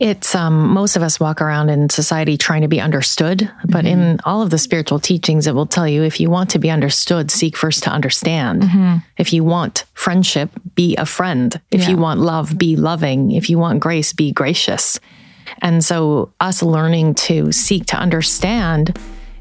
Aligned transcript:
it's 0.00 0.36
um, 0.36 0.68
most 0.68 0.94
of 0.94 1.02
us 1.02 1.18
walk 1.18 1.40
around 1.40 1.70
in 1.70 1.90
society 1.90 2.36
trying 2.36 2.62
to 2.62 2.68
be 2.68 2.80
understood, 2.80 3.50
but 3.64 3.84
mm-hmm. 3.84 4.00
in 4.00 4.20
all 4.24 4.42
of 4.42 4.50
the 4.50 4.58
spiritual 4.58 5.00
teachings, 5.00 5.48
it 5.48 5.54
will 5.54 5.66
tell 5.66 5.88
you 5.88 6.04
if 6.04 6.20
you 6.20 6.30
want 6.30 6.50
to 6.50 6.60
be 6.60 6.70
understood, 6.70 7.32
seek 7.32 7.56
first 7.56 7.82
to 7.82 7.90
understand. 7.90 8.62
Mm-hmm. 8.62 8.96
If 9.16 9.32
you 9.32 9.42
want 9.42 9.84
friendship, 9.94 10.50
be 10.76 10.94
a 10.96 11.04
friend. 11.04 11.60
If 11.72 11.82
yeah. 11.82 11.90
you 11.90 11.96
want 11.96 12.20
love, 12.20 12.56
be 12.56 12.76
loving. 12.76 13.32
If 13.32 13.50
you 13.50 13.58
want 13.58 13.80
grace, 13.80 14.12
be 14.12 14.30
gracious. 14.30 15.00
And 15.62 15.84
so, 15.84 16.32
us 16.38 16.62
learning 16.62 17.14
to 17.14 17.50
seek 17.50 17.86
to 17.86 17.96
understand 17.96 18.96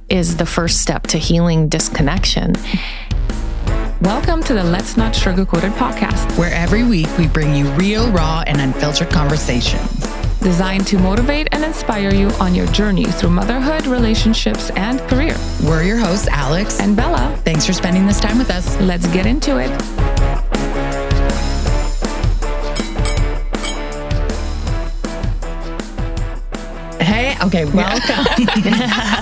is 0.09 0.37
the 0.37 0.45
first 0.45 0.81
step 0.81 1.03
to 1.07 1.19
healing 1.19 1.67
disconnection. 1.67 2.53
Welcome 4.01 4.41
to 4.43 4.53
the 4.53 4.63
Let's 4.63 4.95
Not 4.95 5.13
Sugarcoat 5.13 5.65
It 5.65 5.73
podcast, 5.73 6.37
where 6.37 6.53
every 6.53 6.83
week 6.83 7.09
we 7.17 7.27
bring 7.27 7.53
you 7.53 7.67
real, 7.71 8.09
raw, 8.11 8.43
and 8.47 8.61
unfiltered 8.61 9.09
conversations 9.09 9.96
designed 10.41 10.87
to 10.87 10.97
motivate 10.97 11.47
and 11.51 11.63
inspire 11.63 12.13
you 12.13 12.29
on 12.39 12.55
your 12.55 12.67
journey 12.67 13.05
through 13.05 13.31
motherhood, 13.31 13.85
relationships, 13.87 14.69
and 14.71 14.99
career. 15.09 15.35
We're 15.63 15.83
your 15.83 15.97
hosts, 15.97 16.27
Alex 16.27 16.79
and 16.79 16.95
Bella. 16.95 17.39
Thanks 17.43 17.65
for 17.65 17.73
spending 17.73 18.05
this 18.05 18.19
time 18.19 18.37
with 18.37 18.49
us. 18.49 18.79
Let's 18.79 19.07
get 19.07 19.25
into 19.25 19.57
it. 19.57 20.16
Hey, 27.07 27.37
okay, 27.41 27.63
welcome. 27.63 28.25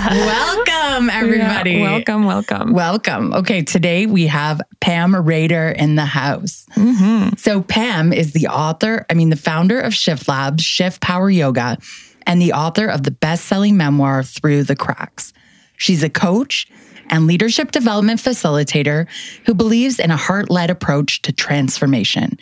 welcome, 0.10 1.10
everybody. 1.12 1.74
Yeah, 1.74 1.82
welcome, 1.84 2.26
welcome. 2.26 2.74
Welcome. 2.74 3.32
Okay, 3.32 3.62
today 3.62 4.08
we 4.08 4.26
have 4.26 4.60
Pam 4.80 5.16
Rader 5.16 5.70
in 5.70 5.94
the 5.94 6.06
house. 6.06 6.66
Mm-hmm. 6.76 7.36
So, 7.38 7.62
Pam 7.62 8.12
is 8.12 8.34
the 8.34 8.48
author, 8.48 9.06
I 9.08 9.14
mean, 9.14 9.30
the 9.30 9.36
founder 9.36 9.80
of 9.80 9.94
Shift 9.94 10.28
Labs, 10.28 10.64
Shift 10.64 11.00
Power 11.00 11.30
Yoga, 11.30 11.78
and 12.26 12.42
the 12.42 12.54
author 12.54 12.88
of 12.88 13.04
the 13.04 13.12
best 13.12 13.46
selling 13.46 13.78
memoir, 13.78 14.24
Through 14.24 14.64
the 14.64 14.76
Cracks. 14.76 15.32
She's 15.78 16.02
a 16.02 16.10
coach 16.10 16.68
and 17.10 17.28
leadership 17.28 17.72
development 17.72 18.20
facilitator 18.20 19.08
who 19.46 19.54
believes 19.54 20.00
in 20.00 20.12
a 20.12 20.18
heart 20.18 20.50
led 20.50 20.70
approach 20.70 21.22
to 21.24 21.32
transformation. 21.32 22.38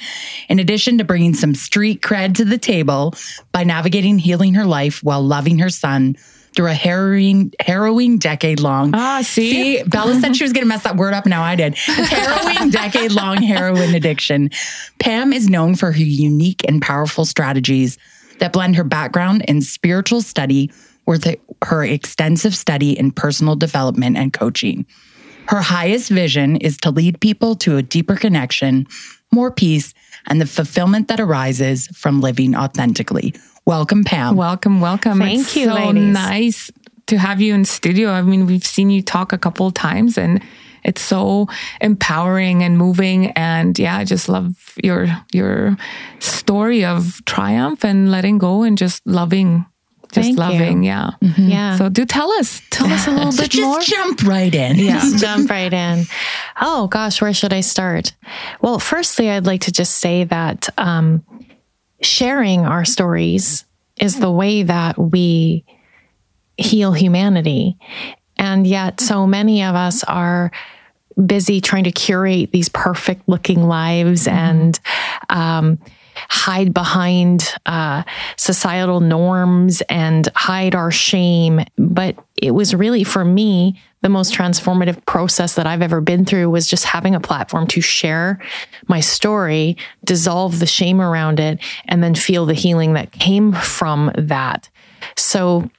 In 0.50 0.60
addition 0.60 0.98
to 0.98 1.04
bringing 1.04 1.34
some 1.34 1.56
street 1.56 2.02
cred 2.02 2.36
to 2.36 2.46
the 2.46 2.58
table 2.58 3.14
by 3.52 3.64
navigating 3.64 4.20
healing 4.20 4.54
her 4.56 4.66
life 4.66 5.04
while 5.04 5.22
loving 5.22 5.60
her 5.60 5.70
son 5.70 6.16
through 6.56 6.68
a 6.68 6.74
harrowing, 6.74 7.52
harrowing 7.60 8.20
decade 8.20 8.60
long. 8.60 8.92
Ah, 8.94 9.22
see? 9.24 9.78
see 9.78 9.84
Bella 9.84 10.20
said 10.20 10.36
she 10.36 10.44
was 10.44 10.54
going 10.54 10.64
to 10.64 10.68
mess 10.68 10.84
that 10.84 10.96
word 10.96 11.14
up. 11.14 11.26
Now 11.26 11.42
I 11.42 11.56
did. 11.56 11.76
Harrowing 11.76 12.70
decade 12.70 13.12
long 13.12 13.42
heroin 13.42 13.96
addiction. 13.96 14.52
Pam 15.00 15.34
is 15.34 15.50
known 15.50 15.76
for 15.76 15.92
her 15.92 15.98
unique 15.98 16.62
and 16.68 16.82
powerful 16.82 17.26
strategies 17.26 17.98
that 18.40 18.54
blend 18.54 18.76
her 18.76 18.84
background 18.84 19.44
in 19.48 19.62
spiritual 19.62 20.22
study 20.22 20.72
with 21.06 21.36
her 21.64 21.84
extensive 21.84 22.56
study 22.56 22.98
in 22.98 23.12
personal 23.12 23.56
development 23.56 24.18
and 24.18 24.34
coaching. 24.34 24.86
Her 25.48 25.62
highest 25.62 26.10
vision 26.10 26.58
is 26.58 26.78
to 26.78 26.92
lead 26.92 27.20
people 27.20 27.56
to 27.58 27.78
a 27.78 27.82
deeper 27.82 28.16
connection, 28.16 28.88
more 29.32 29.52
peace, 29.52 29.94
and 30.28 30.40
the 30.40 30.46
fulfillment 30.46 31.10
that 31.10 31.20
arises 31.20 31.88
from 31.88 32.22
living 32.22 32.56
authentically. 32.56 33.34
Welcome, 33.66 34.04
Pam. 34.04 34.36
Welcome, 34.36 34.82
welcome. 34.82 35.20
Thank 35.20 35.42
it's 35.42 35.56
you. 35.56 35.66
So 35.66 35.74
ladies. 35.74 36.14
nice 36.14 36.72
to 37.08 37.18
have 37.18 37.42
you 37.42 37.54
in 37.54 37.66
studio. 37.66 38.10
I 38.10 38.22
mean, 38.22 38.46
we've 38.46 38.66
seen 38.66 38.90
you 38.90 39.02
talk 39.02 39.34
a 39.34 39.38
couple 39.38 39.68
of 39.68 39.74
times 39.74 40.18
and 40.18 40.42
it's 40.84 41.02
so 41.02 41.48
empowering 41.82 42.62
and 42.62 42.78
moving 42.78 43.32
and 43.32 43.80
yeah 43.80 43.98
i 43.98 44.04
just 44.04 44.28
love 44.28 44.76
your 44.84 45.08
your 45.32 45.78
story 46.20 46.84
of 46.84 47.24
triumph 47.26 47.86
and 47.86 48.12
letting 48.12 48.38
go 48.38 48.64
and 48.64 48.78
just 48.78 49.02
loving 49.06 49.66
just 50.14 50.28
Thank 50.28 50.38
loving. 50.38 50.84
You. 50.84 50.90
Yeah. 50.90 51.12
Mm-hmm. 51.22 51.48
Yeah. 51.50 51.78
So 51.78 51.90
do 51.90 52.06
tell 52.06 52.32
us, 52.34 52.62
tell 52.70 52.92
us 52.92 53.08
a 53.08 53.12
little 53.12 53.32
so 53.32 53.44
bit 53.44 53.52
just 53.52 53.64
more. 53.64 53.80
Jump 53.82 54.24
right 54.24 54.54
in. 54.54 54.78
Yeah. 54.78 55.02
jump 55.18 55.50
right 55.50 55.74
in. 55.74 56.06
Oh 56.62 56.88
gosh, 56.88 57.22
where 57.22 57.34
should 57.34 57.54
I 57.54 57.62
start? 57.62 58.14
Well, 58.62 58.80
firstly, 58.80 59.30
I'd 59.30 59.46
like 59.46 59.62
to 59.62 59.72
just 59.72 59.98
say 59.98 60.24
that 60.26 60.70
um, 60.78 61.26
sharing 62.02 62.66
our 62.66 62.86
stories 62.86 63.66
is 64.00 64.20
the 64.20 64.32
way 64.32 64.64
that 64.64 64.98
we 64.98 65.66
heal 66.58 66.94
humanity. 66.94 67.78
And 68.38 68.68
yet, 68.68 69.00
so 69.00 69.26
many 69.26 69.64
of 69.64 69.76
us 69.76 70.04
are 70.04 70.52
busy 71.26 71.62
trying 71.62 71.84
to 71.86 71.92
curate 71.92 72.52
these 72.52 72.70
perfect 72.70 73.28
looking 73.28 73.64
lives 73.64 74.28
mm-hmm. 74.28 74.38
and, 74.38 74.80
um, 75.30 75.80
hide 76.30 76.74
behind 76.74 77.54
uh, 77.66 78.04
societal 78.38 79.00
norms 79.00 79.82
and 79.90 80.28
hide 80.36 80.76
our 80.76 80.92
shame. 80.92 81.62
But 81.78 82.18
it 82.42 82.52
was 82.52 82.76
really, 82.76 83.04
for 83.04 83.24
me, 83.24 83.80
the 84.02 84.10
most 84.10 84.34
transformative 84.34 85.04
process 85.06 85.56
that 85.56 85.66
I've 85.66 85.82
ever 85.82 86.02
been 86.02 86.26
through 86.26 86.50
was 86.50 86.68
just 86.68 86.84
having 86.84 87.16
a 87.16 87.22
platform 87.22 87.68
to 87.68 87.82
share 87.82 88.40
my 88.88 89.00
story, 89.00 89.78
dissolve 90.04 90.60
the 90.60 90.66
shame 90.66 91.00
around 91.00 91.40
it, 91.40 91.60
and 91.86 92.04
then 92.04 92.14
feel 92.14 92.46
the 92.46 92.54
healing 92.54 92.94
that 92.94 93.12
came 93.14 93.54
from 93.54 94.12
that. 94.16 94.70
So, 95.16 95.70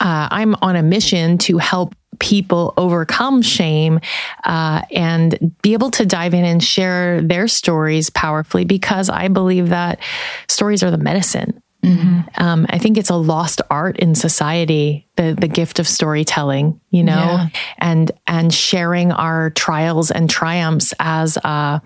uh, 0.00 0.28
I'm 0.30 0.54
on 0.62 0.76
a 0.76 0.82
mission 0.82 1.38
to 1.38 1.58
help 1.58 1.94
people 2.18 2.74
overcome 2.76 3.42
shame 3.42 4.00
uh, 4.44 4.82
and 4.90 5.56
be 5.62 5.72
able 5.72 5.90
to 5.92 6.06
dive 6.06 6.34
in 6.34 6.44
and 6.44 6.62
share 6.62 7.20
their 7.20 7.48
stories 7.48 8.10
powerfully 8.10 8.64
because 8.64 9.08
I 9.08 9.28
believe 9.28 9.68
that 9.68 10.00
stories 10.48 10.82
are 10.82 10.90
the 10.90 10.98
medicine. 10.98 11.62
Mm-hmm. 11.84 12.42
Um, 12.42 12.66
I 12.70 12.78
think 12.78 12.98
it's 12.98 13.10
a 13.10 13.16
lost 13.16 13.62
art 13.70 13.98
in 13.98 14.16
society, 14.16 15.06
the 15.16 15.36
the 15.38 15.46
gift 15.46 15.78
of 15.78 15.86
storytelling, 15.86 16.80
you 16.90 17.04
know, 17.04 17.14
yeah. 17.14 17.48
and 17.78 18.10
and 18.26 18.52
sharing 18.52 19.12
our 19.12 19.50
trials 19.50 20.10
and 20.10 20.28
triumphs 20.28 20.92
as 20.98 21.36
a, 21.36 21.80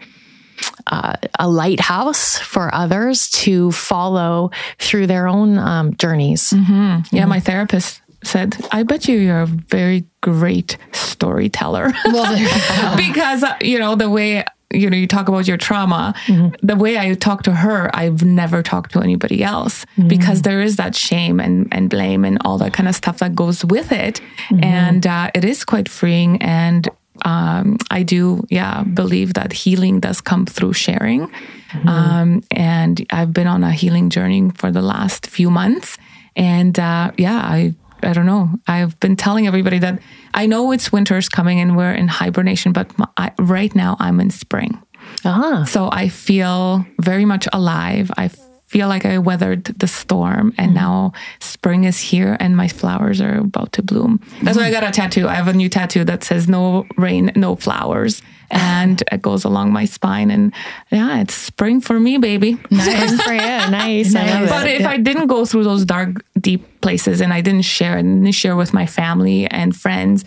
uh, 0.87 1.15
a 1.39 1.49
lighthouse 1.49 2.39
for 2.39 2.75
others 2.75 3.31
to 3.31 3.73
follow 3.73 4.51
through 4.79 5.07
their 5.07 5.29
own 5.29 5.59
um, 5.59 5.97
journeys. 5.97 6.51
Mm-hmm. 6.51 6.73
Yeah, 6.73 7.23
mm-hmm. 7.23 7.29
my 7.29 7.41
therapist 7.41 8.03
said, 8.25 8.57
I 8.71 8.83
bet 8.83 9.09
you 9.09 9.19
you're 9.19 9.43
a 9.43 9.47
very 9.47 10.05
great 10.21 10.77
storyteller. 10.93 11.93
Well, 12.13 12.97
because, 12.97 13.43
uh, 13.43 13.57
you 13.63 13.79
know, 13.79 13.95
the 13.95 14.11
way, 14.11 14.45
you 14.73 14.91
know, 14.91 14.97
you 14.97 15.07
talk 15.07 15.29
about 15.29 15.49
your 15.49 15.57
trauma, 15.57 16.15
mm-hmm. 16.27 16.55
the 16.65 16.77
way 16.77 16.99
I 16.99 17.15
talk 17.15 17.43
to 17.45 17.53
her, 17.53 17.91
I've 17.95 18.23
never 18.23 18.63
talked 18.63 18.93
to 18.93 19.01
anybody 19.01 19.43
else 19.43 19.85
mm-hmm. 19.97 20.09
because 20.09 20.43
there 20.43 20.61
is 20.61 20.77
that 20.77 20.95
shame 20.95 21.41
and, 21.41 21.69
and 21.73 21.89
blame 21.89 22.25
and 22.25 22.39
all 22.45 22.59
that 22.59 22.75
kind 22.75 22.89
of 22.89 22.95
stuff 22.95 23.19
that 23.19 23.35
goes 23.35 23.65
with 23.65 23.93
it. 23.93 24.21
Mm-hmm. 24.49 24.65
And 24.65 25.07
uh, 25.07 25.31
it 25.35 25.45
is 25.45 25.65
quite 25.65 25.89
freeing. 25.89 26.41
And 26.43 26.89
um, 27.25 27.79
I 27.91 28.03
do, 28.03 28.45
yeah, 28.51 28.83
believe 28.83 29.35
that 29.35 29.53
healing 29.53 30.01
does 30.01 30.21
come 30.21 30.47
through 30.47 30.73
sharing. 30.73 31.29
Mm-hmm. 31.29 31.89
Um, 31.89 32.43
and 32.51 33.05
I've 33.11 33.33
been 33.33 33.47
on 33.47 33.65
a 33.65 33.73
healing 33.73 34.11
journey 34.11 34.51
for 34.57 34.71
the 34.71 34.83
last 34.83 35.27
few 35.27 35.51
months. 35.51 35.99
And 36.37 36.79
uh, 36.79 37.13
yeah, 37.17 37.37
I 37.37 37.75
I 38.03 38.13
don't 38.13 38.27
know. 38.27 38.51
I've 38.67 38.99
been 38.99 39.17
telling 39.17 39.47
everybody 39.47 39.79
that 39.79 40.01
I 40.35 40.47
know 40.47 40.73
it's 40.73 40.91
winter's 40.91 41.29
coming 41.29 41.61
and 41.61 41.77
we're 41.77 41.93
in 41.93 42.09
hibernation, 42.09 42.73
but 42.73 42.99
my, 42.99 43.07
I, 43.17 43.31
right 43.39 43.73
now 43.75 43.97
I'm 44.01 44.21
in 44.21 44.31
spring. 44.31 44.83
Uh-huh. 45.25 45.65
So 45.67 45.89
I 45.91 46.09
feel 46.09 46.85
very 46.99 47.25
much 47.25 47.47
alive. 47.53 48.11
I 48.17 48.29
feel 48.73 48.89
like 48.89 49.05
I 49.05 49.19
weathered 49.19 49.65
the 49.65 49.87
storm 49.87 50.55
and 50.59 50.71
mm 50.71 50.73
now 50.73 51.13
spring 51.39 51.85
is 51.85 51.99
here 52.01 52.37
and 52.41 52.57
my 52.57 52.67
flowers 52.67 53.21
are 53.21 53.39
about 53.39 53.73
to 53.75 53.83
bloom. 53.83 54.21
That's 54.43 54.57
why 54.57 54.65
I 54.65 54.71
got 54.71 54.83
a 54.83 54.91
tattoo. 54.91 55.29
I 55.29 55.35
have 55.35 55.47
a 55.47 55.53
new 55.53 55.69
tattoo 55.69 56.03
that 56.05 56.25
says 56.25 56.49
no 56.49 56.87
rain, 56.97 57.31
no 57.37 57.57
flowers. 57.57 58.23
And 58.55 59.03
it 59.11 59.23
goes 59.23 59.45
along 59.45 59.73
my 59.73 59.87
spine. 59.87 60.31
And 60.31 60.53
yeah, 60.91 61.23
it's 61.23 61.33
spring 61.33 61.81
for 61.81 61.99
me, 61.99 62.19
baby. 62.19 62.59
Nice 62.71 63.23
for 63.27 63.33
you. 63.33 63.39
Nice. 63.41 64.13
nice. 64.13 64.51
But 64.51 64.67
if. 64.69 64.85
I 64.85 64.99
didn't 64.99 65.29
go 65.29 65.47
through 65.47 65.65
those 65.65 65.87
dark, 65.87 66.23
deep 66.39 66.63
places 66.83 67.23
and 67.23 67.33
I 67.33 67.41
didn't 67.41 67.65
share 67.65 67.97
and 67.97 68.23
didn't 68.23 68.35
share 68.35 68.55
with 68.55 68.75
my 68.75 68.85
family 68.85 69.47
and 69.47 69.75
friends, 69.75 70.27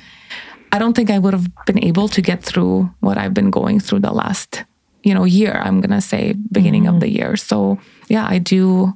I 0.71 0.80
don't 0.80 0.95
think 0.95 1.12
I 1.12 1.19
would 1.19 1.33
have 1.33 1.47
been 1.68 1.83
able 1.83 2.07
to 2.09 2.21
get 2.21 2.42
through 2.42 2.89
what 3.00 3.18
I've 3.18 3.33
been 3.33 3.51
going 3.51 3.80
through 3.80 4.00
the 4.00 4.12
last, 4.12 4.63
you 5.06 5.13
know, 5.13 5.24
year. 5.24 5.54
I'm 5.54 5.80
gonna 5.80 6.02
say 6.02 6.34
beginning 6.52 6.84
mm-hmm. 6.84 6.96
of 6.96 7.00
the 7.00 7.10
year. 7.10 7.38
So 7.38 7.80
yeah, 8.10 8.25
I 8.28 8.40
do 8.40 8.94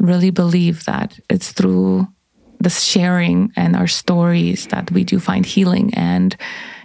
really 0.00 0.30
believe 0.30 0.84
that 0.86 1.20
it's 1.28 1.52
through 1.52 2.08
the 2.58 2.70
sharing 2.70 3.52
and 3.56 3.76
our 3.76 3.86
stories 3.86 4.66
that 4.68 4.90
we 4.90 5.04
do 5.04 5.20
find 5.20 5.46
healing. 5.46 5.94
And 5.94 6.36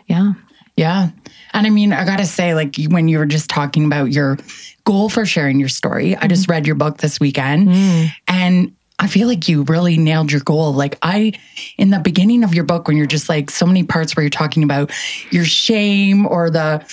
yeah. 0.08 0.34
Yeah. 0.78 1.10
And 1.54 1.66
I 1.66 1.70
mean, 1.70 1.94
I 1.94 2.06
got 2.06 2.18
to 2.18 2.26
say, 2.26 2.54
like, 2.54 2.76
when 2.90 3.08
you 3.08 3.18
were 3.18 3.26
just 3.26 3.50
talking 3.50 3.86
about 3.86 4.12
your 4.12 4.38
goal 4.84 5.08
for 5.08 5.26
sharing 5.26 5.60
your 5.60 5.70
story, 5.70 6.12
mm-hmm. 6.12 6.24
I 6.24 6.28
just 6.28 6.44
mm-hmm. 6.44 6.52
read 6.52 6.68
your 6.68 6.76
book 6.76 6.98
this 6.98 7.20
weekend 7.20 7.70
mm. 7.70 8.10
and 8.28 8.76
I 8.98 9.08
feel 9.08 9.28
like 9.28 9.50
you 9.50 9.64
really 9.64 9.98
nailed 9.98 10.32
your 10.32 10.42
goal. 10.42 10.74
Like, 10.74 10.98
I, 11.02 11.34
in 11.78 11.90
the 11.90 12.00
beginning 12.00 12.46
of 12.46 12.54
your 12.54 12.64
book, 12.64 12.88
when 12.88 12.96
you're 12.96 13.06
just 13.06 13.28
like 13.28 13.52
so 13.52 13.66
many 13.66 13.84
parts 13.84 14.16
where 14.16 14.24
you're 14.24 14.30
talking 14.30 14.64
about 14.64 14.92
your 15.32 15.44
shame 15.44 16.26
or 16.26 16.50
the, 16.50 16.86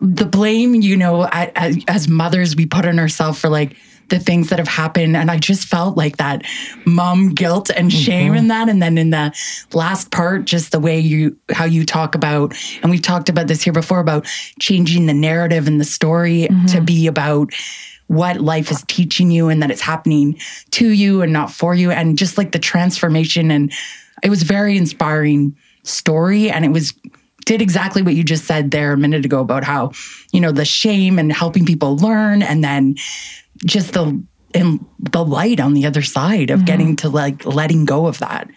the 0.00 0.26
blame, 0.26 0.74
you 0.74 0.96
know, 0.96 1.28
as 1.32 2.08
mothers, 2.08 2.56
we 2.56 2.66
put 2.66 2.86
on 2.86 2.98
ourselves 2.98 3.40
for 3.40 3.48
like 3.48 3.76
the 4.10 4.18
things 4.18 4.50
that 4.50 4.58
have 4.58 4.68
happened. 4.68 5.16
And 5.16 5.30
I 5.30 5.38
just 5.38 5.66
felt 5.66 5.96
like 5.96 6.18
that 6.18 6.42
mom 6.84 7.34
guilt 7.34 7.70
and 7.70 7.90
shame 7.90 8.32
Mm-hmm. 8.32 8.36
in 8.36 8.48
that. 8.48 8.68
And 8.68 8.82
then 8.82 8.98
in 8.98 9.10
the 9.10 9.34
last 9.72 10.10
part, 10.10 10.44
just 10.44 10.72
the 10.72 10.78
way 10.80 11.00
you, 11.00 11.38
how 11.50 11.64
you 11.64 11.86
talk 11.86 12.14
about, 12.14 12.54
and 12.82 12.90
we've 12.90 13.00
talked 13.00 13.30
about 13.30 13.46
this 13.46 13.62
here 13.62 13.72
before 13.72 14.00
about 14.00 14.26
changing 14.60 15.06
the 15.06 15.14
narrative 15.14 15.66
and 15.66 15.80
the 15.80 15.84
story 15.86 16.48
Mm-hmm. 16.50 16.66
to 16.66 16.80
be 16.82 17.06
about 17.06 17.50
what 18.08 18.38
life 18.42 18.70
is 18.70 18.84
teaching 18.86 19.30
you 19.30 19.48
and 19.48 19.62
that 19.62 19.70
it's 19.70 19.80
happening 19.80 20.38
to 20.72 20.90
you 20.90 21.22
and 21.22 21.32
not 21.32 21.50
for 21.50 21.74
you. 21.74 21.90
And 21.90 22.18
just 22.18 22.36
like 22.36 22.52
the 22.52 22.58
transformation. 22.58 23.50
And 23.50 23.72
it 24.22 24.28
was 24.28 24.42
very 24.42 24.76
inspiring 24.76 25.56
story. 25.84 26.50
And 26.50 26.66
it 26.66 26.68
was, 26.68 26.92
did 27.44 27.62
exactly 27.62 28.02
what 28.02 28.14
you 28.14 28.24
just 28.24 28.44
said 28.44 28.70
there 28.70 28.92
a 28.92 28.96
minute 28.96 29.24
ago 29.24 29.40
about 29.40 29.64
how, 29.64 29.92
you 30.32 30.40
know, 30.40 30.52
the 30.52 30.64
shame 30.64 31.18
and 31.18 31.32
helping 31.32 31.64
people 31.64 31.96
learn 31.96 32.42
and 32.42 32.62
then 32.64 32.96
just 33.64 33.92
the, 33.92 34.22
and 34.54 34.84
the 34.98 35.24
light 35.24 35.60
on 35.60 35.74
the 35.74 35.86
other 35.86 36.02
side 36.02 36.50
of 36.50 36.64
getting 36.64 36.96
to 36.96 37.08
like 37.08 37.44
letting 37.44 37.84
go 37.84 38.06
of 38.06 38.18
that. 38.18 38.48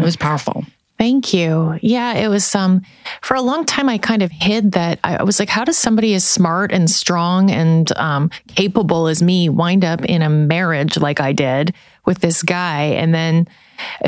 It 0.00 0.04
was 0.04 0.16
powerful. 0.16 0.64
Thank 0.98 1.34
you. 1.34 1.78
Yeah, 1.82 2.14
it 2.14 2.28
was 2.28 2.54
um 2.54 2.82
for 3.22 3.34
a 3.34 3.42
long 3.42 3.64
time 3.64 3.88
I 3.88 3.98
kind 3.98 4.22
of 4.22 4.30
hid 4.30 4.72
that 4.72 5.00
I 5.02 5.16
I 5.16 5.22
was 5.24 5.40
like, 5.40 5.48
how 5.48 5.64
does 5.64 5.76
somebody 5.76 6.14
as 6.14 6.24
smart 6.24 6.70
and 6.70 6.88
strong 6.88 7.50
and 7.50 7.90
um 7.98 8.30
capable 8.46 9.08
as 9.08 9.22
me 9.22 9.48
wind 9.48 9.84
up 9.84 10.04
in 10.04 10.22
a 10.22 10.30
marriage 10.30 10.96
like 10.96 11.18
I 11.18 11.32
did 11.32 11.74
with 12.04 12.20
this 12.20 12.42
guy 12.42 12.82
and 12.82 13.12
then 13.12 13.48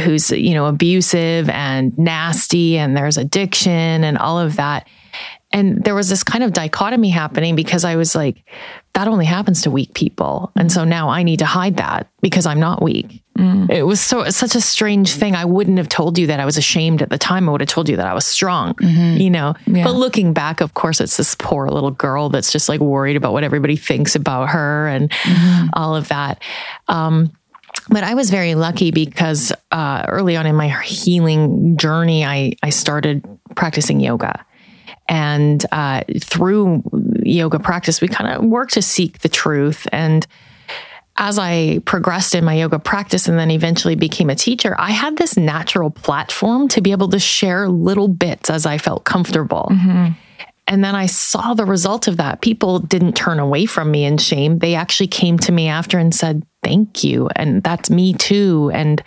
who's, 0.01 0.31
you 0.31 0.55
know, 0.55 0.67
abusive 0.67 1.49
and 1.51 1.97
nasty 1.99 2.79
and 2.79 2.97
there's 2.97 3.17
addiction 3.17 4.05
and 4.05 4.19
all 4.19 4.39
of 4.39 4.57
that. 4.57 4.89
And 5.53 5.85
there 5.85 5.95
was 5.95 6.09
this 6.09 6.25
kind 6.25 6.43
of 6.43 6.53
dichotomy 6.53 7.11
happening 7.11 7.55
because 7.55 7.85
I 7.85 7.95
was 7.95 8.17
like, 8.17 8.45
that 8.95 9.07
only 9.07 9.25
happens 9.25 9.63
to 9.63 9.71
weak 9.71 9.95
people. 9.95 10.51
And 10.57 10.71
so 10.71 10.85
now 10.85 11.11
I 11.11 11.23
need 11.23 11.39
to 11.39 11.47
hide 11.47 11.77
that 11.77 12.09
because 12.23 12.45
I'm 12.45 12.59
not 12.59 12.83
weak. 12.83 13.23
Mm. 13.39 13.71
It 13.71 13.85
was 13.85 14.01
so 14.01 14.29
such 14.31 14.57
a 14.57 14.61
strange 14.61 15.15
thing. 15.15 15.37
I 15.37 15.45
wouldn't 15.45 15.79
have 15.79 15.89
told 15.89 16.19
you 16.19 16.27
that 16.29 16.41
I 16.41 16.45
was 16.45 16.57
ashamed 16.57 17.03
at 17.03 17.11
the 17.11 17.19
time. 17.19 17.49
I 17.49 17.53
would 17.53 17.61
have 17.61 17.69
told 17.69 17.89
you 17.89 17.97
that 17.97 18.07
I 18.07 18.15
was 18.15 18.25
strong, 18.25 18.75
mm-hmm. 18.75 19.21
you 19.21 19.31
know. 19.31 19.55
But 19.67 19.95
looking 19.95 20.33
back, 20.33 20.61
of 20.61 20.75
course, 20.75 21.01
it's 21.01 21.17
this 21.17 21.37
poor 21.37 21.69
little 21.69 21.91
girl 21.91 22.29
that's 22.29 22.53
just 22.53 22.69
like 22.69 22.81
worried 22.81 23.17
about 23.17 23.33
what 23.33 23.45
everybody 23.45 23.77
thinks 23.77 24.15
about 24.15 24.51
her 24.51 24.89
and 24.89 25.11
mm-hmm. 25.11 25.69
all 25.73 25.97
of 25.97 26.09
that. 26.09 26.43
Um, 26.89 27.33
but 27.89 28.05
I 28.05 28.15
was 28.15 28.31
very 28.31 28.55
lucky 28.55 28.91
because 28.91 29.53
uh, 29.71 30.05
early 30.09 30.37
on 30.37 30.47
in 30.47 30.57
my 30.57 30.69
healing 30.69 31.77
journey, 31.77 32.25
I 32.25 32.55
I 32.63 32.71
started 32.71 33.25
practicing 33.55 34.01
yoga, 34.01 34.45
and 35.09 35.65
uh, 35.73 36.03
through 36.21 36.83
yoga 37.23 37.59
practice, 37.59 38.01
we 38.01 38.09
kind 38.09 38.33
of 38.33 38.45
work 38.45 38.71
to 38.71 38.83
seek 38.83 39.21
the 39.21 39.29
truth. 39.29 39.87
And 39.93 40.27
as 41.17 41.39
I 41.39 41.79
progressed 41.85 42.35
in 42.35 42.45
my 42.45 42.55
yoga 42.55 42.79
practice 42.79 43.29
and 43.29 43.39
then 43.39 43.51
eventually 43.51 43.95
became 43.95 44.31
a 44.31 44.35
teacher, 44.35 44.75
I 44.79 44.91
had 44.91 45.17
this 45.17 45.37
natural 45.37 45.91
platform 45.91 46.69
to 46.69 46.81
be 46.81 46.91
able 46.91 47.09
to 47.11 47.19
share 47.19 47.69
little 47.69 48.09
bits 48.09 48.51
as 48.51 48.67
I 48.67 48.79
felt 48.79 49.05
comfortable. 49.05 49.69
And 50.67 50.83
then 50.83 50.95
I 50.95 51.07
saw 51.07 51.55
the 51.55 51.67
result 51.67 52.09
of 52.09 52.17
that. 52.17 52.41
People 52.41 52.79
didn't 52.79 53.15
turn 53.15 53.39
away 53.39 53.67
from 53.67 53.91
me 53.91 54.05
in 54.05 54.17
shame. 54.19 54.59
They 54.59 54.75
actually 54.75 55.09
came 55.09 55.39
to 55.41 55.53
me 55.53 55.69
after 55.69 55.99
and 55.99 56.15
said, 56.15 56.43
"Thank 56.63 57.05
you." 57.05 57.29
And 57.37 57.63
that's 57.63 57.91
me 57.91 58.15
too. 58.15 58.71
And 58.75 59.03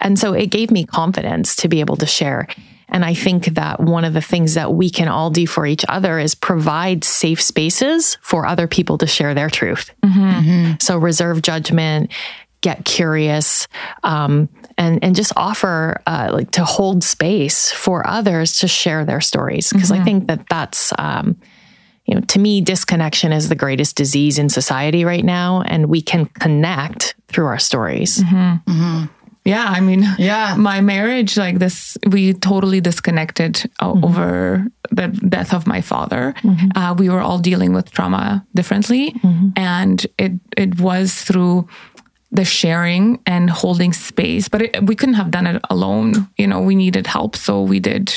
and 0.00 0.18
so 0.18 0.32
it 0.32 0.50
gave 0.50 0.70
me 0.70 0.84
confidence 0.84 1.54
to 1.56 1.68
be 1.68 1.80
able 1.80 1.96
to 1.96 2.06
share. 2.06 2.48
And 2.88 3.04
I 3.04 3.14
think 3.14 3.46
that 3.54 3.80
one 3.80 4.04
of 4.04 4.14
the 4.14 4.20
things 4.20 4.54
that 4.54 4.72
we 4.72 4.90
can 4.90 5.08
all 5.08 5.30
do 5.30 5.46
for 5.46 5.66
each 5.66 5.84
other 5.88 6.18
is 6.18 6.34
provide 6.34 7.04
safe 7.04 7.42
spaces 7.42 8.16
for 8.20 8.46
other 8.46 8.66
people 8.68 8.98
to 8.98 9.06
share 9.06 9.34
their 9.34 9.50
truth. 9.50 9.90
So 10.80 10.96
reserve 10.96 11.42
judgment, 11.42 12.12
get 12.60 12.84
curious, 12.84 13.66
um, 14.04 14.48
and 14.78 15.02
and 15.02 15.16
just 15.16 15.32
offer 15.36 16.00
uh, 16.06 16.30
like 16.32 16.50
to 16.52 16.64
hold 16.64 17.02
space 17.02 17.72
for 17.72 18.06
others 18.06 18.58
to 18.58 18.68
share 18.68 19.04
their 19.04 19.20
stories. 19.20 19.72
Because 19.72 19.90
I 19.90 19.96
mm-hmm. 19.96 20.04
think 20.04 20.26
that 20.28 20.48
that's 20.48 20.92
um, 20.98 21.36
you 22.06 22.14
know 22.14 22.20
to 22.20 22.38
me 22.38 22.60
disconnection 22.60 23.32
is 23.32 23.48
the 23.48 23.54
greatest 23.54 23.96
disease 23.96 24.38
in 24.38 24.48
society 24.48 25.04
right 25.04 25.24
now, 25.24 25.62
and 25.62 25.86
we 25.86 26.02
can 26.02 26.26
connect 26.26 27.14
through 27.28 27.46
our 27.46 27.58
stories. 27.58 28.18
Mm-hmm. 28.18 28.70
Mm-hmm. 28.70 29.04
Yeah, 29.46 29.64
I 29.64 29.80
mean, 29.80 30.04
Yeah. 30.18 30.56
my 30.58 30.80
marriage, 30.80 31.36
like 31.36 31.60
this, 31.60 31.96
we 32.08 32.34
totally 32.34 32.80
disconnected 32.80 33.62
o- 33.80 34.00
over 34.02 34.66
the 34.90 35.06
death 35.06 35.54
of 35.54 35.68
my 35.68 35.80
father. 35.80 36.34
Uh, 36.74 36.96
we 36.98 37.08
were 37.08 37.20
all 37.20 37.38
dealing 37.38 37.72
with 37.72 37.92
trauma 37.92 38.44
differently, 38.56 39.14
and 39.56 40.04
it 40.18 40.32
it 40.56 40.80
was 40.80 41.14
through 41.22 41.68
the 42.30 42.44
sharing 42.44 43.20
and 43.26 43.50
holding 43.50 43.92
space. 43.92 44.48
But 44.48 44.62
it, 44.62 44.86
we 44.86 44.94
couldn't 44.94 45.14
have 45.14 45.30
done 45.30 45.46
it 45.46 45.62
alone. 45.70 46.28
You 46.36 46.46
know, 46.46 46.60
we 46.60 46.74
needed 46.74 47.06
help, 47.06 47.36
so 47.36 47.62
we 47.62 47.80
did 47.80 48.12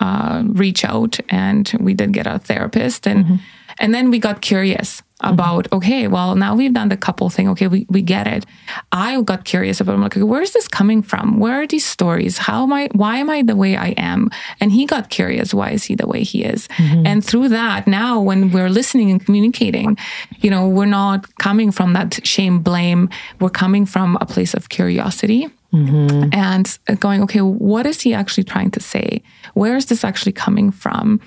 uh, 0.00 0.42
reach 0.46 0.84
out, 0.84 1.18
and 1.28 1.70
we 1.80 1.94
did 1.94 2.12
get 2.12 2.26
a 2.26 2.38
therapist, 2.38 3.06
and 3.06 3.40
and 3.78 3.94
then 3.94 4.10
we 4.10 4.18
got 4.18 4.40
curious 4.40 5.02
Mm-hmm. 5.24 5.34
about 5.34 5.72
okay 5.72 6.06
well 6.06 6.34
now 6.34 6.54
we've 6.54 6.72
done 6.72 6.88
the 6.88 6.96
couple 6.96 7.30
thing. 7.30 7.48
Okay 7.50 7.66
we, 7.66 7.86
we 7.88 8.02
get 8.02 8.26
it. 8.26 8.44
I 8.92 9.20
got 9.22 9.44
curious 9.44 9.80
about 9.80 9.94
I'm 9.94 10.02
like 10.02 10.14
where 10.16 10.42
is 10.42 10.52
this 10.52 10.68
coming 10.68 11.02
from? 11.02 11.38
Where 11.38 11.62
are 11.62 11.66
these 11.66 11.86
stories? 11.86 12.38
How 12.38 12.64
am 12.64 12.72
i 12.72 12.88
why 12.92 13.16
am 13.16 13.30
i 13.30 13.42
the 13.42 13.56
way 13.56 13.76
i 13.76 13.88
am? 13.96 14.30
And 14.60 14.72
he 14.72 14.86
got 14.86 15.10
curious 15.10 15.54
why 15.54 15.70
is 15.70 15.84
he 15.84 15.94
the 15.94 16.06
way 16.06 16.22
he 16.22 16.44
is? 16.44 16.68
Mm-hmm. 16.68 17.06
And 17.06 17.24
through 17.24 17.48
that 17.50 17.86
now 17.86 18.20
when 18.20 18.50
we're 18.50 18.68
listening 18.68 19.10
and 19.10 19.24
communicating 19.24 19.96
you 20.40 20.50
know 20.50 20.68
we're 20.68 20.94
not 21.02 21.34
coming 21.38 21.70
from 21.70 21.94
that 21.94 22.26
shame 22.26 22.60
blame. 22.60 23.08
We're 23.40 23.50
coming 23.50 23.86
from 23.86 24.18
a 24.20 24.26
place 24.26 24.54
of 24.54 24.68
curiosity 24.68 25.48
mm-hmm. 25.72 26.30
and 26.32 26.78
going, 27.00 27.22
okay, 27.22 27.40
what 27.40 27.86
is 27.86 28.00
he 28.00 28.14
actually 28.14 28.44
trying 28.44 28.70
to 28.72 28.80
say? 28.80 29.22
Where 29.54 29.76
is 29.76 29.86
this 29.86 30.04
actually 30.04 30.32
coming 30.32 30.70
from? 30.70 31.20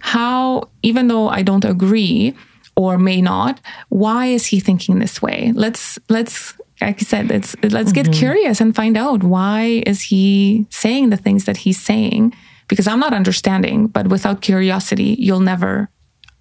How, 0.00 0.68
even 0.82 1.08
though 1.08 1.28
I 1.28 1.42
don't 1.42 1.64
agree 1.64 2.34
or 2.76 2.98
may 2.98 3.20
not, 3.20 3.60
why 3.88 4.26
is 4.26 4.46
he 4.46 4.60
thinking 4.60 4.98
this 4.98 5.22
way? 5.22 5.52
Let's 5.54 5.98
let's 6.08 6.54
like 6.80 7.00
I 7.00 7.04
said, 7.04 7.30
let's 7.30 7.56
let's 7.62 7.92
get 7.92 8.06
mm-hmm. 8.06 8.18
curious 8.18 8.60
and 8.60 8.74
find 8.74 8.96
out 8.96 9.22
why 9.22 9.82
is 9.86 10.02
he 10.02 10.66
saying 10.70 11.10
the 11.10 11.16
things 11.16 11.44
that 11.44 11.58
he's 11.58 11.80
saying? 11.80 12.34
Because 12.68 12.86
I'm 12.86 13.00
not 13.00 13.12
understanding, 13.12 13.86
but 13.86 14.08
without 14.08 14.40
curiosity, 14.40 15.16
you'll 15.18 15.40
never 15.40 15.88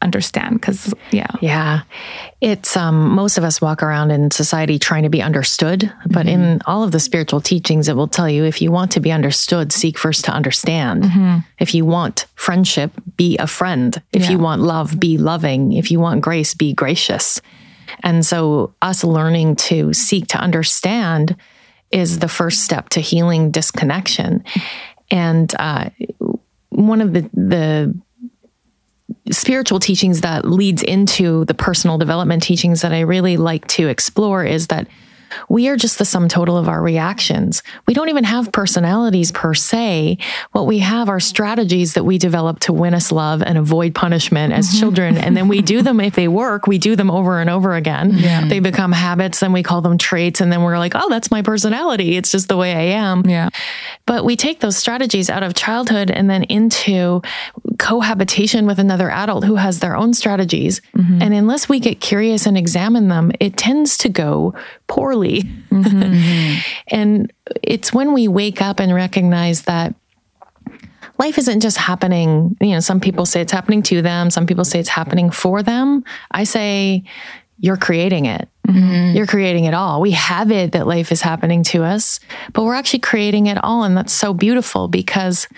understand. 0.03 0.59
Because 0.61 0.93
yeah, 1.11 1.27
Yeah. 1.41 1.81
It's 2.41 2.75
um 2.75 3.15
most 3.15 3.37
of 3.37 3.43
us 3.43 3.61
walk 3.61 3.81
around 3.81 4.11
in 4.11 4.29
society 4.31 4.77
trying 4.77 5.03
to 5.03 5.09
be 5.09 5.21
understood, 5.21 5.91
but 6.07 6.27
in 6.27 6.61
all 6.65 6.83
of 6.83 6.91
the 6.91 6.99
spiritual 6.99 7.41
teachings 7.41 7.87
it 7.87 7.95
will 7.95 8.07
tell 8.07 8.29
you 8.29 8.43
if 8.43 8.61
you 8.61 8.71
want 8.71 8.91
to 8.91 8.99
be 8.99 9.11
understood, 9.11 9.71
seek 9.71 9.97
first 9.97 10.25
to 10.25 10.31
understand. 10.31 11.05
If 11.59 11.73
you 11.73 11.85
want 11.85 12.25
friendship, 12.35 12.91
be 13.15 13.37
a 13.37 13.47
friend. 13.47 14.01
If 14.11 14.29
you 14.29 14.37
want 14.39 14.61
love, 14.61 14.99
be 14.99 15.17
loving. 15.17 15.73
If 15.73 15.89
you 15.91 15.99
want 15.99 16.21
grace, 16.21 16.53
be 16.53 16.73
gracious. 16.73 17.41
And 18.03 18.25
so 18.25 18.73
us 18.81 19.03
learning 19.03 19.55
to 19.67 19.93
seek 19.93 20.27
to 20.27 20.37
understand 20.37 21.35
is 21.91 22.19
the 22.19 22.27
first 22.27 22.63
step 22.63 22.89
to 22.89 22.99
healing 22.99 23.51
disconnection. 23.51 24.43
And 25.11 25.53
uh, 25.59 25.89
one 26.69 27.01
of 27.01 27.13
the 27.13 27.29
the 27.33 27.93
spiritual 29.31 29.79
teachings 29.79 30.21
that 30.21 30.45
leads 30.45 30.83
into 30.83 31.45
the 31.45 31.53
personal 31.53 31.97
development 31.97 32.43
teachings 32.43 32.81
that 32.81 32.91
I 32.91 33.01
really 33.01 33.37
like 33.37 33.67
to 33.69 33.87
explore 33.87 34.43
is 34.43 34.67
that 34.67 34.87
we 35.49 35.67
are 35.67 35.75
just 35.75 35.97
the 35.97 36.05
sum 36.05 36.27
total 36.27 36.57
of 36.57 36.67
our 36.67 36.81
reactions. 36.81 37.63
We 37.87 37.93
don't 37.93 38.09
even 38.09 38.23
have 38.23 38.51
personalities 38.51 39.31
per 39.31 39.53
se. 39.53 40.17
What 40.51 40.67
we 40.67 40.79
have 40.79 41.09
are 41.09 41.19
strategies 41.19 41.93
that 41.93 42.03
we 42.03 42.17
develop 42.17 42.59
to 42.61 42.73
win 42.73 42.93
us 42.93 43.11
love 43.11 43.41
and 43.41 43.57
avoid 43.57 43.95
punishment 43.95 44.53
as 44.53 44.69
mm-hmm. 44.69 44.79
children. 44.79 45.17
And 45.17 45.35
then 45.35 45.47
we 45.47 45.61
do 45.61 45.81
them 45.81 45.99
if 45.99 46.15
they 46.15 46.27
work, 46.27 46.67
we 46.67 46.77
do 46.77 46.95
them 46.95 47.09
over 47.09 47.39
and 47.39 47.49
over 47.49 47.75
again. 47.75 48.11
They 48.47 48.59
become 48.59 48.91
habits, 48.91 49.39
then 49.39 49.53
we 49.53 49.63
call 49.63 49.81
them 49.81 49.97
traits. 49.97 50.41
And 50.41 50.51
then 50.51 50.61
we're 50.63 50.77
like, 50.77 50.93
oh, 50.95 51.09
that's 51.09 51.31
my 51.31 51.41
personality. 51.41 52.17
It's 52.17 52.31
just 52.31 52.47
the 52.47 52.57
way 52.57 52.73
I 52.73 52.97
am. 52.97 53.25
yeah, 53.25 53.49
But 54.05 54.25
we 54.25 54.35
take 54.35 54.59
those 54.59 54.77
strategies 54.77 55.29
out 55.29 55.43
of 55.43 55.53
childhood 55.53 56.11
and 56.11 56.29
then 56.29 56.43
into 56.43 57.21
cohabitation 57.83 58.65
with 58.65 58.79
another 58.79 59.09
adult 59.09 59.43
who 59.43 59.55
has 59.55 59.79
their 59.79 59.97
own 59.97 60.13
strategies. 60.13 60.79
Mm-hmm. 60.95 61.21
And 61.21 61.33
unless 61.33 61.67
we 61.67 61.81
get 61.81 61.99
curious 61.99 62.45
and 62.45 62.57
examine 62.57 63.09
them, 63.09 63.33
it 63.41 63.57
tends 63.57 63.97
to 63.99 64.09
go 64.09 64.55
poorly. 64.87 65.41
Mm-hmm. 65.69 66.01
Mm-hmm. 66.01 66.59
and 66.95 67.33
it's 67.61 67.93
when 67.93 68.13
we 68.13 68.29
wake 68.29 68.61
up 68.61 68.79
and 68.79 68.95
recognize 68.95 69.63
that 69.63 69.93
life 71.19 71.37
isn't 71.37 71.59
just 71.59 71.75
happening. 71.75 72.55
You 72.61 72.69
know, 72.69 72.79
some 72.79 73.01
people 73.01 73.25
say 73.25 73.41
it's 73.41 73.51
happening 73.51 73.83
to 73.83 74.01
them, 74.01 74.29
some 74.29 74.47
people 74.47 74.63
say 74.63 74.79
it's 74.79 74.87
happening 74.87 75.29
for 75.29 75.61
them. 75.61 76.05
I 76.31 76.45
say, 76.45 77.03
you're 77.59 77.77
creating 77.77 78.27
it. 78.27 78.47
You're 79.13 79.27
creating 79.27 79.65
it 79.65 79.73
all. 79.73 79.99
We 79.99 80.11
have 80.11 80.51
it 80.51 80.71
that 80.71 80.87
life 80.87 81.11
is 81.11 81.21
happening 81.21 81.63
to 81.65 81.83
us, 81.83 82.21
but 82.53 82.63
we're 82.63 82.75
actually 82.75 82.99
creating 82.99 83.47
it 83.47 83.61
all. 83.61 83.83
And 83.83 83.97
that's 83.97 84.13
so 84.13 84.33
beautiful 84.33 84.87
because 84.87 85.49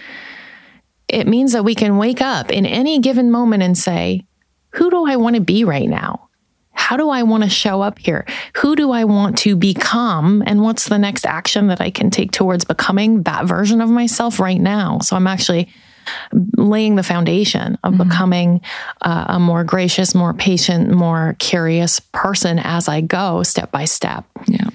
it 1.08 1.28
means 1.28 1.54
that 1.54 1.64
we 1.64 1.76
can 1.76 1.98
wake 1.98 2.22
up 2.22 2.52
in 2.52 2.66
any 2.66 3.00
given 3.00 3.32
moment 3.32 3.64
and 3.64 3.78
say, 3.78 4.26
who 4.72 4.90
do 4.90 5.06
I 5.06 5.16
want 5.16 5.36
to 5.36 5.42
be 5.42 5.64
right 5.64 5.88
now? 5.88 6.26
how 6.76 6.98
do 6.98 7.10
I 7.10 7.24
want 7.24 7.44
to 7.44 7.50
show 7.50 7.82
up 7.82 7.98
here? 7.98 8.26
Who 8.58 8.76
do 8.76 8.92
I 8.92 9.06
want 9.06 9.40
to 9.40 9.56
become? 9.56 10.44
And 10.46 10.62
what's 10.62 10.88
the 10.88 11.00
next 11.00 11.26
action 11.26 11.68
that 11.68 11.82
I 11.82 11.90
can 11.90 12.12
take 12.12 12.32
towards 12.32 12.64
becoming 12.64 13.24
that 13.24 13.46
version 13.46 13.82
of 13.82 13.90
myself 13.90 14.40
right 14.40 14.60
now? 14.60 15.00
So 15.00 15.16
I'm 15.16 15.26
actually 15.26 15.70
laying 16.56 16.96
the 16.96 17.02
foundation 17.02 17.80
of 17.84 17.94
mm-hmm. 17.94 18.04
becoming 18.04 18.62
uh, 19.02 19.26
a 19.30 19.40
more 19.40 19.64
gracious, 19.64 20.14
more 20.14 20.34
patient, 20.34 20.92
more 20.92 21.36
curious 21.40 22.00
person 22.00 22.60
as 22.60 22.88
I 22.88 23.02
go 23.02 23.42
step 23.42 23.72
by 23.72 23.86
step. 23.86 24.26
Yeah. 24.46 24.70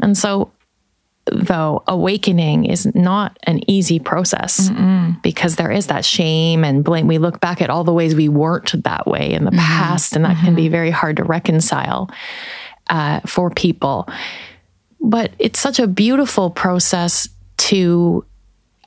And 0.00 0.18
so 0.18 0.52
though 1.26 1.82
awakening 1.86 2.66
is 2.66 2.92
not 2.94 3.38
an 3.44 3.68
easy 3.68 3.98
process 3.98 4.68
Mm-mm. 4.68 5.20
because 5.22 5.56
there 5.56 5.70
is 5.70 5.86
that 5.86 6.04
shame 6.04 6.64
and 6.64 6.84
blame. 6.84 7.06
We 7.06 7.18
look 7.18 7.40
back 7.40 7.62
at 7.62 7.70
all 7.70 7.84
the 7.84 7.92
ways 7.92 8.14
we 8.14 8.28
weren't 8.28 8.82
that 8.84 9.06
way 9.06 9.32
in 9.32 9.44
the 9.44 9.50
mm-hmm. 9.50 9.58
past, 9.58 10.14
and 10.14 10.24
that 10.24 10.36
mm-hmm. 10.36 10.44
can 10.44 10.54
be 10.54 10.64
mm-hmm. 10.64 10.72
very 10.72 10.90
hard 10.90 11.16
to 11.16 11.24
reconcile 11.24 12.10
uh, 12.88 13.20
for 13.20 13.50
people. 13.50 14.08
But 15.00 15.32
it's 15.38 15.58
such 15.58 15.78
a 15.78 15.86
beautiful 15.86 16.50
process 16.50 17.28
to 17.56 18.24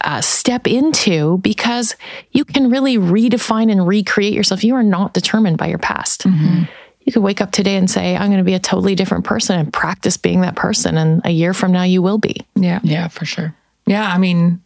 uh, 0.02 0.22
step 0.22 0.68
into 0.68 1.40
because 1.40 1.96
you 2.32 2.46
can 2.46 2.70
really 2.70 2.98
redefine 2.98 3.72
and 3.72 3.88
recreate 3.88 4.34
yourself. 4.34 4.64
You 4.64 4.76
are 4.76 4.84
not 4.84 5.14
determined 5.14 5.58
by 5.58 5.68
your 5.68 5.80
past. 5.80 6.24
Mm-hmm 6.24 6.66
you 7.08 7.14
could 7.14 7.24
wake 7.24 7.40
up 7.40 7.52
today 7.52 7.78
and 7.78 7.90
say, 7.90 8.18
I'm 8.18 8.28
going 8.28 8.38
to 8.38 8.44
be 8.44 8.54
a 8.54 8.60
totally 8.60 8.94
different 8.94 9.24
person 9.24 9.58
and 9.58 9.72
practice 9.72 10.18
being 10.18 10.42
that 10.42 10.58
person. 10.58 10.98
And 10.98 11.22
a 11.24 11.32
year 11.32 11.54
from 11.54 11.72
now, 11.72 11.84
you 11.84 12.02
will 12.02 12.18
be. 12.18 12.36
Yeah. 12.56 12.82
Yeah, 12.84 13.08
for 13.08 13.24
sure. 13.24 13.56
Yeah. 13.86 14.12
I 14.12 14.18
mean, 14.18 14.62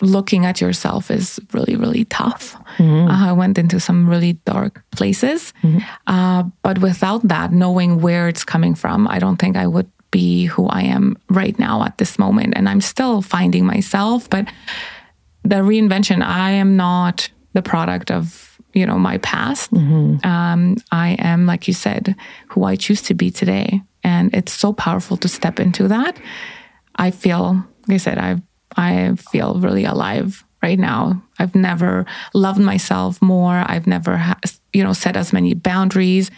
looking 0.00 0.46
at 0.46 0.60
yourself 0.60 1.10
is 1.10 1.40
really, 1.52 1.74
really 1.74 2.04
tough. 2.04 2.54
Mm-hmm. 2.78 3.10
Uh, 3.10 3.30
I 3.30 3.32
went 3.32 3.58
into 3.58 3.80
some 3.80 4.08
really 4.08 4.34
dark 4.44 4.80
places. 4.92 5.52
Mm-hmm. 5.64 5.80
Uh, 6.06 6.44
but 6.62 6.78
without 6.78 7.26
that, 7.26 7.50
knowing 7.50 8.00
where 8.00 8.28
it's 8.28 8.44
coming 8.44 8.76
from, 8.76 9.08
I 9.08 9.18
don't 9.18 9.38
think 9.38 9.56
I 9.56 9.66
would 9.66 9.90
be 10.12 10.44
who 10.44 10.68
I 10.68 10.82
am 10.82 11.18
right 11.30 11.58
now 11.58 11.82
at 11.82 11.98
this 11.98 12.16
moment. 12.16 12.54
And 12.54 12.68
I'm 12.68 12.80
still 12.80 13.22
finding 13.22 13.66
myself. 13.66 14.30
But 14.30 14.46
the 15.42 15.56
reinvention, 15.56 16.22
I 16.22 16.52
am 16.52 16.76
not 16.76 17.28
the 17.54 17.62
product 17.62 18.12
of 18.12 18.45
you 18.76 18.86
know 18.86 18.98
my 18.98 19.18
past. 19.18 19.72
Mm-hmm. 19.72 20.26
um, 20.26 20.76
i 20.92 21.16
am 21.18 21.46
like 21.46 21.66
you 21.68 21.74
said 21.74 22.14
who 22.50 22.64
i 22.64 22.76
choose 22.76 23.02
to 23.02 23.14
be 23.14 23.30
today. 23.30 23.82
And 24.04 24.32
it's 24.32 24.52
so 24.52 24.72
powerful 24.72 25.16
to 25.16 25.28
step 25.28 25.58
into 25.58 25.88
that. 25.88 26.14
I 27.06 27.10
feel 27.10 27.44
like 27.88 27.94
i 27.94 28.02
said 28.06 28.18
i 28.18 28.30
i 28.76 29.16
feel 29.32 29.50
really 29.66 29.84
alive 29.84 30.44
right 30.62 30.78
now. 30.78 31.22
I've 31.38 31.54
never 31.54 32.06
loved 32.34 32.60
myself 32.60 33.20
more. 33.20 33.64
I've 33.66 33.86
never 33.86 34.16
ha- 34.16 34.40
you 34.72 34.82
know 34.84 34.92
set 34.92 35.16
as 35.16 35.32
many 35.32 35.54
boundaries 35.54 36.30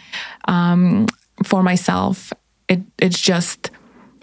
um, 0.45 1.07
for 1.43 1.63
myself. 1.63 2.33
It 2.67 2.81
it's 2.99 3.21
just 3.21 3.71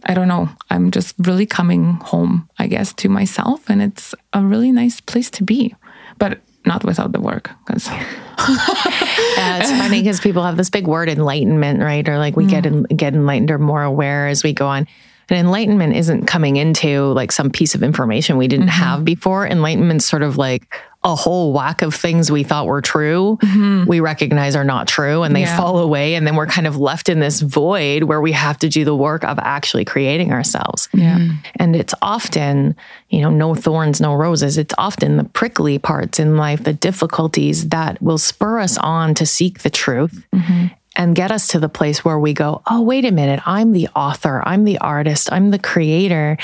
I 0.09 0.15
don't 0.15 0.29
know. 0.29 0.49
I'm 0.71 0.91
just 0.91 1.15
really 1.19 1.47
coming 1.47 1.95
home, 2.13 2.49
I 2.59 2.67
guess, 2.69 2.95
to 2.95 3.09
myself, 3.09 3.69
and 3.69 3.83
it's 3.83 4.15
a 4.33 4.43
really 4.45 4.73
nice 4.73 5.01
place 5.01 5.31
to 5.31 5.43
be. 5.43 5.75
But 6.19 6.41
not 6.67 6.85
without 6.85 7.13
the 7.13 7.21
work 7.21 7.51
because 7.65 7.87
yeah, 7.89 9.59
it's 9.59 9.71
funny 9.71 10.03
because 10.03 10.21
people 10.21 10.43
have 10.43 10.57
this 10.57 10.71
big 10.71 10.87
word 10.87 11.09
enlightenment 11.09 11.81
right 11.81 12.09
or 12.09 12.19
like 12.19 12.37
we 12.37 12.45
mm. 12.45 12.51
get 12.51 12.67
in, 12.67 12.83
get 12.85 13.15
enlightened 13.15 13.51
or 13.51 13.59
more 13.59 13.83
aware 13.83 14.29
as 14.29 14.43
we 14.43 14.53
go 14.53 14.67
on 14.67 14.87
and 15.29 15.39
enlightenment 15.39 15.97
isn't 15.97 16.27
coming 16.27 16.57
into 16.57 17.07
like 17.13 17.33
some 17.33 17.51
piece 17.51 17.75
of 17.75 17.83
information 17.83 18.37
we 18.37 18.49
didn't 18.49 18.69
mm-hmm. 18.69 18.83
have 18.83 19.05
before 19.05 19.47
enlightenment's 19.47 20.05
sort 20.05 20.23
of 20.23 20.37
like 20.37 20.75
a 21.07 21.15
whole 21.15 21.53
whack 21.53 21.83
of 21.83 21.95
things 21.95 22.33
we 22.33 22.43
thought 22.43 22.67
were 22.67 22.83
true, 22.83 23.39
mm-hmm. 23.41 23.85
we 23.87 24.01
recognize 24.01 24.57
are 24.57 24.65
not 24.65 24.89
true 24.89 25.23
and 25.23 25.37
they 25.37 25.43
yeah. 25.43 25.57
fall 25.57 25.79
away. 25.79 26.17
And 26.17 26.27
then 26.27 26.35
we're 26.35 26.49
kind 26.49 26.67
of 26.67 26.77
left 26.77 27.09
in 27.09 27.21
this 27.21 27.41
void 27.41 28.03
where 28.03 28.21
we 28.21 28.33
have 28.33 28.59
to 28.59 28.69
do 28.69 28.85
the 28.85 28.95
work 28.95 29.23
of 29.23 29.39
actually 29.39 29.85
creating 29.85 30.33
ourselves. 30.33 30.89
Yeah. 30.93 31.29
And 31.55 31.77
it's 31.77 31.95
often, 32.03 32.75
you 33.09 33.21
know, 33.21 33.31
no 33.31 33.55
thorns, 33.55 34.01
no 34.01 34.15
roses. 34.15 34.59
It's 34.59 34.75
often 34.79 35.17
the 35.17 35.25
prickly 35.25 35.79
parts 35.79 36.19
in 36.19 36.37
life, 36.37 36.65
the 36.65 36.73
difficulties 36.73 37.69
that 37.69 38.03
will 38.03 38.19
spur 38.19 38.59
us 38.59 38.77
on 38.79 39.15
to 39.15 39.25
seek 39.25 39.61
the 39.61 39.71
truth. 39.71 40.27
Mm-hmm 40.35 40.67
and 40.97 41.15
get 41.15 41.31
us 41.31 41.49
to 41.49 41.61
the 41.61 41.69
place 41.69 42.05
where 42.05 42.19
we 42.19 42.33
go, 42.33 42.63
oh, 42.67 42.83
wait 42.83 43.05
a 43.05 43.13
minute, 43.13 43.41
I'm 43.47 43.73
the 43.73 43.89
author, 43.95 44.43
I'm 44.47 44.65
the 44.65 44.79
artist, 44.79 45.31
I'm 45.31 45.51
the 45.51 45.59
creator. 45.59 46.39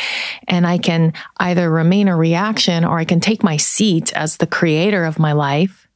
And 0.46 0.66
I 0.66 0.78
can 0.78 1.14
either 1.38 1.70
remain 1.70 2.08
a 2.08 2.16
reaction 2.16 2.84
or 2.84 2.98
I 2.98 3.04
can 3.04 3.20
take 3.20 3.42
my 3.42 3.56
seat 3.56 4.12
as 4.12 4.36
the 4.36 4.46
creator 4.46 5.04
of 5.04 5.18
my 5.18 5.32
life 5.32 5.88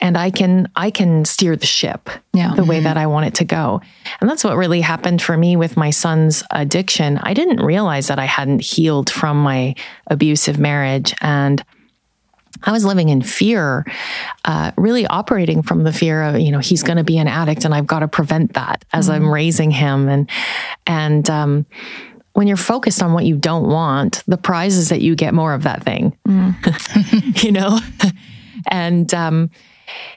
and 0.00 0.18
I 0.18 0.30
can 0.30 0.70
I 0.76 0.90
can 0.90 1.24
steer 1.24 1.56
the 1.56 1.66
ship 1.66 2.10
yeah. 2.32 2.54
the 2.54 2.64
way 2.64 2.76
mm-hmm. 2.76 2.84
that 2.84 2.96
I 2.96 3.06
want 3.06 3.26
it 3.26 3.34
to 3.36 3.44
go. 3.44 3.80
And 4.20 4.28
that's 4.28 4.44
what 4.44 4.56
really 4.56 4.80
happened 4.80 5.22
for 5.22 5.36
me 5.36 5.56
with 5.56 5.76
my 5.76 5.90
son's 5.90 6.42
addiction. 6.50 7.18
I 7.18 7.34
didn't 7.34 7.64
realize 7.64 8.08
that 8.08 8.18
I 8.18 8.24
hadn't 8.24 8.60
healed 8.62 9.10
from 9.10 9.38
my 9.38 9.74
abusive 10.08 10.58
marriage 10.58 11.14
and 11.20 11.64
I 12.62 12.72
was 12.72 12.84
living 12.84 13.08
in 13.08 13.22
fear, 13.22 13.84
uh, 14.44 14.72
really 14.76 15.06
operating 15.06 15.62
from 15.62 15.84
the 15.84 15.92
fear 15.92 16.22
of, 16.22 16.40
you 16.40 16.50
know, 16.50 16.58
he's 16.58 16.82
going 16.82 16.96
to 16.96 17.04
be 17.04 17.18
an 17.18 17.28
addict 17.28 17.64
and 17.64 17.74
I've 17.74 17.86
got 17.86 18.00
to 18.00 18.08
prevent 18.08 18.54
that 18.54 18.84
as 18.92 19.06
mm-hmm. 19.06 19.24
I'm 19.24 19.32
raising 19.32 19.70
him. 19.70 20.08
And, 20.08 20.30
and, 20.86 21.28
um, 21.30 21.66
when 22.32 22.46
you're 22.46 22.58
focused 22.58 23.02
on 23.02 23.14
what 23.14 23.24
you 23.24 23.36
don't 23.36 23.66
want, 23.66 24.22
the 24.26 24.36
prize 24.36 24.76
is 24.76 24.90
that 24.90 25.00
you 25.00 25.16
get 25.16 25.32
more 25.32 25.54
of 25.54 25.62
that 25.62 25.82
thing, 25.82 26.14
mm. 26.28 27.42
you 27.42 27.50
know? 27.50 27.78
and, 28.66 29.12
um, 29.14 29.50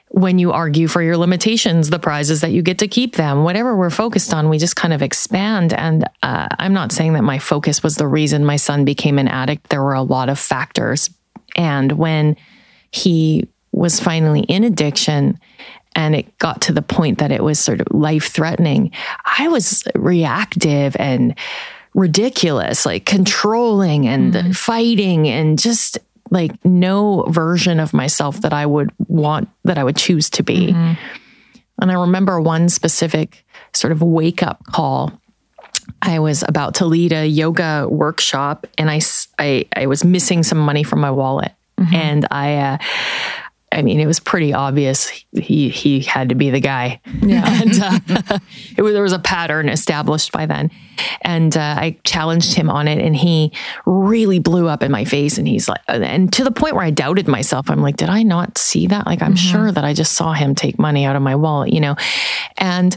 when 0.08 0.38
you 0.38 0.50
argue 0.50 0.88
for 0.88 1.00
your 1.00 1.16
limitations, 1.16 1.90
the 1.90 1.98
prize 1.98 2.30
is 2.30 2.40
that 2.40 2.50
you 2.50 2.62
get 2.62 2.78
to 2.78 2.88
keep 2.88 3.14
them. 3.14 3.44
Whatever 3.44 3.76
we're 3.76 3.90
focused 3.90 4.34
on, 4.34 4.48
we 4.48 4.58
just 4.58 4.74
kind 4.74 4.92
of 4.92 5.02
expand. 5.02 5.72
And 5.72 6.04
uh, 6.22 6.48
I'm 6.58 6.72
not 6.72 6.90
saying 6.90 7.12
that 7.12 7.22
my 7.22 7.38
focus 7.38 7.82
was 7.82 7.94
the 7.94 8.08
reason 8.08 8.44
my 8.44 8.56
son 8.56 8.84
became 8.84 9.18
an 9.18 9.28
addict. 9.28 9.68
There 9.68 9.82
were 9.82 9.94
a 9.94 10.02
lot 10.02 10.28
of 10.28 10.38
factors, 10.38 11.10
and 11.60 11.92
when 11.92 12.36
he 12.90 13.46
was 13.70 14.00
finally 14.00 14.40
in 14.40 14.64
addiction 14.64 15.38
and 15.94 16.16
it 16.16 16.38
got 16.38 16.62
to 16.62 16.72
the 16.72 16.80
point 16.80 17.18
that 17.18 17.30
it 17.30 17.44
was 17.44 17.58
sort 17.58 17.82
of 17.82 17.88
life 17.90 18.32
threatening, 18.32 18.92
I 19.38 19.48
was 19.48 19.84
reactive 19.94 20.96
and 20.98 21.34
ridiculous, 21.92 22.86
like 22.86 23.04
controlling 23.04 24.08
and 24.08 24.32
mm-hmm. 24.32 24.52
fighting 24.52 25.28
and 25.28 25.58
just 25.58 25.98
like 26.30 26.52
no 26.64 27.24
version 27.28 27.78
of 27.78 27.92
myself 27.92 28.40
that 28.40 28.54
I 28.54 28.64
would 28.64 28.90
want, 29.08 29.50
that 29.64 29.76
I 29.76 29.84
would 29.84 29.96
choose 29.96 30.30
to 30.30 30.42
be. 30.42 30.68
Mm-hmm. 30.68 30.92
And 31.82 31.90
I 31.90 31.94
remember 31.94 32.40
one 32.40 32.70
specific 32.70 33.44
sort 33.74 33.92
of 33.92 34.00
wake 34.00 34.42
up 34.42 34.64
call 34.64 35.19
I 36.02 36.18
was 36.18 36.44
about 36.46 36.76
to 36.76 36.86
lead 36.86 37.12
a 37.12 37.26
yoga 37.26 37.86
workshop 37.88 38.66
and 38.78 38.90
I, 38.90 39.00
I, 39.38 39.66
I 39.74 39.86
was 39.86 40.04
missing 40.04 40.42
some 40.42 40.58
money 40.58 40.82
from 40.82 41.00
my 41.00 41.10
wallet. 41.10 41.52
Mm-hmm. 41.78 41.94
And 41.94 42.26
I, 42.30 42.56
uh, 42.56 42.78
I 43.72 43.82
mean, 43.82 44.00
it 44.00 44.06
was 44.06 44.18
pretty 44.18 44.52
obvious 44.52 45.08
he 45.32 45.68
he 45.68 46.00
had 46.00 46.30
to 46.30 46.34
be 46.34 46.50
the 46.50 46.58
guy. 46.58 47.00
Yeah, 47.22 47.44
and 47.62 47.80
uh, 47.80 48.38
it 48.76 48.82
was, 48.82 48.94
there 48.94 49.02
was 49.02 49.12
a 49.12 49.18
pattern 49.20 49.68
established 49.68 50.32
by 50.32 50.46
then, 50.46 50.72
and 51.22 51.56
uh, 51.56 51.76
I 51.78 51.96
challenged 52.02 52.54
him 52.54 52.68
on 52.68 52.88
it, 52.88 52.98
and 52.98 53.14
he 53.14 53.52
really 53.86 54.40
blew 54.40 54.66
up 54.66 54.82
in 54.82 54.90
my 54.90 55.04
face. 55.04 55.38
And 55.38 55.46
he's 55.46 55.68
like, 55.68 55.80
and 55.86 56.32
to 56.32 56.42
the 56.42 56.50
point 56.50 56.74
where 56.74 56.84
I 56.84 56.90
doubted 56.90 57.28
myself. 57.28 57.70
I'm 57.70 57.80
like, 57.80 57.96
did 57.96 58.08
I 58.08 58.24
not 58.24 58.58
see 58.58 58.88
that? 58.88 59.06
Like, 59.06 59.22
I'm 59.22 59.34
mm-hmm. 59.34 59.52
sure 59.52 59.72
that 59.72 59.84
I 59.84 59.94
just 59.94 60.12
saw 60.12 60.32
him 60.32 60.56
take 60.56 60.78
money 60.78 61.04
out 61.04 61.14
of 61.14 61.22
my 61.22 61.36
wallet, 61.36 61.72
you 61.72 61.80
know, 61.80 61.94
and 62.58 62.96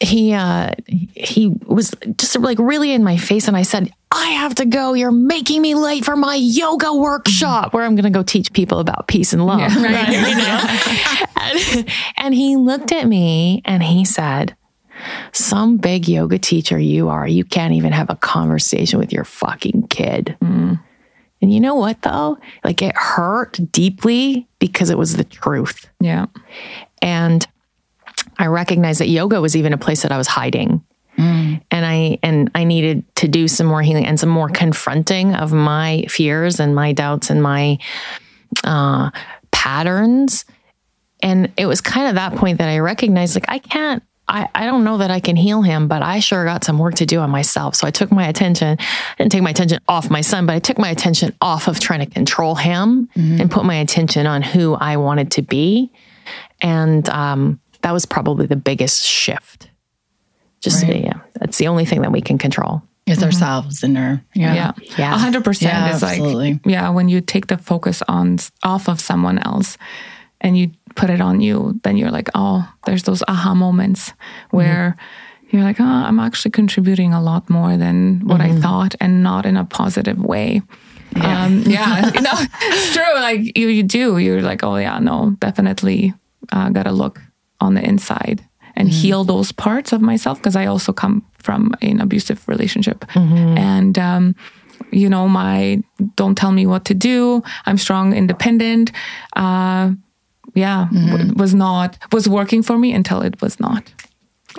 he 0.00 0.32
uh 0.32 0.72
he 0.88 1.48
was 1.66 1.94
just 2.16 2.38
like 2.38 2.58
really 2.58 2.92
in 2.92 3.04
my 3.04 3.16
face 3.16 3.48
and 3.48 3.56
I 3.56 3.62
said, 3.62 3.90
"I 4.10 4.26
have 4.30 4.54
to 4.56 4.66
go. 4.66 4.94
You're 4.94 5.12
making 5.12 5.62
me 5.62 5.74
late 5.74 6.04
for 6.04 6.16
my 6.16 6.34
yoga 6.34 6.94
workshop 6.94 7.72
where 7.72 7.84
I'm 7.84 7.94
going 7.94 8.04
to 8.04 8.10
go 8.10 8.22
teach 8.22 8.52
people 8.52 8.80
about 8.80 9.08
peace 9.08 9.32
and 9.32 9.46
love." 9.46 9.60
Yeah, 9.60 9.82
right. 9.82 11.28
and, 11.76 11.88
and 12.16 12.34
he 12.34 12.56
looked 12.56 12.92
at 12.92 13.06
me 13.06 13.62
and 13.64 13.82
he 13.82 14.04
said, 14.04 14.56
"Some 15.32 15.76
big 15.76 16.08
yoga 16.08 16.38
teacher 16.38 16.78
you 16.78 17.08
are. 17.08 17.26
You 17.26 17.44
can't 17.44 17.74
even 17.74 17.92
have 17.92 18.10
a 18.10 18.16
conversation 18.16 18.98
with 18.98 19.12
your 19.12 19.24
fucking 19.24 19.88
kid." 19.88 20.36
Mm. 20.42 20.80
And 21.40 21.52
you 21.52 21.60
know 21.60 21.74
what 21.74 22.00
though? 22.02 22.38
Like 22.64 22.80
it 22.82 22.96
hurt 22.96 23.60
deeply 23.70 24.48
because 24.58 24.90
it 24.90 24.96
was 24.96 25.16
the 25.16 25.24
truth. 25.24 25.90
Yeah. 26.00 26.26
And 27.02 27.46
I 28.38 28.46
recognized 28.46 29.00
that 29.00 29.08
yoga 29.08 29.40
was 29.40 29.56
even 29.56 29.72
a 29.72 29.78
place 29.78 30.02
that 30.02 30.12
I 30.12 30.18
was 30.18 30.26
hiding. 30.26 30.84
Mm. 31.16 31.62
And 31.70 31.86
I 31.86 32.18
and 32.22 32.50
I 32.54 32.64
needed 32.64 33.04
to 33.16 33.28
do 33.28 33.46
some 33.46 33.66
more 33.66 33.82
healing 33.82 34.06
and 34.06 34.18
some 34.18 34.28
more 34.28 34.48
confronting 34.48 35.34
of 35.34 35.52
my 35.52 36.04
fears 36.08 36.58
and 36.58 36.74
my 36.74 36.92
doubts 36.92 37.30
and 37.30 37.42
my 37.42 37.78
uh, 38.64 39.10
patterns. 39.52 40.44
And 41.22 41.52
it 41.56 41.66
was 41.66 41.80
kind 41.80 42.08
of 42.08 42.16
that 42.16 42.34
point 42.34 42.58
that 42.58 42.68
I 42.68 42.80
recognized 42.80 43.36
like 43.36 43.46
I 43.48 43.58
can't 43.58 44.02
I, 44.26 44.48
I 44.54 44.66
don't 44.66 44.84
know 44.84 44.98
that 44.98 45.10
I 45.10 45.20
can 45.20 45.36
heal 45.36 45.62
him, 45.62 45.86
but 45.86 46.02
I 46.02 46.20
sure 46.20 46.44
got 46.44 46.64
some 46.64 46.78
work 46.78 46.94
to 46.96 47.06
do 47.06 47.20
on 47.20 47.30
myself. 47.30 47.76
So 47.76 47.86
I 47.86 47.90
took 47.90 48.10
my 48.10 48.26
attention, 48.26 48.78
I 48.80 49.14
didn't 49.18 49.32
take 49.32 49.42
my 49.42 49.50
attention 49.50 49.80
off 49.86 50.10
my 50.10 50.22
son, 50.22 50.46
but 50.46 50.54
I 50.54 50.58
took 50.60 50.78
my 50.78 50.88
attention 50.88 51.34
off 51.40 51.68
of 51.68 51.78
trying 51.78 52.00
to 52.00 52.06
control 52.06 52.54
him 52.54 53.08
mm-hmm. 53.14 53.40
and 53.40 53.50
put 53.50 53.64
my 53.64 53.76
attention 53.76 54.26
on 54.26 54.42
who 54.42 54.74
I 54.74 54.96
wanted 54.96 55.32
to 55.32 55.42
be. 55.42 55.92
And 56.62 57.06
um, 57.10 57.60
that 57.84 57.92
was 57.92 58.06
probably 58.06 58.46
the 58.46 58.56
biggest 58.56 59.04
shift. 59.04 59.68
Just 60.60 60.82
Right. 60.82 61.04
yeah, 61.04 61.20
that's 61.38 61.58
the 61.58 61.68
only 61.68 61.84
thing 61.84 62.00
that 62.02 62.10
we 62.12 62.20
can 62.22 62.38
control. 62.38 62.82
It's 63.06 63.22
ourselves 63.22 63.82
and 63.84 63.98
our 63.98 64.22
yeah. 64.34 64.54
Yeah. 64.54 64.72
Yeah. 64.98 65.14
A 65.14 65.18
hundred 65.18 65.44
percent 65.44 65.74
Yeah, 65.74 65.94
is 65.94 66.00
like, 66.02 66.12
absolutely. 66.18 66.60
yeah, 66.64 66.88
when 66.88 67.10
you 67.10 67.20
take 67.20 67.46
the 67.48 67.58
focus 67.58 68.02
on 68.08 68.38
off 68.62 68.88
of 68.88 68.98
someone 69.00 69.38
else 69.38 69.76
and 70.40 70.56
you 70.56 70.70
put 70.96 71.10
it 71.10 71.20
on 71.20 71.42
you, 71.42 71.78
then 71.84 71.98
you're 71.98 72.10
like, 72.10 72.30
oh, 72.34 72.66
there's 72.86 73.02
those 73.02 73.22
aha 73.28 73.52
moments 73.54 74.14
where 74.50 74.96
you're 75.50 75.62
like, 75.62 75.80
oh, 75.80 75.84
I'm 75.84 76.18
actually 76.18 76.52
contributing 76.52 77.12
a 77.12 77.20
lot 77.20 77.50
more 77.50 77.76
than 77.76 78.22
what 78.24 78.40
I 78.40 78.52
thought 78.56 78.94
and 79.00 79.22
not 79.22 79.44
in 79.44 79.58
a 79.58 79.64
positive 79.66 80.18
way. 80.18 80.62
Yeah. 81.14 81.44
Um, 81.44 81.62
yeah, 81.66 82.06
you 82.14 82.22
know, 82.22 82.32
it's 82.62 82.94
true. 82.96 83.14
Like 83.16 83.40
you, 83.58 83.68
you 83.68 83.82
do, 83.82 84.16
you're 84.16 84.40
like, 84.40 84.64
oh 84.64 84.76
yeah, 84.76 84.98
no, 84.98 85.36
definitely 85.40 86.14
uh, 86.52 86.70
got 86.70 86.84
to 86.84 86.92
look 86.92 87.20
on 87.64 87.74
the 87.74 87.82
inside 87.84 88.44
and 88.76 88.88
heal 88.88 89.24
those 89.24 89.52
parts 89.52 89.92
of 89.92 90.00
myself 90.00 90.38
because 90.38 90.56
I 90.56 90.66
also 90.66 90.92
come 90.92 91.22
from 91.38 91.74
an 91.82 92.00
abusive 92.00 92.46
relationship. 92.48 93.04
And, 93.14 93.98
um, 93.98 94.34
you 94.90 95.08
know, 95.08 95.28
my 95.28 95.82
don't 96.16 96.36
tell 96.36 96.52
me 96.52 96.66
what 96.66 96.84
to 96.86 96.94
do. 96.94 97.42
I'm 97.66 97.78
strong, 97.78 98.12
independent. 98.14 98.90
Uh, 99.36 99.92
yeah, 100.54 100.88
w- 100.92 101.32
was 101.34 101.54
not, 101.54 101.98
was 102.12 102.28
working 102.28 102.62
for 102.62 102.78
me 102.78 102.92
until 102.92 103.22
it 103.22 103.40
was 103.40 103.58
not. 103.60 103.92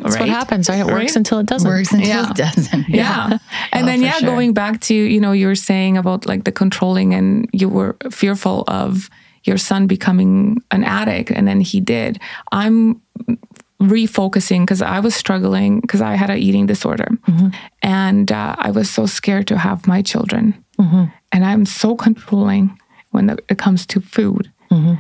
That's 0.02 0.20
what 0.20 0.28
happens, 0.28 0.68
right? 0.70 0.80
It 0.80 0.86
works 0.88 0.94
Right? 0.96 1.16
until 1.16 1.40
it 1.40 1.46
doesn't. 1.46 1.70
Works 1.70 1.94
until 1.94 2.08
Yeah. 2.08 2.30
it 2.32 2.36
doesn't. 2.36 2.90
yeah 3.02 3.38
and 3.72 3.84
Oh, 3.84 3.86
then 3.86 4.02
yeah 4.02 4.18
sure. 4.20 4.30
going 4.30 4.54
back 4.54 4.82
to 4.82 4.94
you 4.94 5.22
know 5.22 5.32
you 5.32 5.48
were 5.48 5.56
saying 5.56 5.98
about 5.98 6.26
like 6.26 6.44
the 6.44 6.52
controlling 6.52 7.14
and 7.14 7.48
you 7.54 7.70
were 7.70 7.96
fearful 8.12 8.64
of 8.68 9.10
your 9.46 9.58
son 9.58 9.88
becoming 9.88 10.62
an 10.72 10.84
addict 10.84 11.32
and 11.32 11.48
then 11.48 11.62
he 11.62 11.80
did. 11.80 12.20
I'm 12.52 13.02
refocusing 13.82 14.62
because 14.62 14.82
i 14.82 15.00
was 15.02 15.14
struggling 15.14 15.82
because 15.82 16.02
i 16.02 16.16
had 16.16 16.30
an 16.30 16.38
eating 16.38 16.66
disorder. 16.66 17.08
Mm-hmm. 17.28 17.50
And 17.84 18.32
uh, 18.32 18.56
i 18.58 18.72
was 18.72 18.90
so 18.90 19.06
scared 19.06 19.48
to 19.48 19.58
have 19.58 19.86
my 19.86 20.02
children. 20.02 20.54
Mm-hmm. 20.80 21.04
And 21.32 21.46
i'm 21.46 21.66
so 21.66 21.96
controlling 21.96 22.78
when 23.12 23.30
it 23.30 23.58
comes 23.58 23.86
to 23.88 24.00
food. 24.02 24.52
Mm-hmm. 24.72 24.96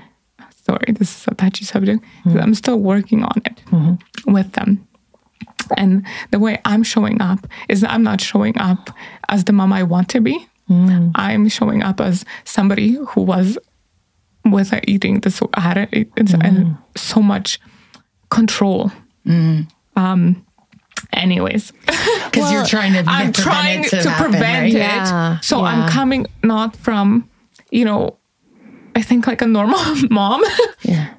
Sorry 0.65 0.91
this 0.99 1.09
is 1.21 1.25
a 1.27 1.35
touchy 1.35 1.63
subject 1.65 2.03
'cause 2.23 2.35
i'm 2.35 2.53
still 2.53 2.79
working 2.79 3.23
on 3.23 3.41
it 3.45 3.61
with 4.27 4.51
them. 4.53 4.85
And 5.77 6.05
the 6.31 6.39
way 6.39 6.59
I'm 6.65 6.83
showing 6.83 7.21
up 7.21 7.47
is 7.69 7.83
I'm 7.83 8.03
not 8.03 8.21
showing 8.21 8.57
up 8.59 8.91
as 9.29 9.45
the 9.45 9.53
mom 9.53 9.73
I 9.73 9.83
want 9.83 10.09
to 10.09 10.21
be. 10.21 10.45
Mm. 10.69 11.11
I'm 11.15 11.47
showing 11.49 11.81
up 11.83 11.99
as 12.01 12.25
somebody 12.43 12.97
who 13.09 13.21
was 13.21 13.57
with 14.45 14.73
eating 14.87 15.19
disorder, 15.19 15.59
had 15.59 15.77
a, 15.77 15.87
it's, 16.15 16.33
and 16.33 16.77
so 16.95 17.21
much 17.21 17.59
control. 18.29 18.91
Um, 19.95 20.45
anyways, 21.13 21.71
Because 22.25 22.51
you're 22.51 22.65
trying 22.65 22.93
to 22.93 23.03
I'm 23.07 23.31
prevent 23.31 23.35
trying 23.35 23.79
it 23.85 23.89
to, 23.89 24.01
to, 24.01 24.09
happen, 24.09 24.31
prevent 24.31 24.63
right? 24.63 24.73
it. 24.73 24.77
Yeah, 24.77 25.39
So 25.39 25.59
yeah. 25.59 25.63
I'm 25.65 25.89
coming 25.89 26.25
not 26.43 26.75
from, 26.75 27.29
you 27.71 27.85
know, 27.85 28.17
I 28.95 29.01
think 29.01 29.25
like 29.27 29.41
a 29.41 29.47
normal 29.47 29.79
mom 30.09 30.43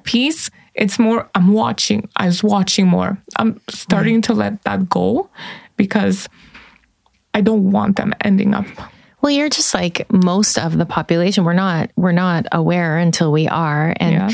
piece. 0.03 0.49
It's 0.75 0.99
more, 0.99 1.27
I'm 1.33 1.53
watching, 1.53 2.07
I 2.17 2.27
was 2.27 2.43
watching 2.43 2.85
more. 2.87 3.17
I'm 3.37 3.59
starting 3.69 4.21
to 4.23 4.33
let 4.33 4.63
that 4.63 4.87
go 4.89 5.29
because 5.75 6.29
I 7.33 7.41
don't 7.41 7.71
want 7.71 7.95
them 7.95 8.13
ending 8.21 8.53
up. 8.53 8.67
Well, 9.27 9.35
you're 9.35 9.49
just 9.49 9.73
like 9.73 10.09
most 10.09 10.57
of 10.57 10.77
the 10.77 10.85
population. 10.85 11.43
We're 11.43 11.51
not 11.51 11.91
we're 11.97 12.13
not 12.13 12.45
aware 12.53 12.97
until 12.97 13.29
we 13.29 13.45
are. 13.45 13.93
And 13.99 14.13
Yeah. 14.13 14.29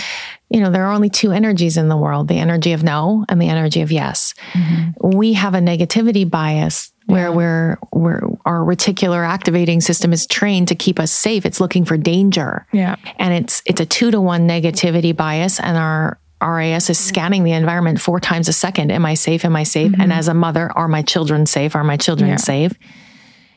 you 0.52 0.60
know, 0.60 0.70
there 0.70 0.86
are 0.86 0.92
only 0.92 1.10
two 1.10 1.32
energies 1.32 1.78
in 1.78 1.88
the 1.88 1.98
world, 1.98 2.28
the 2.28 2.38
energy 2.38 2.74
of 2.74 2.84
no 2.84 3.26
and 3.28 3.42
the 3.42 3.50
energy 3.50 3.82
of 3.82 3.92
yes. 3.92 4.36
Mm-hmm. 4.52 5.18
We 5.18 5.34
have 5.34 5.56
a 5.56 5.60
negativity 5.60 6.30
bias 6.30 6.94
where 7.08 7.32
we're 7.32 7.80
we're 7.92 8.22
our 8.46 8.60
reticular 8.60 9.28
activating 9.28 9.82
system 9.82 10.14
is 10.14 10.28
trained 10.28 10.68
to 10.68 10.76
keep 10.76 11.00
us 11.00 11.12
safe. 11.12 11.44
It's 11.44 11.60
looking 11.60 11.86
for 11.86 11.98
danger. 11.98 12.68
Yeah. 12.72 12.98
And 13.18 13.34
it's 13.34 13.64
it's 13.66 13.82
a 13.82 13.88
two 13.88 14.12
to 14.12 14.22
one 14.22 14.48
negativity 14.48 15.16
bias 15.16 15.60
and 15.60 15.76
our 15.76 16.20
RAS 16.40 16.92
is 16.92 17.00
scanning 17.00 17.44
the 17.44 17.54
environment 17.54 18.00
four 18.00 18.20
times 18.20 18.48
a 18.48 18.54
second. 18.54 18.92
Am 18.92 19.08
I 19.08 19.16
safe? 19.16 19.44
Am 19.44 19.56
I 19.56 19.64
safe? 19.64 19.94
And 19.94 20.12
mm-hmm. 20.12 20.20
as 20.20 20.28
a 20.28 20.36
mother, 20.36 20.72
are 20.76 20.88
my 20.88 21.02
children 21.02 21.48
safe? 21.48 21.76
Are 21.76 21.84
my 21.84 21.98
children 21.98 22.30
Yeah. 22.30 22.36
safe? 22.36 22.74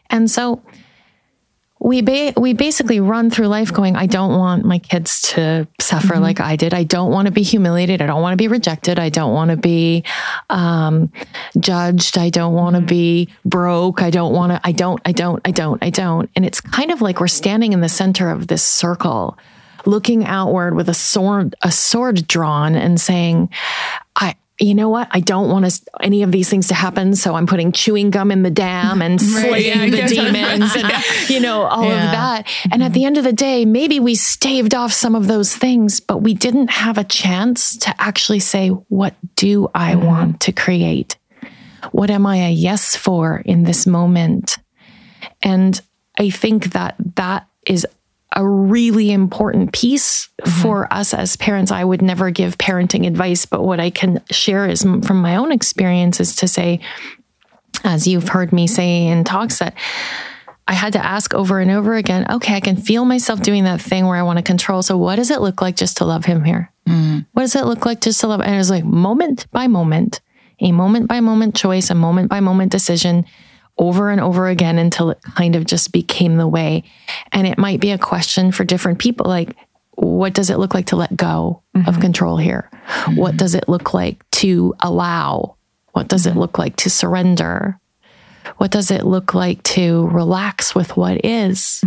And 0.09 0.31
so 0.31 0.63
we 1.79 2.01
ba- 2.01 2.33
we 2.37 2.55
basically 2.55 3.01
run 3.01 3.31
through 3.31 3.49
life 3.49 3.73
going, 3.73 3.97
I 3.97 4.07
don't 4.07 4.37
want 4.39 4.65
my 4.65 4.79
kids 4.79 5.21
to 5.33 5.69
suffer 5.79 6.19
like 6.19 6.41
I 6.41 6.57
did. 6.57 6.73
I 6.73 6.85
don't 6.85 7.11
want 7.11 7.27
to 7.27 7.33
be 7.33 7.43
humiliated. 7.43 8.01
I 8.01 8.07
don't 8.07 8.23
want 8.23 8.33
to 8.33 8.43
be 8.43 8.49
rejected. 8.49 8.99
I 8.99 9.11
don't 9.11 9.35
want 9.35 9.51
to 9.51 9.59
be 9.59 10.03
um, 10.49 11.13
judged. 11.59 12.17
I 12.17 12.31
don't 12.31 12.55
want 12.55 12.77
to 12.77 12.83
be 12.83 13.29
broke. 13.45 14.01
I 14.01 14.11
don't 14.11 14.33
want 14.33 14.53
to. 14.53 14.61
I 14.65 14.73
don't. 14.73 15.01
I 15.05 15.13
don't. 15.13 15.41
I 15.45 15.51
don't. 15.51 15.83
I 15.83 15.91
don't. 15.91 16.31
And 16.35 16.47
it's 16.47 16.63
kind 16.63 16.91
of 16.91 17.03
like 17.03 17.21
we're 17.21 17.29
standing 17.29 17.75
in 17.75 17.83
the 17.83 17.91
center 17.91 18.31
of 18.31 18.47
this 18.47 18.63
circle, 18.63 19.37
looking 19.85 20.25
outward 20.25 20.75
with 20.75 20.89
a 20.89 20.95
sword 20.95 21.55
a 21.63 21.71
sword 21.71 22.27
drawn 22.27 22.75
and 22.75 23.01
saying, 23.01 23.51
I. 24.17 24.35
You 24.59 24.75
know 24.75 24.89
what? 24.89 25.09
I 25.11 25.21
don't 25.21 25.51
want 25.51 25.67
us 25.67 25.83
any 26.01 26.23
of 26.23 26.33
these 26.33 26.49
things 26.49 26.69
to 26.69 26.75
happen, 26.75 27.15
so 27.15 27.35
I'm 27.35 27.47
putting 27.47 27.73
chewing 27.73 28.11
gum 28.11 28.31
in 28.31 28.43
the 28.43 28.51
dam 28.51 29.03
and 29.03 29.21
slaying 29.21 29.93
yeah, 29.93 30.09
the 30.09 30.15
demons 30.15 30.75
and 30.75 31.05
you 31.29 31.41
know 31.41 31.63
all 31.63 31.85
Yeah. 31.85 32.05
of 32.05 32.13
that. 32.13 32.49
And 32.73 32.83
at 32.83 32.95
the 32.95 33.05
end 33.05 33.19
of 33.19 33.25
the 33.25 33.35
day, 33.35 33.67
maybe 33.67 34.01
we 34.01 34.15
staved 34.15 34.75
off 34.75 34.93
some 34.93 35.15
of 35.15 35.27
those 35.27 35.55
things, 35.55 36.01
but 36.01 36.23
we 36.23 36.33
didn't 36.33 36.71
have 36.71 36.97
a 36.97 37.05
chance 37.05 37.77
to 37.79 37.95
actually 38.01 38.41
say, 38.41 38.69
"What 38.69 39.15
do 39.35 39.69
I 39.75 39.93
mm-hmm. 39.93 40.07
want 40.07 40.41
to 40.41 40.53
create? 40.53 41.17
What 41.93 42.11
am 42.11 42.25
I 42.25 42.37
a 42.37 42.51
yes 42.51 42.97
for 42.97 43.43
in 43.45 43.65
this 43.65 43.87
moment?" 43.87 44.57
And 45.43 45.79
I 46.19 46.31
think 46.31 46.73
that 46.73 46.97
that 47.17 47.47
is 47.67 47.87
a 48.37 48.47
really 48.47 49.11
important 49.11 49.73
piece 49.73 50.29
mm-hmm. 50.41 50.63
for 50.63 50.93
us 50.93 51.15
as 51.15 51.37
parents. 51.37 51.73
I 51.73 51.83
would 51.83 52.03
never 52.03 52.31
give 52.31 52.59
parenting 52.59 53.07
advice, 53.07 53.47
but 53.47 53.63
what 53.63 53.81
I 53.81 53.91
can 53.91 54.23
share 54.31 54.69
is 54.69 54.83
from 54.83 55.21
my 55.21 55.37
own 55.37 55.51
experience 55.51 56.21
is 56.21 56.37
to 56.37 56.47
say, 56.47 56.81
as 57.83 58.07
you've 58.07 58.29
heard 58.29 58.53
me 58.53 58.67
say 58.67 59.07
in 59.07 59.25
talks, 59.25 59.59
that 59.59 59.75
I 60.69 60.75
had 60.75 60.93
to 60.93 61.05
ask 61.05 61.33
over 61.33 61.61
and 61.61 61.71
over 61.71 61.95
again, 61.95 62.27
okay, 62.31 62.55
I 62.55 62.61
can 62.61 62.77
feel 62.77 63.05
myself 63.05 63.41
doing 63.41 63.65
that 63.65 63.81
thing 63.81 64.07
where 64.07 64.17
I 64.17 64.23
want 64.23 64.39
to 64.39 64.43
control. 64.43 64.83
So 64.83 64.99
what 64.99 65.17
does 65.17 65.31
it 65.31 65.41
look 65.41 65.63
like 65.63 65.77
just 65.77 65.97
to 65.99 66.05
love 66.05 66.25
him 66.25 66.45
here? 66.45 66.71
Mm-hmm. 66.87 67.21
What 67.33 67.43
does 67.43 67.57
it 67.57 67.65
look 67.65 67.87
like 67.87 68.01
just 68.01 68.21
to 68.21 68.27
love? 68.27 68.41
And 68.41 68.55
it 68.55 68.59
was 68.59 68.71
like 68.71 68.85
moment 68.85 69.51
by 69.51 69.67
moment, 69.67 70.21
a 70.61 70.73
moment 70.73 71.09
by 71.09 71.21
moment 71.21 71.55
choice, 71.55 71.89
a 71.89 71.95
moment 71.95 72.29
by 72.29 72.41
moment 72.41 72.73
decision 72.73 73.25
over 73.79 74.11
and 74.11 74.21
over 74.21 74.49
again 74.49 74.79
until 74.79 75.11
it 75.11 75.21
kind 75.37 75.57
of 75.57 75.65
just 75.67 75.93
became 75.93 76.37
the 76.37 76.49
way. 76.49 76.83
And 77.33 77.47
it 77.47 77.59
might 77.59 77.81
be 77.81 77.91
a 77.91 77.99
question 77.99 78.53
for 78.53 78.65
different 78.65 78.99
people 78.99 79.27
like, 79.27 79.55
what 79.97 80.35
does 80.35 80.51
it 80.51 80.59
look 80.59 80.75
like 80.75 80.87
to 80.87 80.97
let 80.97 81.17
go 81.17 81.63
of 81.75 81.81
mm-hmm. 81.83 82.01
control 82.01 82.37
here? 82.37 82.69
What 83.15 83.31
mm-hmm. 83.31 83.37
does 83.37 83.55
it 83.55 83.69
look 83.69 83.95
like 83.95 84.29
to 84.33 84.75
allow? 84.81 85.57
What 85.93 86.09
does 86.09 86.27
it 86.27 86.31
mm-hmm. 86.31 86.41
look 86.41 86.59
like 86.59 86.77
to 86.77 86.91
surrender? 86.91 87.79
What 88.59 88.71
does 88.71 88.91
it 88.91 89.05
look 89.05 89.35
like 89.35 89.63
to 89.65 90.07
relax 90.09 90.75
with 90.75 90.97
what 90.97 91.25
is? 91.25 91.83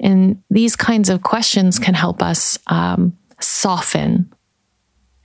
And 0.00 0.42
these 0.50 0.76
kinds 0.76 1.08
of 1.08 1.22
questions 1.22 1.78
can 1.78 1.94
help 1.94 2.22
us 2.22 2.58
um, 2.66 3.16
soften 3.40 4.32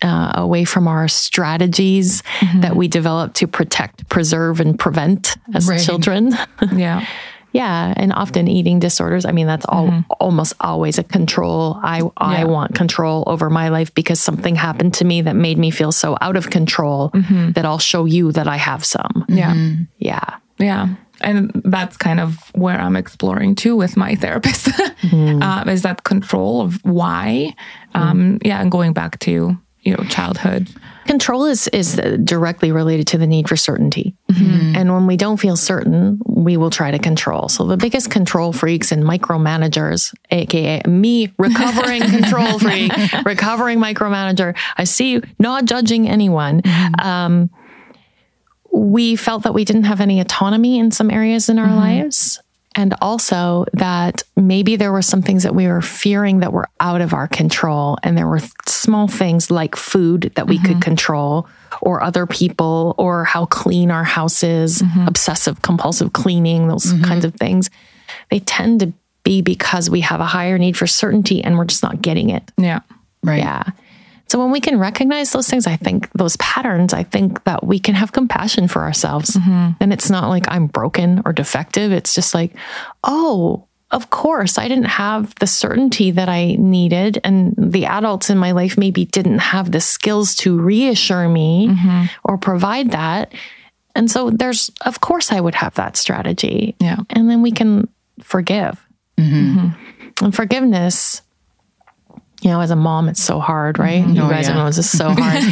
uh, 0.01 0.31
away 0.35 0.63
from 0.65 0.87
our 0.87 1.07
strategies 1.07 2.23
that 2.59 2.75
we 2.75 2.87
develop 2.87 3.33
to 3.35 3.47
protect, 3.47 4.07
preserve, 4.09 4.59
and 4.59 4.77
prevent 4.79 5.37
as 5.53 5.67
Right. 5.67 5.79
children. 5.81 6.35
Yeah. 6.75 7.05
yeah, 7.53 7.93
and 7.97 8.13
often 8.13 8.47
eating 8.47 8.79
disorders. 8.79 9.25
I 9.25 9.31
mean, 9.33 9.45
that's 9.47 9.65
all 9.67 10.03
almost 10.19 10.53
always 10.61 10.97
a 10.97 11.03
control. 11.03 11.77
I 11.83 12.01
I 12.17 12.39
Yeah. 12.39 12.43
want 12.45 12.75
control 12.75 13.23
over 13.27 13.49
my 13.49 13.69
life 13.69 13.93
because 13.93 14.19
something 14.21 14.55
happened 14.55 14.93
to 14.95 15.05
me 15.05 15.21
that 15.23 15.35
made 15.35 15.57
me 15.57 15.71
feel 15.71 15.91
so 15.91 16.17
out 16.21 16.37
of 16.37 16.49
control 16.49 17.11
that 17.55 17.65
I'll 17.65 17.79
show 17.79 18.05
you 18.05 18.31
that 18.31 18.47
I 18.47 18.57
have 18.57 18.83
some. 18.85 19.25
Yeah. 19.27 19.55
Yeah. 19.97 20.37
Yeah. 20.59 20.87
And 21.23 21.51
that's 21.65 21.97
kind 21.97 22.19
of 22.19 22.37
where 22.55 22.79
I'm 22.79 22.95
exploring 22.95 23.55
too 23.55 23.75
with 23.75 23.95
my 23.97 24.15
therapist 24.21 24.69
um, 25.13 25.69
is 25.69 25.81
that 25.81 26.03
control 26.03 26.61
of 26.61 26.79
why. 26.83 27.53
Um, 27.93 28.37
yeah. 28.45 28.61
And 28.61 28.71
going 28.71 28.93
back 28.93 29.19
to, 29.19 29.57
you 29.81 29.95
know, 29.95 30.03
childhood. 30.05 30.67
Control 31.05 31.45
is 31.45 31.67
is 31.69 31.95
directly 32.23 32.71
related 32.71 33.07
to 33.07 33.17
the 33.17 33.25
need 33.25 33.49
for 33.49 33.57
certainty. 33.57 34.15
Mm-hmm. 34.31 34.75
And 34.75 34.93
when 34.93 35.07
we 35.07 35.17
don't 35.17 35.37
feel 35.37 35.57
certain, 35.57 36.21
we 36.25 36.57
will 36.57 36.69
try 36.69 36.91
to 36.91 36.99
control. 36.99 37.49
So 37.49 37.65
the 37.65 37.77
biggest 37.77 38.11
control 38.11 38.53
freaks 38.53 38.91
and 38.91 39.03
micromanagers, 39.03 40.13
aka 40.29 40.81
me, 40.87 41.33
recovering 41.39 42.01
control 42.09 42.59
freak, 42.59 42.91
recovering 43.25 43.79
micromanager. 43.79 44.55
I 44.77 44.83
see 44.83 45.11
you 45.13 45.21
not 45.39 45.65
judging 45.65 46.07
anyone. 46.07 46.61
Mm-hmm. 46.61 47.07
Um, 47.07 47.49
we 48.71 49.15
felt 49.15 49.43
that 49.43 49.53
we 49.53 49.65
didn't 49.65 49.83
have 49.85 50.01
any 50.01 50.19
autonomy 50.19 50.79
in 50.79 50.91
some 50.91 51.09
areas 51.09 51.49
in 51.49 51.59
our 51.59 51.67
mm-hmm. 51.67 51.75
lives. 51.77 52.41
And 52.73 52.95
also 53.01 53.65
that 53.73 54.23
maybe 54.37 54.77
there 54.77 54.93
were 54.93 55.01
some 55.01 55.21
things 55.21 55.43
that 55.43 55.53
we 55.53 55.67
were 55.67 55.81
fearing 55.81 56.39
that 56.39 56.53
were 56.53 56.69
out 56.79 57.01
of 57.01 57.13
our 57.13 57.27
control. 57.27 57.97
And 58.01 58.17
there 58.17 58.27
were 58.27 58.39
small 58.65 59.07
things 59.07 59.51
like 59.51 59.75
food 59.75 60.31
that 60.35 60.47
we 60.47 60.57
mm-hmm. 60.57 60.67
could 60.67 60.81
control, 60.81 61.47
or 61.81 62.01
other 62.01 62.25
people, 62.25 62.95
or 62.97 63.25
how 63.25 63.45
clean 63.45 63.91
our 63.91 64.03
house 64.03 64.43
is, 64.43 64.81
mm-hmm. 64.81 65.07
obsessive 65.07 65.61
compulsive 65.61 66.13
cleaning, 66.13 66.67
those 66.67 66.85
mm-hmm. 66.85 67.03
kinds 67.03 67.25
of 67.25 67.35
things. 67.35 67.69
They 68.29 68.39
tend 68.39 68.79
to 68.79 68.93
be 69.23 69.41
because 69.41 69.89
we 69.89 70.01
have 70.01 70.19
a 70.19 70.25
higher 70.25 70.57
need 70.57 70.77
for 70.77 70.87
certainty 70.87 71.43
and 71.43 71.57
we're 71.57 71.65
just 71.65 71.83
not 71.83 72.01
getting 72.01 72.29
it. 72.29 72.51
Yeah. 72.57 72.79
Right. 73.23 73.39
Yeah. 73.39 73.63
So 74.31 74.39
when 74.39 74.49
we 74.49 74.61
can 74.61 74.79
recognize 74.79 75.33
those 75.33 75.49
things, 75.49 75.67
I 75.67 75.75
think 75.75 76.09
those 76.13 76.37
patterns, 76.37 76.93
I 76.93 77.03
think 77.03 77.43
that 77.43 77.65
we 77.65 77.79
can 77.79 77.95
have 77.95 78.13
compassion 78.13 78.69
for 78.69 78.81
ourselves. 78.81 79.31
Mm-hmm. 79.31 79.71
And 79.81 79.91
it's 79.91 80.09
not 80.09 80.29
like 80.29 80.45
I'm 80.47 80.67
broken 80.67 81.21
or 81.25 81.33
defective. 81.33 81.91
It's 81.91 82.15
just 82.15 82.33
like, 82.33 82.53
oh, 83.03 83.67
of 83.91 84.09
course, 84.09 84.57
I 84.57 84.69
didn't 84.69 84.85
have 84.85 85.35
the 85.35 85.47
certainty 85.47 86.11
that 86.11 86.29
I 86.29 86.55
needed. 86.57 87.19
And 87.25 87.53
the 87.57 87.87
adults 87.87 88.29
in 88.29 88.37
my 88.37 88.53
life 88.53 88.77
maybe 88.77 89.03
didn't 89.03 89.39
have 89.39 89.69
the 89.69 89.81
skills 89.81 90.33
to 90.35 90.57
reassure 90.57 91.27
me 91.27 91.67
mm-hmm. 91.67 92.05
or 92.23 92.37
provide 92.37 92.91
that. 92.91 93.33
And 93.95 94.09
so 94.09 94.29
there's, 94.29 94.71
of 94.85 95.01
course, 95.01 95.33
I 95.33 95.41
would 95.41 95.55
have 95.55 95.73
that 95.73 95.97
strategy. 95.97 96.77
Yeah. 96.79 96.99
And 97.09 97.29
then 97.29 97.41
we 97.41 97.51
can 97.51 97.89
forgive. 98.21 98.81
Mm-hmm. 99.17 99.59
mm-hmm. 99.59 100.23
And 100.23 100.33
forgiveness 100.33 101.21
you 102.41 102.49
know, 102.49 102.59
as 102.59 102.71
a 102.71 102.75
mom, 102.75 103.07
it's 103.07 103.21
so 103.21 103.39
hard, 103.39 103.77
right? 103.77 104.01
Mm-hmm. 104.03 104.15
You 104.15 104.23
oh, 104.23 104.29
guys 104.29 104.47
yeah. 104.47 104.55
know 104.55 104.65
it's 104.65 104.77
just 104.77 104.97
so 104.97 105.09
hard. 105.15 105.43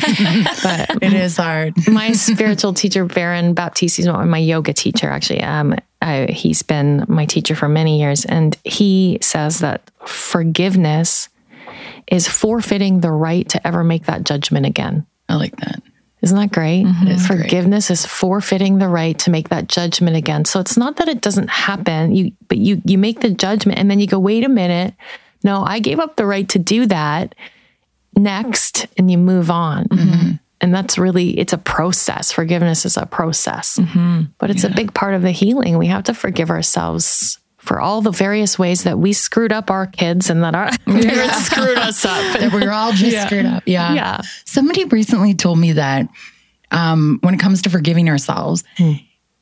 but 0.63 1.04
it 1.04 1.13
is 1.13 1.38
hard. 1.38 1.75
my 1.88 2.13
spiritual 2.13 2.73
teacher, 2.73 3.06
Baron 3.06 3.54
Baptiste, 3.54 3.99
is 3.99 4.08
my 4.08 4.39
yoga 4.39 4.73
teacher, 4.73 5.08
actually. 5.08 5.43
Um, 5.43 5.75
I, 6.02 6.25
he's 6.32 6.63
been 6.63 7.06
my 7.08 7.25
teacher 7.25 7.56
for 7.56 7.69
many 7.69 7.99
years. 7.99 8.25
And 8.25 8.58
he 8.63 9.19
says 9.21 9.60
that 9.60 9.91
forgiveness 10.06 11.30
is 12.08 12.28
forfeiting 12.28 13.02
the 13.02 13.12
right 13.12 13.47
to 13.49 13.67
ever 13.67 13.84
make 13.84 14.06
that 14.06 14.23
judgment 14.23 14.65
again. 14.65 15.06
I 15.28 15.36
like 15.36 15.56
that. 15.58 15.84
Isn't 16.21 16.38
that 16.38 16.52
great? 16.52 16.86
Mm-hmm. 16.86 17.08
Is 17.08 17.28
Forgiveness 17.28 17.88
great. 17.88 17.93
is 17.93 18.06
forfeiting 18.06 18.80
the 18.80 18.89
right 18.89 19.17
to 19.19 19.30
make 19.30 19.49
that 19.49 19.67
judgment 19.67 20.17
again. 20.17 20.43
So 20.43 20.60
it's 20.60 20.75
not 20.75 20.97
that 20.97 21.08
it 21.08 21.21
doesn't 21.21 21.49
happen, 21.49 22.13
you 22.13 22.34
but 22.49 22.58
you 22.58 22.82
you 22.84 22.97
make 22.97 23.21
the 23.21 23.30
judgment 23.30 23.80
and 23.80 23.89
then 23.89 24.02
you 24.02 24.08
go, 24.08 24.19
wait 24.19 24.43
a 24.43 24.49
minute 24.49 24.95
no, 25.43 25.63
I 25.63 25.80
gave 25.80 25.99
up 25.99 26.15
the 26.15 26.25
right 26.25 26.47
to 26.49 26.60
do 26.60 26.86
that. 26.88 27.36
Next, 28.15 28.88
and 28.97 29.10
you 29.10 29.17
move 29.17 29.49
on. 29.49 29.86
Mm-hmm. 29.86 30.32
And 30.62 30.75
that's 30.75 30.97
really, 30.97 31.38
it's 31.39 31.54
a 31.54 31.58
process. 31.58 32.32
Forgiveness 32.32 32.86
is 32.86 32.97
a 32.97 33.06
process, 33.06 33.78
mm-hmm. 33.78 34.23
but 34.39 34.49
it's 34.49 34.63
yeah. 34.63 34.71
a 34.71 34.75
big 34.75 34.93
part 34.93 35.13
of 35.13 35.21
the 35.21 35.32
healing. 35.32 35.78
We 35.78 35.88
have 35.88 36.04
to 36.06 36.13
forgive 36.13 36.49
ourselves 36.49 37.39
for 37.58 37.80
all 37.80 38.02
the 38.02 38.12
various 38.12 38.58
ways 38.58 38.84
that 38.84 38.97
we 38.97 39.13
screwed 39.13 39.54
up 39.54 39.69
our 39.69 39.86
kids 39.86 40.30
and 40.30 40.43
that 40.43 40.56
our 40.56 40.71
parents 40.86 41.45
screwed 41.45 41.78
us 41.78 42.04
up. 42.04 42.12
that 42.39 42.52
we 42.52 42.65
are 42.65 42.71
all 42.71 42.91
just 42.91 43.13
yeah. 43.13 43.25
screwed 43.25 43.45
up. 43.45 43.63
Yeah. 43.65 43.93
Yeah. 43.93 44.21
Somebody 44.45 44.86
recently 44.86 45.34
told 45.34 45.60
me 45.60 45.73
that 45.73 46.10
um, 46.71 47.19
when 47.21 47.34
it 47.34 47.39
comes 47.39 47.62
to 47.63 47.69
forgiving 47.69 48.10
ourselves, 48.10 48.63
hmm. 48.78 48.93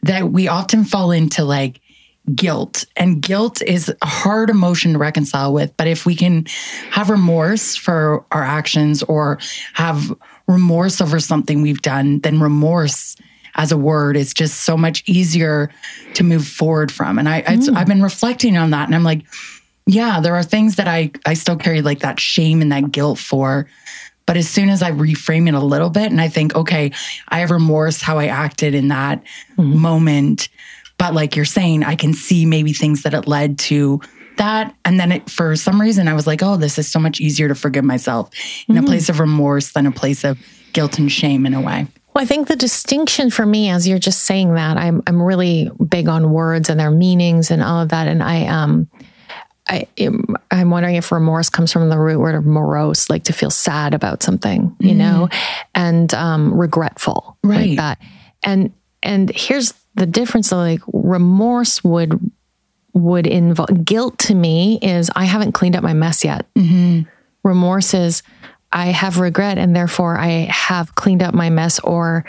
that 0.04 0.32
we 0.32 0.48
often 0.48 0.84
fall 0.84 1.12
into 1.12 1.44
like 1.44 1.80
guilt. 2.36 2.86
And 2.96 3.22
guilt 3.22 3.62
is 3.62 3.94
a 4.02 4.06
hard 4.06 4.50
emotion 4.50 4.94
to 4.94 5.00
reconcile 5.00 5.54
with. 5.54 5.76
But 5.78 5.88
if 5.88 6.06
we 6.06 6.16
can 6.16 6.46
have 6.92 7.10
remorse 7.10 7.76
for 7.76 8.26
our 8.32 8.44
actions 8.44 9.04
or 9.04 9.40
have 9.74 10.14
remorse 10.48 11.02
over 11.02 11.20
something 11.20 11.62
we've 11.62 11.82
done, 11.82 12.20
then 12.20 12.40
remorse 12.40 13.16
as 13.56 13.72
a 13.72 13.78
word 13.78 14.16
is 14.16 14.34
just 14.34 14.64
so 14.64 14.78
much 14.78 15.04
easier 15.08 15.72
to 16.14 16.24
move 16.24 16.48
forward 16.48 16.92
from. 16.92 17.18
And 17.18 17.28
I, 17.28 17.42
mm. 17.42 17.76
I've 17.76 17.88
been 17.88 18.04
reflecting 18.04 18.58
on 18.58 18.70
that 18.72 18.86
and 18.86 18.96
I'm 18.96 19.04
like, 19.04 19.26
yeah, 19.86 20.20
there 20.20 20.36
are 20.36 20.44
things 20.44 20.76
that 20.76 20.88
I, 20.88 21.12
I 21.26 21.34
still 21.34 21.56
carry 21.56 21.82
like 21.82 22.00
that 22.00 22.20
shame 22.20 22.62
and 22.62 22.72
that 22.72 22.92
guilt 22.92 23.18
for. 23.18 23.68
But 24.26 24.36
as 24.36 24.50
soon 24.50 24.70
as 24.70 24.84
I 24.84 24.92
reframe 24.92 25.48
it 25.48 25.54
a 25.54 25.60
little 25.62 25.90
bit 25.90 26.12
and 26.12 26.20
I 26.20 26.28
think, 26.28 26.54
okay, 26.56 26.92
I 27.30 27.40
have 27.40 27.50
remorse 27.50 28.02
how 28.02 28.20
I 28.20 28.28
acted 28.28 28.76
in 28.76 28.90
that 28.90 29.24
mm-hmm. 29.58 29.80
moment 29.80 30.50
but 30.98 31.14
like 31.14 31.36
you're 31.36 31.46
saying, 31.46 31.84
I 31.84 31.96
can 31.96 32.14
see 32.14 32.46
maybe 32.46 32.74
things 32.74 33.04
that 33.04 33.14
it 33.14 33.28
led 33.28 33.60
to 33.60 34.02
that. 34.38 34.76
And 34.86 35.00
then 35.00 35.12
it, 35.12 35.30
for 35.30 35.56
some 35.56 35.82
reason, 35.82 36.08
I 36.08 36.14
was 36.14 36.28
like, 36.28 36.42
oh, 36.42 36.58
this 36.58 36.78
is 36.78 36.90
so 36.90 37.00
much 37.00 37.20
easier 37.20 37.48
to 37.48 37.56
forgive 37.56 37.84
myself 37.84 38.30
in 38.68 38.76
mm-hmm. 38.76 38.84
a 38.84 38.88
place 38.88 39.10
of 39.10 39.20
remorse 39.20 39.72
than 39.74 39.86
a 39.86 39.92
place 39.92 40.24
of 40.24 40.40
guilt 40.74 41.00
and 41.00 41.12
shame 41.12 41.46
in 41.46 41.54
a 41.54 41.62
way. 41.62 41.88
Well, 42.14 42.24
I 42.24 42.26
think 42.26 42.48
the 42.48 42.56
distinction 42.56 43.30
for 43.30 43.46
me, 43.46 43.70
as 43.70 43.88
you're 43.88 44.00
just 44.00 44.24
saying 44.24 44.56
that, 44.56 44.78
I'm 44.78 45.04
I'm 45.06 45.22
really 45.22 45.70
big 45.88 46.08
on 46.08 46.32
words 46.32 46.68
and 46.70 46.80
their 46.80 46.90
meanings 46.90 47.52
and 47.52 47.62
all 47.62 47.82
of 47.82 47.90
that. 47.90 48.08
And 48.08 48.24
I 48.24 48.48
um 48.48 48.90
I 49.68 49.88
I'm 50.50 50.72
wondering 50.72 50.96
if 50.96 51.12
remorse 51.12 51.50
comes 51.50 51.72
from 51.72 51.90
the 51.90 52.00
root 52.00 52.20
word 52.20 52.34
of 52.34 52.44
morose, 52.44 53.08
like 53.08 53.26
to 53.26 53.34
feel 53.34 53.52
sad 53.52 53.94
about 53.94 54.24
something, 54.24 54.76
you 54.80 54.94
mm. 54.94 54.98
know, 54.98 55.30
and 55.76 56.12
um 56.16 56.60
regretful. 56.60 57.38
Right. 57.44 57.70
Like 57.70 57.78
that. 57.78 58.00
And 58.42 58.74
and 59.04 59.30
here's 59.30 59.74
the 59.98 60.06
difference 60.06 60.52
of 60.52 60.60
like 60.60 60.82
remorse 60.88 61.84
would 61.84 62.32
would 62.94 63.28
involve 63.28 63.86
guilt 63.86 64.18
to 64.18 64.34
me 64.34 64.80
is 64.82 65.12
I 65.16 65.26
haven't 65.26 65.52
cleaned 65.52 65.76
up 65.76 65.84
my 65.84 65.94
mess 65.94 66.24
yet. 66.24 66.46
Mm-hmm. 66.56 67.08
Remorse 67.44 67.94
is 67.94 68.24
I 68.72 68.88
have 68.88 69.20
regret 69.20 69.58
and 69.58 69.76
therefore 69.76 70.18
I 70.18 70.48
have 70.50 70.96
cleaned 70.96 71.24
up 71.24 71.34
my 71.34 71.50
mess 71.50 71.80
or 71.80 72.26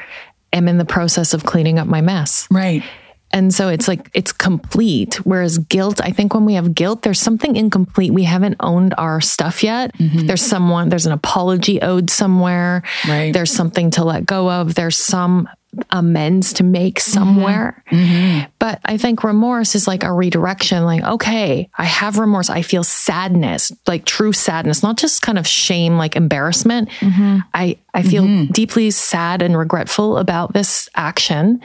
am 0.52 0.68
in 0.68 0.78
the 0.78 0.85
process 0.85 1.35
of 1.35 1.44
cleaning 1.44 1.78
up 1.78 1.87
my 1.87 2.00
mess. 2.00 2.46
Right. 2.50 2.83
And 3.31 3.52
so 3.52 3.68
it's 3.68 3.88
like 3.88 4.11
it's 4.14 4.33
complete. 4.33 5.16
Whereas 5.26 5.59
guilt, 5.59 6.00
I 6.00 6.11
think 6.11 6.33
when 6.33 6.44
we 6.44 6.54
have 6.54 6.74
guilt, 6.74 7.02
there's 7.02 7.20
something 7.20 7.57
incomplete. 7.57 8.12
We 8.12 8.24
haven't 8.24 8.57
owned 8.61 8.94
our 8.96 9.20
stuff 9.20 9.62
yet. 9.62 9.94
Mm-hmm. 9.98 10.26
There's 10.26 10.40
someone, 10.40 10.88
there's 10.88 11.07
an 11.07 11.12
apology 11.12 11.83
owed 11.83 12.09
somewhere. 12.09 12.83
Right. 13.07 13.33
There's 13.33 13.50
something 13.50 13.90
to 13.92 14.04
let 14.04 14.24
go 14.24 14.50
of. 14.50 14.74
There's 14.74 14.96
some 14.96 15.48
amends 15.90 16.54
to 16.54 16.64
make 16.64 16.98
somewhere. 16.98 17.83
Mm-hmm. 17.90 18.04
Mm-hmm. 18.04 18.50
But 18.59 18.81
I 18.85 18.96
think 18.96 19.22
remorse 19.22 19.74
is 19.74 19.87
like 19.87 20.02
a 20.02 20.12
redirection, 20.12 20.85
like, 20.85 21.02
okay, 21.02 21.68
I 21.76 21.85
have 21.85 22.18
remorse. 22.18 22.48
I 22.48 22.62
feel 22.62 22.85
sadness, 22.85 23.72
like 23.87 24.04
true 24.04 24.33
sadness, 24.33 24.83
not 24.83 24.96
just 24.96 25.22
kind 25.22 25.38
of 25.38 25.46
shame, 25.46 25.98
like 25.98 26.16
embarrassment. 26.16 26.88
Mm-hmm. 27.00 27.38
I, 27.52 27.76
I 27.92 28.02
feel 28.02 28.24
mm-hmm. 28.24 28.52
deeply 28.52 28.90
sad 28.90 29.42
and 29.42 29.57
regretful 29.57 30.16
about 30.16 30.54
this 30.54 30.88
action. 30.94 31.62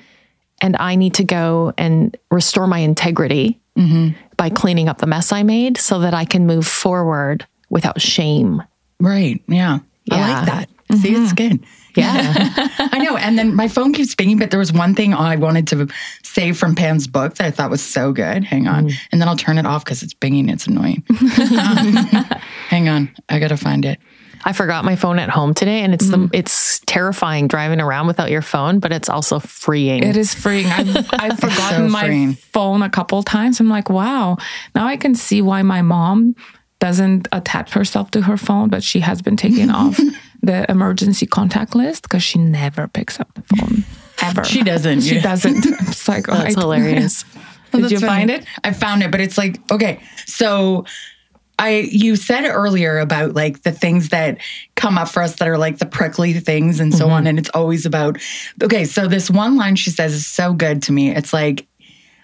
And 0.62 0.76
I 0.80 0.96
need 0.96 1.16
to 1.16 1.24
go 1.24 1.74
and 1.78 2.16
restore 2.30 2.68
my 2.68 2.80
integrity 2.80 3.60
mm-hmm. 3.78 4.18
by 4.38 4.50
cleaning 4.50 4.90
up 4.90 4.98
the 4.98 5.08
mess 5.08 5.32
I 5.32 5.44
made 5.44 5.78
so 5.78 6.00
that 6.00 6.14
I 6.14 6.26
can 6.26 6.46
move 6.46 6.68
forward 6.68 7.46
without 7.70 8.02
shame. 8.02 8.64
Right. 9.00 9.42
Yeah. 9.48 9.80
yeah. 10.06 10.16
I 10.16 10.34
like 10.34 10.46
that. 10.46 10.70
See, 10.98 11.16
it's 11.16 11.34
mm-hmm. 11.34 11.58
good. 11.58 11.66
Yeah. 11.96 12.34
I 12.80 13.00
know. 13.00 13.18
And 13.18 13.38
then 13.38 13.56
my 13.56 13.68
phone 13.68 13.94
keeps 13.94 14.16
pinging, 14.16 14.38
but 14.38 14.52
there 14.52 14.60
was 14.60 14.74
one 14.74 14.96
thing 14.96 15.14
I 15.14 15.36
wanted 15.36 15.68
to 15.68 15.88
say 16.24 16.52
from 16.52 16.76
Pam's 16.76 17.08
book 17.08 17.36
that 17.36 17.46
I 17.46 17.52
thought 17.52 17.70
was 17.70 17.84
so 17.84 18.12
good. 18.12 18.44
Hang 18.44 18.68
on. 18.68 18.90
Mm. 18.90 18.94
And 19.12 19.22
then 19.22 19.28
I'll 19.28 19.38
turn 19.38 19.58
it 19.58 19.66
off 19.66 19.84
because 19.86 20.04
it's 20.04 20.14
binging. 20.14 20.52
It's 20.52 20.68
annoying. 20.68 21.04
um, 21.10 22.26
hang 22.68 22.90
on. 22.90 23.10
I 23.30 23.40
got 23.40 23.50
to 23.50 23.58
find 23.58 23.86
it. 23.86 24.00
I 24.46 24.52
forgot 24.52 24.84
my 24.84 24.98
phone 24.98 25.20
at 25.20 25.30
home 25.30 25.54
today, 25.54 25.84
and 25.84 25.94
it's 25.94 26.08
mm. 26.08 26.30
the 26.30 26.38
it's 26.38 26.80
terrifying 26.80 27.48
driving 27.48 27.80
around 27.80 28.08
without 28.08 28.30
your 28.30 28.42
phone, 28.42 28.80
but 28.80 28.92
it's 28.92 29.08
also 29.08 29.40
freeing. 29.40 30.04
It 30.04 30.18
is 30.18 30.34
freeing. 30.34 30.66
I've, 30.66 30.90
I've 31.14 31.40
forgotten 31.40 31.88
so 31.88 31.94
my 31.94 32.06
freeing. 32.08 32.34
phone 32.34 32.82
a 32.82 32.90
couple 32.90 33.24
times. 33.24 33.62
I'm 33.62 33.70
like, 33.70 33.90
wow, 33.90 34.36
now 34.76 34.86
I 34.86 34.98
can 34.98 35.16
see 35.16 35.42
why 35.42 35.62
my 35.62 35.82
mom 35.82 36.36
doesn't 36.80 37.30
attach 37.32 37.72
herself 37.72 38.12
to 38.12 38.22
her 38.24 38.36
phone, 38.36 38.68
but 38.68 38.84
she 38.84 39.00
has 39.00 39.22
been 39.22 39.38
taken 39.38 39.70
off 39.70 39.98
the 40.44 40.70
emergency 40.70 41.26
contact 41.26 41.74
list 41.74 42.04
because 42.04 42.22
she 42.22 42.38
never 42.38 42.88
picks 42.90 43.20
up 43.20 43.34
the 43.34 43.42
phone 43.44 43.84
ever. 44.22 44.44
She 44.44 44.62
doesn't. 44.62 45.02
She 45.02 45.16
yeah. 45.16 45.22
doesn't. 45.22 45.66
It's 45.88 46.08
like, 46.08 46.28
oh, 46.28 46.34
that's 46.34 46.56
hilarious. 46.56 47.24
Did 47.72 47.90
you 47.90 48.00
funny. 48.00 48.08
find 48.08 48.30
it? 48.30 48.46
I 48.64 48.74
found 48.74 49.02
it, 49.02 49.10
but 49.10 49.22
it's 49.22 49.38
like, 49.38 49.60
okay, 49.72 50.02
so 50.26 50.86
I 51.58 51.88
you 51.92 52.16
said 52.16 52.46
earlier 52.46 53.00
about 53.00 53.34
like 53.34 53.64
the 53.64 53.72
things 53.72 54.10
that 54.10 54.40
come 54.76 54.98
up 54.98 55.08
for 55.08 55.22
us 55.22 55.38
that 55.38 55.48
are 55.48 55.58
like 55.58 55.78
the 55.78 55.86
prickly 55.86 56.34
things 56.34 56.80
and 56.80 56.94
so 56.94 57.06
mm-hmm. 57.06 57.14
on 57.14 57.28
and 57.28 57.38
it's 57.38 57.50
always 57.50 57.86
about 57.86 58.18
okay 58.62 58.86
so 58.86 59.08
this 59.08 59.30
one 59.30 59.56
line 59.56 59.76
she 59.76 59.92
says 59.92 60.14
is 60.14 60.26
so 60.26 60.54
good 60.54 60.82
to 60.84 60.92
me 60.92 61.12
it's 61.12 61.32
like 61.32 61.68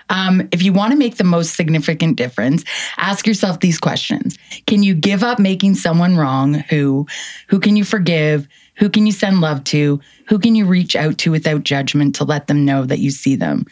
um, 0.10 0.48
if 0.52 0.64
you 0.64 0.74
want 0.74 0.92
to 0.92 0.98
make 0.98 1.18
the 1.18 1.24
most 1.24 1.56
significant 1.56 2.18
difference, 2.18 2.64
ask 2.98 3.26
yourself 3.28 3.60
these 3.60 3.80
questions. 3.80 4.38
Can 4.66 4.84
you 4.84 4.94
give 4.96 5.24
up 5.24 5.40
making 5.40 5.76
someone 5.76 6.18
wrong? 6.18 6.54
Who? 6.54 7.08
Who 7.48 7.60
can 7.60 7.76
you 7.78 7.86
forgive? 7.86 8.48
Who 8.78 8.90
can 8.90 9.06
you 9.06 9.12
send 9.12 9.42
love 9.42 9.64
to? 9.66 10.00
Who 10.28 10.40
can 10.40 10.56
you 10.56 10.66
reach 10.66 10.96
out 10.96 11.18
to 11.20 11.32
without 11.32 11.64
judgment 11.64 12.16
to 12.16 12.24
let 12.24 12.48
them 12.48 12.66
know 12.66 12.86
that 12.86 13.00
you 13.00 13.12
see 13.12 13.36
them? 13.36 13.66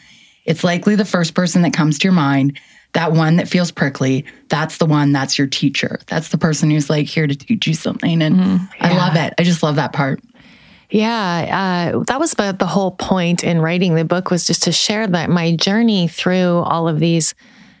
It's 0.44 0.64
likely 0.64 0.96
the 0.96 1.04
first 1.04 1.34
person 1.34 1.62
that 1.62 1.72
comes 1.72 1.98
to 1.98 2.04
your 2.04 2.12
mind, 2.12 2.58
that 2.92 3.12
one 3.12 3.36
that 3.36 3.48
feels 3.48 3.70
prickly, 3.70 4.24
that's 4.48 4.78
the 4.78 4.86
one 4.86 5.12
that's 5.12 5.38
your 5.38 5.46
teacher. 5.46 5.98
That's 6.06 6.28
the 6.28 6.38
person 6.38 6.70
who's 6.70 6.88
like 6.88 7.06
here 7.06 7.26
to 7.26 7.34
teach 7.34 7.66
you 7.66 7.74
something. 7.74 8.22
And 8.22 8.36
mm, 8.36 8.74
yeah. 8.76 8.88
I 8.88 8.96
love 8.96 9.16
it. 9.16 9.34
I 9.38 9.44
just 9.44 9.62
love 9.62 9.76
that 9.76 9.92
part. 9.92 10.20
Yeah, 10.90 11.92
uh, 11.94 12.04
that 12.04 12.18
was 12.18 12.32
about 12.32 12.58
the 12.58 12.66
whole 12.66 12.92
point 12.92 13.44
in 13.44 13.60
writing 13.60 13.94
the 13.94 14.04
book 14.04 14.30
was 14.30 14.46
just 14.46 14.62
to 14.62 14.72
share 14.72 15.06
that 15.06 15.28
my 15.28 15.54
journey 15.54 16.08
through 16.08 16.58
all 16.58 16.88
of 16.88 16.98
these 16.98 17.34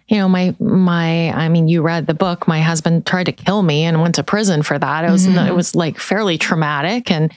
you 0.08 0.16
know, 0.16 0.28
my 0.28 0.54
my 0.58 1.30
I 1.32 1.50
mean, 1.50 1.68
you 1.68 1.82
read 1.82 2.06
the 2.06 2.14
book. 2.14 2.48
My 2.48 2.62
husband 2.62 3.04
tried 3.04 3.24
to 3.24 3.32
kill 3.32 3.62
me 3.62 3.84
and 3.84 4.00
went 4.00 4.14
to 4.14 4.24
prison 4.24 4.62
for 4.62 4.78
that. 4.78 5.04
It 5.04 5.10
was 5.10 5.26
it 5.26 5.54
was 5.54 5.74
like 5.74 5.98
fairly 5.98 6.38
traumatic 6.38 7.10
and 7.10 7.32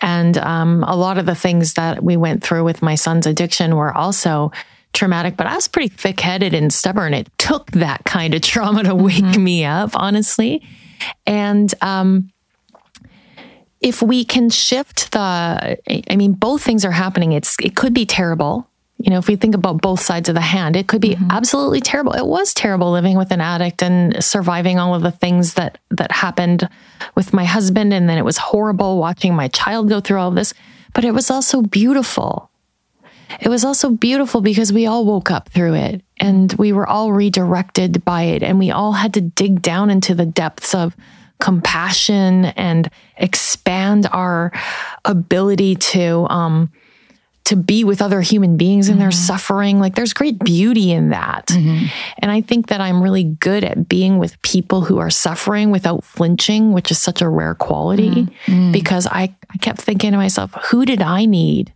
and 0.00 0.36
um, 0.38 0.84
a 0.86 0.96
lot 0.96 1.18
of 1.18 1.26
the 1.26 1.34
things 1.34 1.74
that 1.74 2.02
we 2.02 2.16
went 2.16 2.42
through 2.42 2.64
with 2.64 2.82
my 2.82 2.96
son's 2.96 3.26
addiction 3.26 3.76
were 3.76 3.96
also 3.96 4.50
traumatic, 4.92 5.36
but 5.36 5.46
I 5.46 5.54
was 5.54 5.68
pretty 5.68 5.88
thick 5.88 6.20
headed 6.20 6.52
and 6.52 6.72
stubborn. 6.72 7.14
It 7.14 7.30
took 7.38 7.70
that 7.72 8.04
kind 8.04 8.34
of 8.34 8.42
trauma 8.42 8.82
to 8.82 8.94
wake 8.94 9.38
me 9.38 9.64
up, 9.64 9.90
honestly. 9.94 10.66
And 11.26 11.72
um, 11.80 12.30
if 13.86 14.02
we 14.02 14.24
can 14.24 14.50
shift 14.50 15.12
the, 15.12 15.78
I 16.10 16.16
mean, 16.16 16.32
both 16.32 16.62
things 16.62 16.84
are 16.84 16.90
happening. 16.90 17.30
It's 17.30 17.56
it 17.62 17.76
could 17.76 17.94
be 17.94 18.04
terrible. 18.04 18.68
You 18.98 19.10
know, 19.10 19.18
if 19.18 19.28
we 19.28 19.36
think 19.36 19.54
about 19.54 19.80
both 19.80 20.00
sides 20.00 20.28
of 20.28 20.34
the 20.34 20.40
hand, 20.40 20.74
it 20.74 20.88
could 20.88 21.00
be 21.00 21.14
mm-hmm. 21.14 21.30
absolutely 21.30 21.80
terrible. 21.80 22.12
It 22.12 22.26
was 22.26 22.52
terrible 22.52 22.90
living 22.90 23.16
with 23.16 23.30
an 23.30 23.40
addict 23.40 23.84
and 23.84 24.24
surviving 24.24 24.80
all 24.80 24.96
of 24.96 25.02
the 25.02 25.12
things 25.12 25.54
that 25.54 25.78
that 25.90 26.10
happened 26.10 26.68
with 27.14 27.32
my 27.32 27.44
husband, 27.44 27.92
and 27.92 28.08
then 28.08 28.18
it 28.18 28.24
was 28.24 28.38
horrible 28.38 28.98
watching 28.98 29.36
my 29.36 29.46
child 29.48 29.88
go 29.88 30.00
through 30.00 30.18
all 30.18 30.30
of 30.30 30.34
this. 30.34 30.52
But 30.92 31.04
it 31.04 31.12
was 31.12 31.30
also 31.30 31.62
beautiful. 31.62 32.50
It 33.40 33.48
was 33.48 33.64
also 33.64 33.90
beautiful 33.90 34.40
because 34.40 34.72
we 34.72 34.86
all 34.86 35.04
woke 35.04 35.30
up 35.30 35.48
through 35.50 35.74
it 35.74 36.02
and 36.18 36.52
we 36.54 36.72
were 36.72 36.88
all 36.88 37.12
redirected 37.12 38.04
by 38.04 38.22
it, 38.22 38.42
and 38.42 38.58
we 38.58 38.72
all 38.72 38.94
had 38.94 39.14
to 39.14 39.20
dig 39.20 39.62
down 39.62 39.90
into 39.90 40.12
the 40.12 40.26
depths 40.26 40.74
of 40.74 40.96
compassion 41.40 42.46
and 42.46 42.90
expand 43.16 44.08
our 44.12 44.52
ability 45.04 45.76
to 45.76 46.26
um, 46.30 46.70
to 47.46 47.54
be 47.54 47.84
with 47.84 48.02
other 48.02 48.20
human 48.22 48.56
beings 48.56 48.88
in 48.88 48.98
their 48.98 49.10
mm-hmm. 49.10 49.24
suffering. 49.24 49.78
Like 49.78 49.94
there's 49.94 50.12
great 50.12 50.40
beauty 50.40 50.90
in 50.90 51.10
that. 51.10 51.46
Mm-hmm. 51.46 51.86
And 52.18 52.30
I 52.32 52.40
think 52.40 52.66
that 52.68 52.80
I'm 52.80 53.00
really 53.00 53.22
good 53.22 53.62
at 53.62 53.88
being 53.88 54.18
with 54.18 54.40
people 54.42 54.80
who 54.80 54.98
are 54.98 55.10
suffering 55.10 55.70
without 55.70 56.02
flinching, 56.02 56.72
which 56.72 56.90
is 56.90 56.98
such 56.98 57.22
a 57.22 57.28
rare 57.28 57.54
quality 57.54 58.10
mm-hmm. 58.10 58.52
mm. 58.52 58.72
because 58.72 59.06
I, 59.06 59.36
I 59.48 59.58
kept 59.58 59.80
thinking 59.80 60.10
to 60.10 60.16
myself, 60.16 60.52
who 60.70 60.84
did 60.84 61.00
I 61.00 61.24
need? 61.24 61.72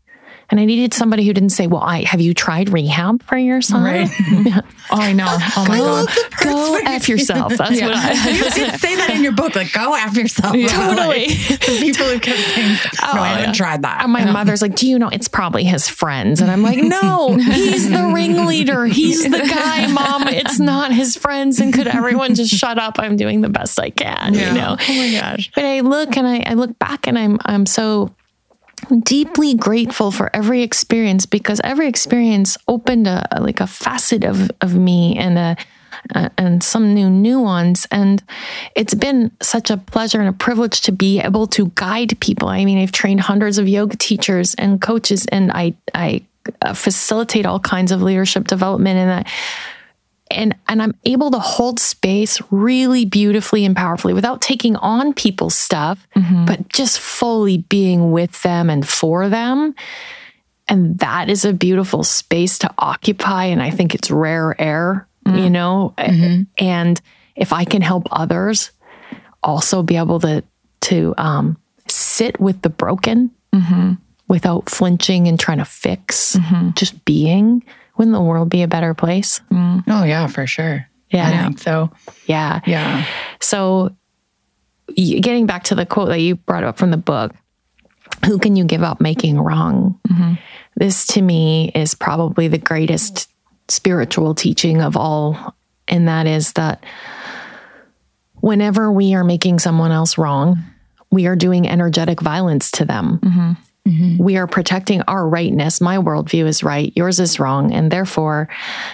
And 0.50 0.58
I 0.58 0.64
needed 0.64 0.92
somebody 0.92 1.24
who 1.24 1.32
didn't 1.32 1.50
say, 1.50 1.66
Well, 1.66 1.82
I 1.82 2.02
have 2.02 2.20
you 2.20 2.34
tried 2.34 2.70
rehab 2.70 3.22
for 3.22 3.38
your 3.38 3.62
son? 3.62 3.84
Right. 3.84 4.64
Oh, 4.92 5.00
I 5.00 5.12
know. 5.12 5.28
Oh 5.56 5.66
my 5.68 5.78
Go, 5.78 5.84
God. 5.84 6.08
go 6.42 6.80
F 6.84 7.08
yourself. 7.08 7.56
That's 7.56 7.80
what 7.80 7.94
I 7.94 8.12
you 8.32 8.42
did 8.42 8.80
say 8.80 8.96
that 8.96 9.10
in 9.10 9.22
your 9.22 9.30
book, 9.30 9.54
like 9.54 9.72
go 9.72 9.94
after 9.94 10.20
yourself. 10.20 10.52
Totally. 10.52 11.28
Like, 11.28 11.28
the 11.28 11.78
people 11.80 12.06
who 12.06 12.18
kept 12.18 12.38
saying, 12.38 12.76
oh, 13.00 13.12
no, 13.14 13.20
I 13.22 13.28
haven't 13.28 13.44
yeah. 13.44 13.52
tried 13.52 13.82
that. 13.82 14.02
And 14.02 14.12
my 14.12 14.28
mother's 14.28 14.60
like, 14.60 14.74
Do 14.74 14.88
you 14.88 14.98
know 14.98 15.08
it's 15.08 15.28
probably 15.28 15.62
his 15.62 15.88
friends? 15.88 16.40
And 16.40 16.50
I'm 16.50 16.62
like, 16.62 16.78
No, 16.78 17.36
he's 17.36 17.88
the 17.88 18.10
ringleader. 18.12 18.86
He's 18.86 19.22
the 19.22 19.38
guy, 19.38 19.86
mom. 19.86 20.26
It's 20.26 20.58
not 20.58 20.92
his 20.92 21.16
friends. 21.16 21.60
And 21.60 21.72
could 21.72 21.86
everyone 21.86 22.34
just 22.34 22.52
shut 22.52 22.76
up? 22.76 22.98
I'm 22.98 23.16
doing 23.16 23.42
the 23.42 23.48
best 23.48 23.78
I 23.78 23.90
can, 23.90 24.34
you 24.34 24.40
know? 24.40 24.76
Oh 24.76 24.92
my 24.92 25.12
gosh. 25.12 25.52
But 25.54 25.66
I 25.66 25.80
look 25.80 26.16
and 26.16 26.26
I, 26.26 26.42
I 26.44 26.54
look 26.54 26.76
back 26.80 27.06
and 27.06 27.16
I'm 27.16 27.38
I'm 27.44 27.64
so 27.64 28.10
deeply 28.90 29.54
grateful 29.54 30.10
for 30.10 30.34
every 30.34 30.62
experience 30.62 31.26
because 31.26 31.60
every 31.64 31.88
experience 31.88 32.58
opened 32.68 33.06
a 33.06 33.26
like 33.40 33.60
a 33.60 33.66
facet 33.66 34.24
of 34.24 34.50
of 34.60 34.74
me 34.74 35.16
and 35.16 35.38
a 35.38 35.56
uh, 36.14 36.28
and 36.38 36.62
some 36.62 36.94
new 36.94 37.10
nuance. 37.10 37.86
And 37.90 38.22
it's 38.74 38.94
been 38.94 39.30
such 39.42 39.70
a 39.70 39.76
pleasure 39.76 40.20
and 40.20 40.28
a 40.28 40.32
privilege 40.32 40.80
to 40.82 40.92
be 40.92 41.20
able 41.20 41.46
to 41.48 41.70
guide 41.74 42.18
people. 42.20 42.48
I 42.48 42.64
mean 42.64 42.78
i've 42.78 42.92
trained 42.92 43.20
hundreds 43.20 43.58
of 43.58 43.68
yoga 43.68 43.96
teachers 43.96 44.54
and 44.54 44.80
coaches 44.80 45.26
and 45.26 45.50
i 45.52 45.74
i 45.94 46.22
uh, 46.62 46.72
facilitate 46.72 47.46
all 47.46 47.60
kinds 47.60 47.92
of 47.92 48.02
leadership 48.02 48.46
development 48.46 48.98
and 48.98 49.10
that 49.10 49.32
and 50.30 50.54
and 50.68 50.82
I'm 50.82 50.94
able 51.04 51.30
to 51.32 51.38
hold 51.38 51.80
space 51.80 52.40
really 52.50 53.04
beautifully 53.04 53.64
and 53.64 53.76
powerfully 53.76 54.14
without 54.14 54.40
taking 54.40 54.76
on 54.76 55.12
people's 55.12 55.54
stuff, 55.54 56.06
mm-hmm. 56.16 56.44
but 56.44 56.68
just 56.68 56.98
fully 57.00 57.58
being 57.58 58.12
with 58.12 58.40
them 58.42 58.70
and 58.70 58.88
for 58.88 59.28
them. 59.28 59.74
And 60.68 60.98
that 61.00 61.28
is 61.28 61.44
a 61.44 61.52
beautiful 61.52 62.04
space 62.04 62.58
to 62.60 62.72
occupy. 62.78 63.46
And 63.46 63.60
I 63.60 63.70
think 63.70 63.94
it's 63.94 64.10
rare 64.10 64.54
air, 64.60 65.08
mm. 65.26 65.42
you 65.42 65.50
know? 65.50 65.94
Mm-hmm. 65.98 66.42
And 66.58 67.00
if 67.34 67.52
I 67.52 67.64
can 67.64 67.82
help 67.82 68.06
others 68.12 68.70
also 69.42 69.82
be 69.82 69.96
able 69.96 70.20
to 70.20 70.44
to 70.82 71.14
um, 71.18 71.56
sit 71.88 72.40
with 72.40 72.62
the 72.62 72.70
broken 72.70 73.30
mm-hmm. 73.52 73.94
without 74.28 74.70
flinching 74.70 75.28
and 75.28 75.38
trying 75.38 75.58
to 75.58 75.64
fix, 75.64 76.38
just 76.74 77.04
being, 77.04 77.62
wouldn't 77.96 78.14
the 78.14 78.22
world 78.22 78.48
be 78.50 78.62
a 78.62 78.68
better 78.68 78.94
place? 78.94 79.40
Mm. 79.50 79.84
Oh 79.88 80.04
yeah, 80.04 80.26
for 80.26 80.46
sure. 80.46 80.86
Yeah. 81.10 81.28
I 81.28 81.42
think 81.44 81.58
so. 81.58 81.90
Yeah. 82.26 82.60
Yeah. 82.66 83.04
So, 83.40 83.94
getting 84.94 85.46
back 85.46 85.64
to 85.64 85.74
the 85.74 85.86
quote 85.86 86.08
that 86.08 86.20
you 86.20 86.36
brought 86.36 86.64
up 86.64 86.78
from 86.78 86.90
the 86.90 86.96
book, 86.96 87.32
who 88.26 88.38
can 88.38 88.56
you 88.56 88.64
give 88.64 88.82
up 88.82 89.00
making 89.00 89.38
wrong? 89.40 89.98
Mm-hmm. 90.08 90.34
This 90.76 91.06
to 91.08 91.22
me 91.22 91.72
is 91.74 91.94
probably 91.94 92.48
the 92.48 92.58
greatest 92.58 93.28
spiritual 93.68 94.34
teaching 94.34 94.82
of 94.82 94.96
all. 94.96 95.56
And 95.88 96.08
that 96.08 96.26
is 96.26 96.52
that 96.54 96.84
whenever 98.36 98.90
we 98.92 99.14
are 99.14 99.24
making 99.24 99.58
someone 99.58 99.90
else 99.90 100.16
wrong, 100.18 100.62
we 101.10 101.26
are 101.26 101.36
doing 101.36 101.68
energetic 101.68 102.20
violence 102.20 102.70
to 102.72 102.84
them. 102.84 103.18
Mm-hmm. 103.22 103.52
Mm-hmm. 103.88 104.22
We 104.22 104.36
are 104.36 104.46
protecting 104.46 105.02
our 105.02 105.26
rightness. 105.26 105.80
My 105.80 105.96
worldview 105.96 106.46
is 106.46 106.62
right, 106.62 106.92
yours 106.94 107.18
is 107.18 107.40
wrong. 107.40 107.72
And 107.72 107.90
therefore, 107.90 108.48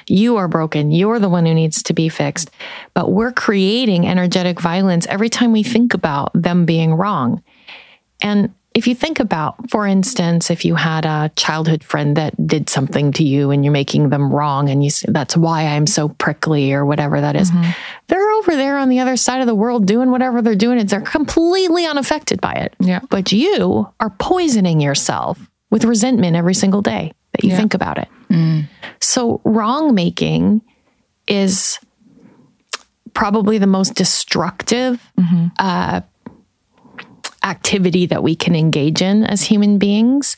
you 0.09 0.37
are 0.37 0.49
broken. 0.49 0.90
You're 0.90 1.18
the 1.18 1.29
one 1.29 1.44
who 1.44 1.55
needs 1.55 1.83
to 1.85 1.92
be 1.92 2.09
fixed. 2.09 2.51
But 2.94 3.11
we're 3.11 3.33
creating 3.33 4.07
energetic 4.07 4.61
violence 4.61 5.07
every 5.07 5.29
time 5.29 5.53
we 5.53 5.62
think 5.62 5.92
about 5.92 6.31
them 6.35 6.64
being 6.64 6.94
wrong. 6.94 7.42
And 8.22 8.55
if 8.77 8.87
you 8.87 8.95
think 8.95 9.21
about, 9.21 9.71
for 9.71 9.87
instance, 9.87 10.51
if 10.51 10.62
you 10.62 10.75
had 10.75 11.07
a 11.07 11.31
childhood 11.35 11.83
friend 11.83 12.15
that 12.19 12.47
did 12.47 12.69
something 12.69 13.11
to 13.12 13.25
you 13.25 13.51
and 13.51 13.65
you're 13.65 13.73
making 13.73 14.11
them 14.11 14.31
wrong, 14.31 14.69
and 14.69 14.85
you 14.85 14.91
say, 14.91 15.07
that's 15.09 15.35
why 15.35 15.62
I'm 15.62 15.87
so 15.87 16.11
prickly 16.11 16.75
or 16.75 16.85
whatever 16.85 17.23
that 17.23 17.37
is, 17.37 17.51
mm-hmm. 17.51 17.71
they're 18.09 18.31
over 18.33 18.55
there 18.55 18.77
on 18.77 18.91
the 18.91 19.01
other 19.01 19.17
side 19.17 19.41
of 19.41 19.47
the 19.47 19.55
world 19.55 19.87
doing 19.87 20.11
whatever 20.11 20.43
they're 20.43 20.55
doing. 20.55 20.79
And 20.79 20.87
they're 20.87 21.01
completely 21.01 21.87
unaffected 21.87 22.43
by 22.43 22.53
it. 22.53 22.75
Yeah. 22.79 23.01
But 23.09 23.33
you 23.33 23.89
are 23.99 24.11
poisoning 24.11 24.83
yourself 24.83 25.41
with 25.71 25.85
resentment 25.85 26.37
every 26.37 26.55
single 26.55 26.83
day 26.83 27.12
that 27.33 27.45
you 27.45 27.53
Yeah. 27.53 27.57
think 27.57 27.73
about 27.73 27.97
it. 27.97 28.09
Mm. 28.29 28.69
So, 29.01 29.41
wrong 29.45 29.95
making 29.95 30.61
is 31.27 31.79
probably 33.15 33.57
the 33.57 33.67
most 33.67 33.95
destructive 33.95 35.01
mm-hmm. 35.19 35.47
uh, 35.59 36.03
activity 37.47 38.07
that 38.07 38.23
we 38.23 38.35
can 38.37 38.55
engage 38.55 39.01
in 39.01 39.25
as 39.25 39.43
human 39.43 39.79
beings. 39.79 40.37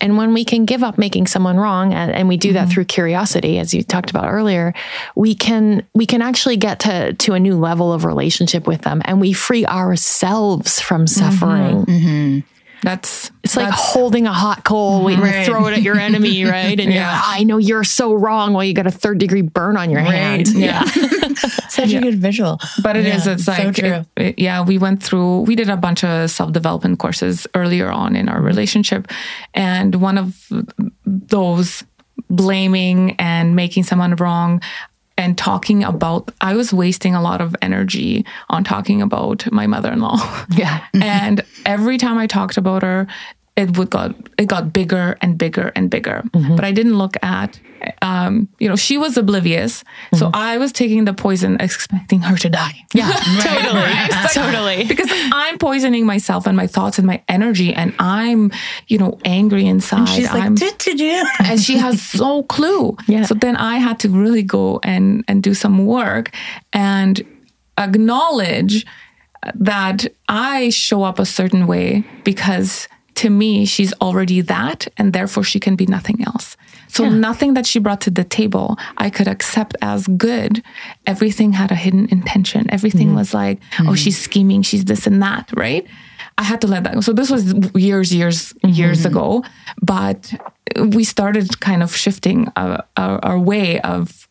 And 0.00 0.16
when 0.16 0.34
we 0.34 0.44
can 0.44 0.64
give 0.64 0.82
up 0.82 0.98
making 0.98 1.28
someone 1.28 1.58
wrong, 1.58 1.94
and, 1.94 2.10
and 2.10 2.28
we 2.28 2.36
do 2.36 2.54
that 2.54 2.64
mm-hmm. 2.64 2.72
through 2.72 2.84
curiosity, 2.86 3.60
as 3.60 3.72
you 3.72 3.84
talked 3.84 4.10
about 4.10 4.28
earlier, 4.32 4.74
we 5.14 5.36
can 5.36 5.86
we 5.94 6.06
can 6.06 6.22
actually 6.22 6.56
get 6.56 6.80
to 6.80 7.12
to 7.12 7.34
a 7.34 7.40
new 7.40 7.56
level 7.56 7.92
of 7.92 8.04
relationship 8.04 8.66
with 8.66 8.82
them, 8.82 9.00
and 9.04 9.20
we 9.20 9.32
free 9.32 9.64
ourselves 9.64 10.80
from 10.80 11.04
mm-hmm. 11.04 11.20
suffering. 11.20 11.84
Mm-hmm. 11.86 12.40
That's 12.82 13.30
It's 13.44 13.56
like 13.56 13.66
that's- 13.66 13.92
holding 13.92 14.26
a 14.26 14.32
hot 14.32 14.64
coal, 14.64 15.04
waiting 15.04 15.24
to 15.24 15.44
throw 15.44 15.66
it 15.66 15.72
at 15.74 15.82
your 15.82 15.96
enemy, 15.98 16.44
right? 16.58 16.78
And 16.80 16.92
Yeah. 16.92 17.12
yeah, 17.12 17.22
I 17.24 17.44
know 17.44 17.56
you're 17.58 17.84
so 17.84 18.12
wrong. 18.12 18.52
Well, 18.54 18.64
you 18.64 18.74
got 18.74 18.86
a 18.88 18.90
third 18.90 19.18
degree 19.18 19.42
burn 19.42 19.76
on 19.76 19.88
your 19.90 20.00
hand. 20.00 20.48
yeah. 20.48 20.82
Such 21.68 21.92
a 21.94 22.00
good 22.00 22.16
visual. 22.18 22.58
But 22.82 22.96
it 22.96 23.06
is. 23.06 23.26
Yeah, 23.26 23.32
It's 23.34 23.44
so 23.44 23.52
like, 23.52 23.74
true. 23.76 23.88
it- 23.88 24.06
it- 24.16 24.38
yeah, 24.38 24.62
we 24.62 24.78
went 24.78 25.02
through, 25.02 25.40
we 25.42 25.54
did 25.54 25.70
a 25.70 25.76
bunch 25.76 26.02
of 26.04 26.28
self 26.30 26.52
development 26.52 26.98
courses 26.98 27.46
earlier 27.54 27.88
on 27.90 28.16
in 28.16 28.28
our 28.28 28.40
relationship. 28.42 29.08
And 29.54 29.94
one 29.96 30.18
of 30.18 30.48
those 31.06 31.84
blaming 32.30 33.12
and 33.18 33.54
making 33.56 33.84
someone 33.84 34.14
wrong 34.16 34.60
and 35.22 35.38
talking 35.38 35.84
about, 35.84 36.30
I 36.40 36.56
was 36.56 36.72
wasting 36.72 37.14
a 37.14 37.22
lot 37.22 37.40
of 37.40 37.54
energy 37.62 38.26
on 38.50 38.64
talking 38.64 39.00
about 39.00 39.50
my 39.52 39.68
mother 39.68 39.92
in 39.92 40.00
law. 40.00 40.18
Yeah. 40.50 40.84
and 40.94 41.44
every 41.64 41.96
time 41.96 42.18
I 42.18 42.26
talked 42.26 42.56
about 42.56 42.82
her, 42.82 43.06
it 43.54 43.76
would 43.76 43.90
got 43.90 44.14
it 44.38 44.46
got 44.48 44.72
bigger 44.72 45.16
and 45.20 45.36
bigger 45.36 45.72
and 45.76 45.90
bigger. 45.90 46.22
But 46.32 46.64
I 46.64 46.72
didn't 46.72 46.96
look 46.96 47.16
at, 47.22 47.60
um, 48.00 48.48
you 48.58 48.66
know, 48.68 48.76
she 48.76 48.96
was 48.96 49.18
oblivious, 49.18 49.84
so 50.14 50.30
I 50.32 50.56
was 50.56 50.72
taking 50.72 51.04
the 51.04 51.12
poison, 51.12 51.58
expecting 51.60 52.20
her 52.22 52.36
to 52.38 52.48
die. 52.48 52.74
Yeah, 52.94 53.10
totally. 53.42 54.08
totally. 54.32 54.84
Because 54.88 55.10
I'm 55.12 55.58
poisoning 55.58 56.06
myself 56.06 56.46
and 56.46 56.56
my 56.56 56.66
thoughts 56.66 56.96
and 56.98 57.06
my 57.06 57.22
energy, 57.28 57.74
and 57.74 57.92
I'm, 57.98 58.50
you 58.88 58.96
know, 58.96 59.18
angry 59.26 59.66
inside. 59.66 60.06
She's 60.08 60.32
like, 60.32 60.44
I'm, 60.44 60.54
"Did- 60.54 60.78
did 60.78 60.98
you?" 60.98 61.22
and 61.44 61.60
she 61.60 61.76
has 61.76 62.14
no 62.18 62.42
clue. 62.44 62.96
Yeah. 63.06 63.24
So 63.24 63.34
then 63.34 63.56
I 63.56 63.76
had 63.76 63.98
to 64.00 64.08
really 64.08 64.42
go 64.42 64.80
and 64.82 65.24
and 65.28 65.42
do 65.42 65.52
some 65.52 65.84
work 65.84 66.30
and 66.72 67.20
acknowledge 67.76 68.86
that 69.54 70.06
I 70.28 70.70
show 70.70 71.02
up 71.02 71.18
a 71.18 71.26
certain 71.26 71.66
way 71.66 72.04
because 72.24 72.88
to 73.14 73.30
me 73.30 73.64
she's 73.64 73.92
already 74.00 74.40
that 74.40 74.88
and 74.96 75.12
therefore 75.12 75.44
she 75.44 75.60
can 75.60 75.76
be 75.76 75.86
nothing 75.86 76.22
else. 76.24 76.56
So 76.88 77.08
nothing 77.08 77.54
that 77.54 77.66
she 77.66 77.78
brought 77.78 78.02
to 78.02 78.10
the 78.10 78.24
table 78.24 78.76
I 78.98 79.08
could 79.08 79.28
accept 79.28 79.76
as 79.80 80.06
good. 80.06 80.62
Everything 81.06 81.52
had 81.52 81.70
a 81.70 81.74
hidden 81.74 82.08
intention. 82.10 82.70
Everything 82.70 83.08
mm-hmm. 83.08 83.16
was 83.16 83.32
like, 83.32 83.60
oh, 83.80 83.82
mm-hmm. 83.82 83.94
she's 83.94 84.18
scheming, 84.18 84.62
she's 84.62 84.84
this 84.84 85.06
and 85.06 85.22
that, 85.22 85.50
right? 85.56 85.86
I 86.38 86.42
had 86.42 86.60
to 86.62 86.66
let 86.66 86.84
that 86.84 86.94
go. 86.94 87.00
So 87.00 87.12
this 87.12 87.30
was 87.30 87.54
years, 87.74 88.14
years, 88.14 88.52
years 88.64 89.00
mm-hmm. 89.00 89.06
ago. 89.08 89.44
But 89.80 90.32
we 90.76 91.04
started 91.04 91.60
kind 91.60 91.82
of 91.82 91.94
shifting 91.94 92.48
our, 92.56 92.84
our, 92.96 93.24
our 93.24 93.38
way 93.38 93.80
of 93.80 94.28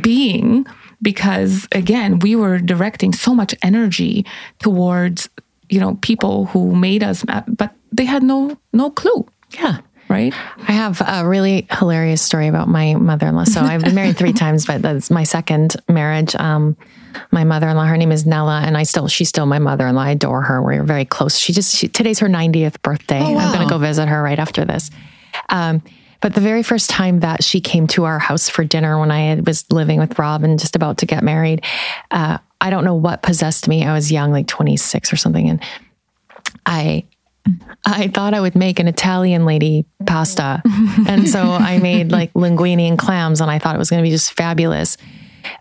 being 0.00 0.66
because 1.02 1.66
again 1.72 2.18
we 2.18 2.36
were 2.36 2.58
directing 2.58 3.12
so 3.12 3.34
much 3.34 3.54
energy 3.62 4.24
towards 4.58 5.28
you 5.70 5.80
know 5.80 5.96
people 6.02 6.46
who 6.46 6.74
made 6.74 7.02
us 7.02 7.24
but 7.48 7.70
they 7.92 8.04
had 8.04 8.22
no 8.22 8.56
no 8.72 8.90
clue 8.90 9.26
Yeah. 9.58 9.78
right 10.08 10.32
I 10.68 10.72
have 10.72 11.00
a 11.06 11.26
really 11.26 11.66
hilarious 11.70 12.20
story 12.22 12.48
about 12.48 12.68
my 12.68 12.94
mother 12.94 13.26
in 13.28 13.34
law. 13.36 13.44
So 13.44 13.60
I've 13.60 13.82
been 13.82 13.94
married 13.94 14.16
three 14.16 14.32
times, 14.44 14.66
but 14.66 14.82
that's 14.82 15.10
my 15.10 15.24
second 15.24 15.76
marriage. 15.88 16.34
Um, 16.36 16.76
my 17.32 17.42
mother 17.44 17.68
in 17.68 17.76
law, 17.76 17.86
her 17.86 17.96
name 17.96 18.12
is 18.12 18.24
Nella, 18.26 18.60
and 18.64 18.76
I 18.76 18.84
still, 18.84 19.08
she's 19.08 19.28
still 19.28 19.46
my 19.46 19.58
mother 19.58 19.86
in 19.88 19.94
law. 19.96 20.02
I 20.02 20.10
adore 20.10 20.42
her. 20.42 20.62
We're 20.62 20.84
very 20.84 21.04
close. 21.04 21.36
She 21.38 21.52
just, 21.52 21.74
she, 21.74 21.88
today's 21.88 22.20
her 22.20 22.28
90th 22.28 22.80
birthday. 22.82 23.18
I'm 23.20 23.52
going 23.52 23.66
to 23.66 23.72
go 23.72 23.78
visit 23.78 24.06
her 24.08 24.22
right 24.22 24.38
after 24.38 24.64
this. 24.64 24.90
Um, 25.48 25.82
but 26.20 26.34
the 26.34 26.40
very 26.40 26.62
first 26.62 26.90
time 26.90 27.20
that 27.20 27.42
she 27.42 27.60
came 27.60 27.86
to 27.88 28.04
our 28.04 28.18
house 28.20 28.48
for 28.48 28.62
dinner 28.64 28.98
when 29.00 29.10
I 29.10 29.40
was 29.44 29.64
living 29.72 29.98
with 29.98 30.18
Rob 30.18 30.44
and 30.44 30.58
just 30.60 30.76
about 30.76 30.98
to 30.98 31.06
get 31.06 31.24
married, 31.24 31.64
uh, 32.12 32.38
I 32.60 32.70
don't 32.70 32.84
know 32.84 32.94
what 32.94 33.22
possessed 33.22 33.68
me. 33.68 33.84
I 33.84 33.92
was 33.94 34.12
young, 34.12 34.32
like 34.32 34.46
26 34.46 35.12
or 35.12 35.16
something. 35.16 35.48
And 35.48 35.60
I 36.66 37.04
I 37.86 38.08
thought 38.08 38.34
I 38.34 38.40
would 38.40 38.54
make 38.54 38.78
an 38.80 38.86
Italian 38.88 39.46
lady 39.46 39.86
pasta. 40.06 40.62
and 41.08 41.26
so 41.28 41.40
I 41.42 41.78
made 41.78 42.12
like 42.12 42.32
linguine 42.34 42.86
and 42.86 42.98
clams, 42.98 43.40
and 43.40 43.50
I 43.50 43.58
thought 43.58 43.74
it 43.74 43.78
was 43.78 43.88
going 43.90 44.02
to 44.02 44.06
be 44.06 44.10
just 44.10 44.32
fabulous. 44.34 44.96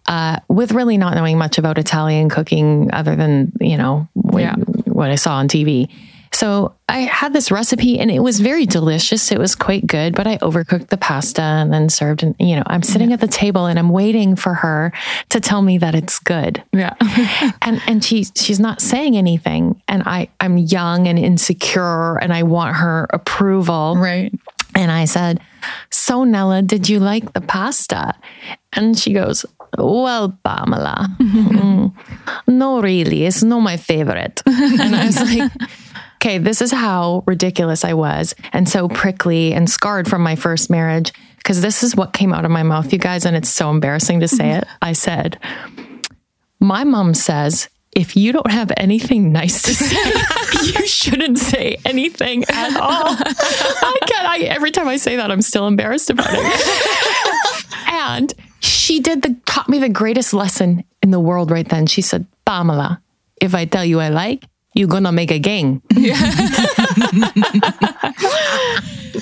Uh, 0.08 0.38
with 0.50 0.74
really 0.74 0.98
not 0.98 1.16
knowing 1.16 1.38
much 1.38 1.58
about 1.58 1.78
Italian 1.78 2.28
cooking 2.30 2.90
other 2.92 3.16
than, 3.16 3.54
you 3.62 3.78
know, 3.78 4.10
what, 4.14 4.42
Yeah. 4.42 4.56
what 4.86 5.10
I 5.10 5.16
saw 5.16 5.36
on 5.36 5.48
TV. 5.48 5.88
So 6.40 6.74
I 6.88 7.00
had 7.00 7.34
this 7.34 7.52
recipe 7.52 8.00
and 8.00 8.10
it 8.10 8.20
was 8.22 8.40
very 8.40 8.66
delicious. 8.66 9.30
It 9.30 9.38
was 9.38 9.56
quite 9.56 9.86
good, 9.86 10.16
but 10.16 10.26
I 10.26 10.38
overcooked 10.38 10.88
the 10.88 10.96
pasta 10.96 11.42
and 11.42 11.74
then 11.74 11.90
served. 11.90 12.24
And, 12.24 12.34
you 12.40 12.56
know, 12.56 12.64
I'm 12.66 12.82
sitting 12.82 13.12
at 13.12 13.20
the 13.20 13.28
table 13.28 13.66
and 13.66 13.78
I'm 13.78 13.90
waiting 13.90 14.38
for 14.38 14.54
her 14.54 14.94
to 15.30 15.42
tell 15.42 15.62
me 15.62 15.78
that 15.80 15.96
it's 15.96 16.18
good 16.20 16.64
yeah 16.74 16.94
and 17.62 17.82
and 17.88 18.04
she 18.04 18.24
she's 18.36 18.60
not 18.60 18.82
saying 18.82 19.18
anything 19.18 19.82
and 19.88 20.04
i 20.06 20.28
i'm 20.40 20.58
young 20.58 21.08
and 21.08 21.18
insecure 21.18 22.18
and 22.20 22.32
i 22.34 22.44
want 22.44 22.76
her 22.76 23.08
approval 23.12 23.96
Right. 23.98 24.32
and 24.76 24.92
i 24.92 25.06
said 25.06 25.40
so 25.90 26.24
nella 26.24 26.62
did 26.62 26.88
you 26.90 27.00
like 27.00 27.34
the 27.34 27.42
pasta 27.42 28.14
and 28.74 28.98
she 28.98 29.14
goes 29.14 29.46
well 29.78 30.38
pamela 30.44 31.08
mm, 31.20 31.92
no 32.48 32.82
really 32.82 33.26
it's 33.26 33.44
not 33.44 33.60
my 33.60 33.78
favorite 33.78 34.42
and 34.46 34.96
i 34.96 35.06
was 35.06 35.20
like 35.20 35.52
okay 36.22 36.38
this 36.38 36.62
is 36.62 36.72
how 36.72 37.24
ridiculous 37.26 37.84
i 37.84 37.94
was 37.94 38.36
and 38.52 38.68
so 38.68 38.88
prickly 38.88 39.54
and 39.54 39.70
scarred 39.70 40.08
from 40.08 40.22
my 40.22 40.36
first 40.36 40.70
marriage 40.70 41.12
because 41.38 41.62
this 41.62 41.84
is 41.84 41.96
what 41.96 42.14
came 42.14 42.34
out 42.34 42.46
of 42.46 42.52
my 42.52 42.64
mouth 42.64 42.92
you 42.92 43.00
guys 43.00 43.26
and 43.26 43.36
it's 43.36 43.50
so 43.50 43.70
embarrassing 43.70 44.20
to 44.20 44.28
say 44.28 44.46
mm-hmm. 44.46 44.60
it 44.60 44.68
i 44.82 44.94
said 44.94 45.40
my 46.60 46.84
mom 46.84 47.14
says 47.14 47.70
if 47.94 48.16
you 48.16 48.32
don't 48.32 48.52
have 48.52 48.72
anything 48.78 49.32
nice 49.32 49.64
to 49.64 49.74
say, 49.74 49.96
you 50.80 50.88
shouldn't 50.88 51.40
say 51.40 51.78
anything 51.86 52.44
at 52.48 52.80
all. 52.80 53.16
I 53.18 54.00
can't. 54.06 54.28
I, 54.28 54.40
every 54.44 54.72
time 54.72 54.88
I 54.88 54.98
say 54.98 55.16
that, 55.16 55.32
I'm 55.32 55.42
still 55.42 55.68
embarrassed 55.68 56.10
about 56.10 56.30
it. 56.30 57.66
and 57.92 58.34
she 58.60 59.00
did 59.00 59.24
the 59.24 59.36
taught 59.46 59.70
me 59.70 59.80
the 59.80 59.90
greatest 59.90 60.34
lesson 60.34 60.84
in 61.02 61.12
the 61.12 61.20
world 61.20 61.50
right 61.50 61.68
then. 61.68 61.88
She 61.88 62.02
said, 62.02 62.26
"Pamela, 62.46 63.02
if 63.42 63.56
I 63.56 63.66
tell 63.66 63.86
you 63.86 64.00
I 64.00 64.10
like, 64.10 64.46
you're 64.74 64.88
gonna 64.88 65.12
make 65.12 65.32
a 65.32 65.40
gang." 65.40 65.82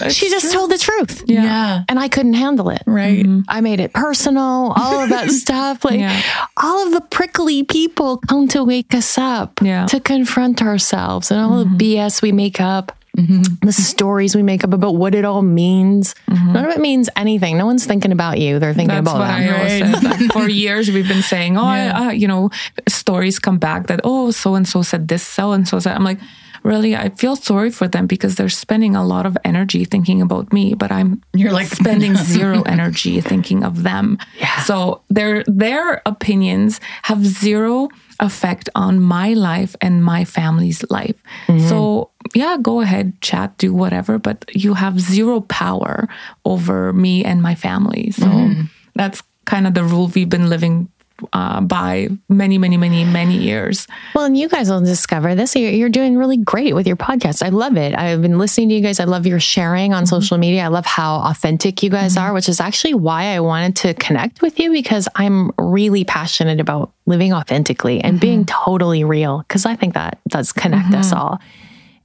she 0.10 0.30
just 0.30 0.52
told 0.52 0.72
the 0.72 0.78
truth. 0.78 1.24
Yeah. 1.28 1.84
And 1.90 2.00
I 2.00 2.08
couldn't 2.08 2.34
handle 2.34 2.70
it. 2.70 2.84
Right. 2.86 3.26
Mm-hmm. 3.26 3.42
I 3.48 3.62
made 3.62 3.80
it 3.80 3.94
personal, 3.94 4.74
all 4.76 5.00
of 5.00 5.10
that 5.10 5.30
stuff. 5.44 5.84
Like 5.86 6.00
Yeah. 6.00 6.22
all 6.58 6.86
of 6.86 6.94
the 6.94 7.02
prickly 7.02 7.64
people 7.64 8.18
come 8.18 8.48
to 8.50 8.64
wake 8.64 8.94
us 8.94 9.18
up, 9.18 9.60
Yeah. 9.62 9.86
to 9.88 10.00
confront 10.00 10.62
ourselves 10.62 11.32
and 11.32 11.40
all 11.40 11.60
the 11.60 11.66
mm-hmm. 11.66 11.78
BS 11.78 12.22
we 12.22 12.32
make 12.32 12.60
up. 12.62 12.92
The 13.18 13.72
stories 13.74 14.36
we 14.36 14.44
make 14.44 14.64
up 14.64 14.74
about 14.74 14.96
what 14.96 15.16
it 15.16 15.26
all 15.26 15.42
means. 15.42 16.14
None 16.28 16.64
of 16.66 16.70
it 16.72 16.80
means 16.80 17.10
anything. 17.16 17.58
No 17.58 17.66
one's 17.66 17.86
thinking 17.86 18.12
about 18.12 18.38
you. 18.38 18.60
They're 18.60 18.76
thinking 18.76 18.96
That's 19.04 19.10
about 19.10 19.20
what 19.20 19.28
them. 19.28 19.82
I 19.82 20.14
always 20.20 20.32
for 20.34 20.48
years, 20.48 20.90
we've 20.92 21.08
been 21.08 21.24
saying, 21.24 21.58
"Oh, 21.58 21.64
I, 21.64 21.88
uh, 21.88 22.10
you 22.12 22.28
know, 22.28 22.52
stories 22.88 23.40
come 23.40 23.58
back 23.58 23.88
that 23.88 24.02
oh, 24.04 24.30
so 24.32 24.54
and 24.56 24.68
so 24.68 24.84
said 24.84 25.08
this, 25.08 25.24
so 25.24 25.52
and 25.52 25.68
so 25.68 25.80
said." 25.80 25.96
I'm 25.96 26.04
like, 26.04 26.20
really, 26.64 26.96
I 26.96 27.10
feel 27.10 27.36
sorry 27.36 27.72
for 27.72 27.88
them 27.88 28.06
because 28.06 28.36
they're 28.36 28.50
spending 28.50 28.96
a 28.96 29.04
lot 29.04 29.26
of 29.26 29.36
energy 29.44 29.84
thinking 29.86 30.22
about 30.22 30.54
me, 30.54 30.76
but 30.76 30.92
I'm 30.92 31.24
You're 31.34 31.54
like- 31.54 31.68
spending 31.68 32.16
zero 32.38 32.62
energy 32.64 33.20
thinking 33.22 33.64
of 33.64 33.82
them. 33.82 34.20
Yeah. 34.40 34.62
So 34.62 35.02
their 35.10 35.44
their 35.48 36.04
opinions 36.06 36.80
have 37.04 37.26
zero 37.26 37.90
effect 38.20 38.70
on 38.76 39.00
my 39.00 39.34
life 39.34 39.76
and 39.82 40.04
my 40.04 40.26
family's 40.26 40.84
life. 40.90 41.22
Mm-hmm. 41.48 41.68
So 41.68 42.12
yeah, 42.34 42.58
go 42.62 42.82
ahead, 42.82 43.20
chat, 43.22 43.58
do 43.58 43.74
whatever, 43.74 44.18
but 44.18 44.46
you 44.54 44.74
have 44.74 45.00
zero 45.00 45.42
power 45.42 46.08
over 46.46 46.94
me 46.94 47.24
and 47.24 47.42
my 47.42 47.56
family. 47.56 48.12
So 48.12 48.26
mm-hmm. 48.26 48.62
that's 48.96 49.22
kind 49.46 49.68
of 49.68 49.74
the 49.74 49.84
rule 49.84 50.12
we've 50.14 50.30
been 50.30 50.50
living 50.50 50.90
uh, 51.34 51.62
by 51.62 52.10
many, 52.30 52.58
many, 52.58 52.78
many, 52.78 53.04
many 53.04 53.38
years. 53.38 53.88
Well, 54.14 54.26
and 54.26 54.38
you 54.38 54.50
guys 54.50 54.70
will 54.70 54.82
discover 54.82 55.36
this. 55.36 55.56
You're, 55.56 55.72
you're 55.72 55.90
doing 55.90 56.18
really 56.18 56.38
great 56.38 56.76
with 56.76 56.88
your 56.88 56.96
podcast. 56.96 57.46
I 57.46 57.50
love 57.50 57.78
it. 57.78 57.98
I've 57.98 58.22
been 58.22 58.38
listening 58.38 58.70
to 58.70 58.76
you 58.76 58.82
guys. 58.82 59.00
I 59.00 59.06
love 59.06 59.26
your 59.26 59.40
sharing 59.40 59.94
on 59.94 60.04
mm-hmm. 60.04 60.10
social 60.10 60.38
media. 60.38 60.64
I 60.64 60.68
love 60.68 60.86
how 60.86 61.18
authentic 61.22 61.82
you 61.84 61.90
guys 61.90 62.16
mm-hmm. 62.16 62.26
are, 62.26 62.34
which 62.34 62.50
is 62.50 62.60
actually 62.60 62.94
why 62.94 63.36
I 63.36 63.40
wanted 63.40 63.76
to 63.78 63.94
connect 63.94 64.42
with 64.42 64.60
you 64.60 64.72
because 64.72 65.08
I'm 65.16 65.52
really 65.58 66.04
passionate 66.04 66.60
about 66.60 66.92
living 67.06 67.34
authentically 67.34 68.02
and 68.02 68.16
mm-hmm. 68.16 68.22
being 68.22 68.46
totally 68.46 69.04
real 69.04 69.40
because 69.40 69.66
I 69.66 69.76
think 69.76 69.94
that 69.94 70.20
does 70.28 70.52
connect 70.52 70.94
us 70.94 71.12
all. 71.14 71.40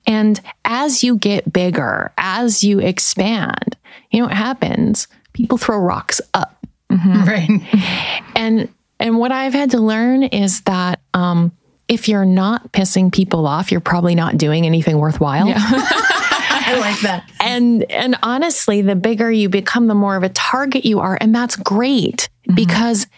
And 0.06 0.40
as 0.64 1.04
you 1.04 1.16
get 1.16 1.52
bigger, 1.52 2.12
as 2.18 2.64
you 2.64 2.80
expand, 2.80 3.76
you 4.10 4.20
know 4.20 4.26
what 4.26 4.36
happens? 4.36 5.06
People 5.32 5.58
throw 5.58 5.78
rocks 5.78 6.20
up. 6.34 6.58
Right. 6.90 7.48
And 8.36 8.68
and 9.02 9.18
what 9.18 9.32
I've 9.32 9.52
had 9.52 9.72
to 9.72 9.78
learn 9.78 10.22
is 10.22 10.60
that 10.62 11.00
um, 11.12 11.50
if 11.88 12.08
you're 12.08 12.24
not 12.24 12.70
pissing 12.70 13.12
people 13.12 13.48
off, 13.48 13.72
you're 13.72 13.80
probably 13.80 14.14
not 14.14 14.38
doing 14.38 14.64
anything 14.64 14.96
worthwhile. 14.96 15.48
I 15.56 16.78
like 16.78 17.00
that. 17.00 17.28
And 17.40 17.82
and 17.90 18.16
honestly, 18.22 18.80
the 18.80 18.94
bigger 18.94 19.30
you 19.30 19.48
become, 19.48 19.88
the 19.88 19.94
more 19.96 20.14
of 20.14 20.22
a 20.22 20.28
target 20.28 20.84
you 20.84 21.00
are, 21.00 21.18
and 21.20 21.34
that's 21.34 21.56
great 21.56 22.28
because 22.54 23.08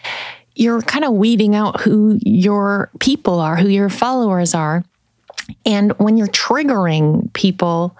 you're 0.55 0.81
kind 0.81 1.05
of 1.05 1.13
weeding 1.13 1.55
out 1.55 1.81
who 1.81 2.17
your 2.23 2.89
people 2.99 3.39
are, 3.39 3.55
who 3.55 3.67
your 3.67 3.89
followers 3.89 4.55
are. 4.55 4.83
And 5.65 5.91
when 5.99 6.17
you're 6.17 6.27
triggering 6.27 7.31
people, 7.33 7.95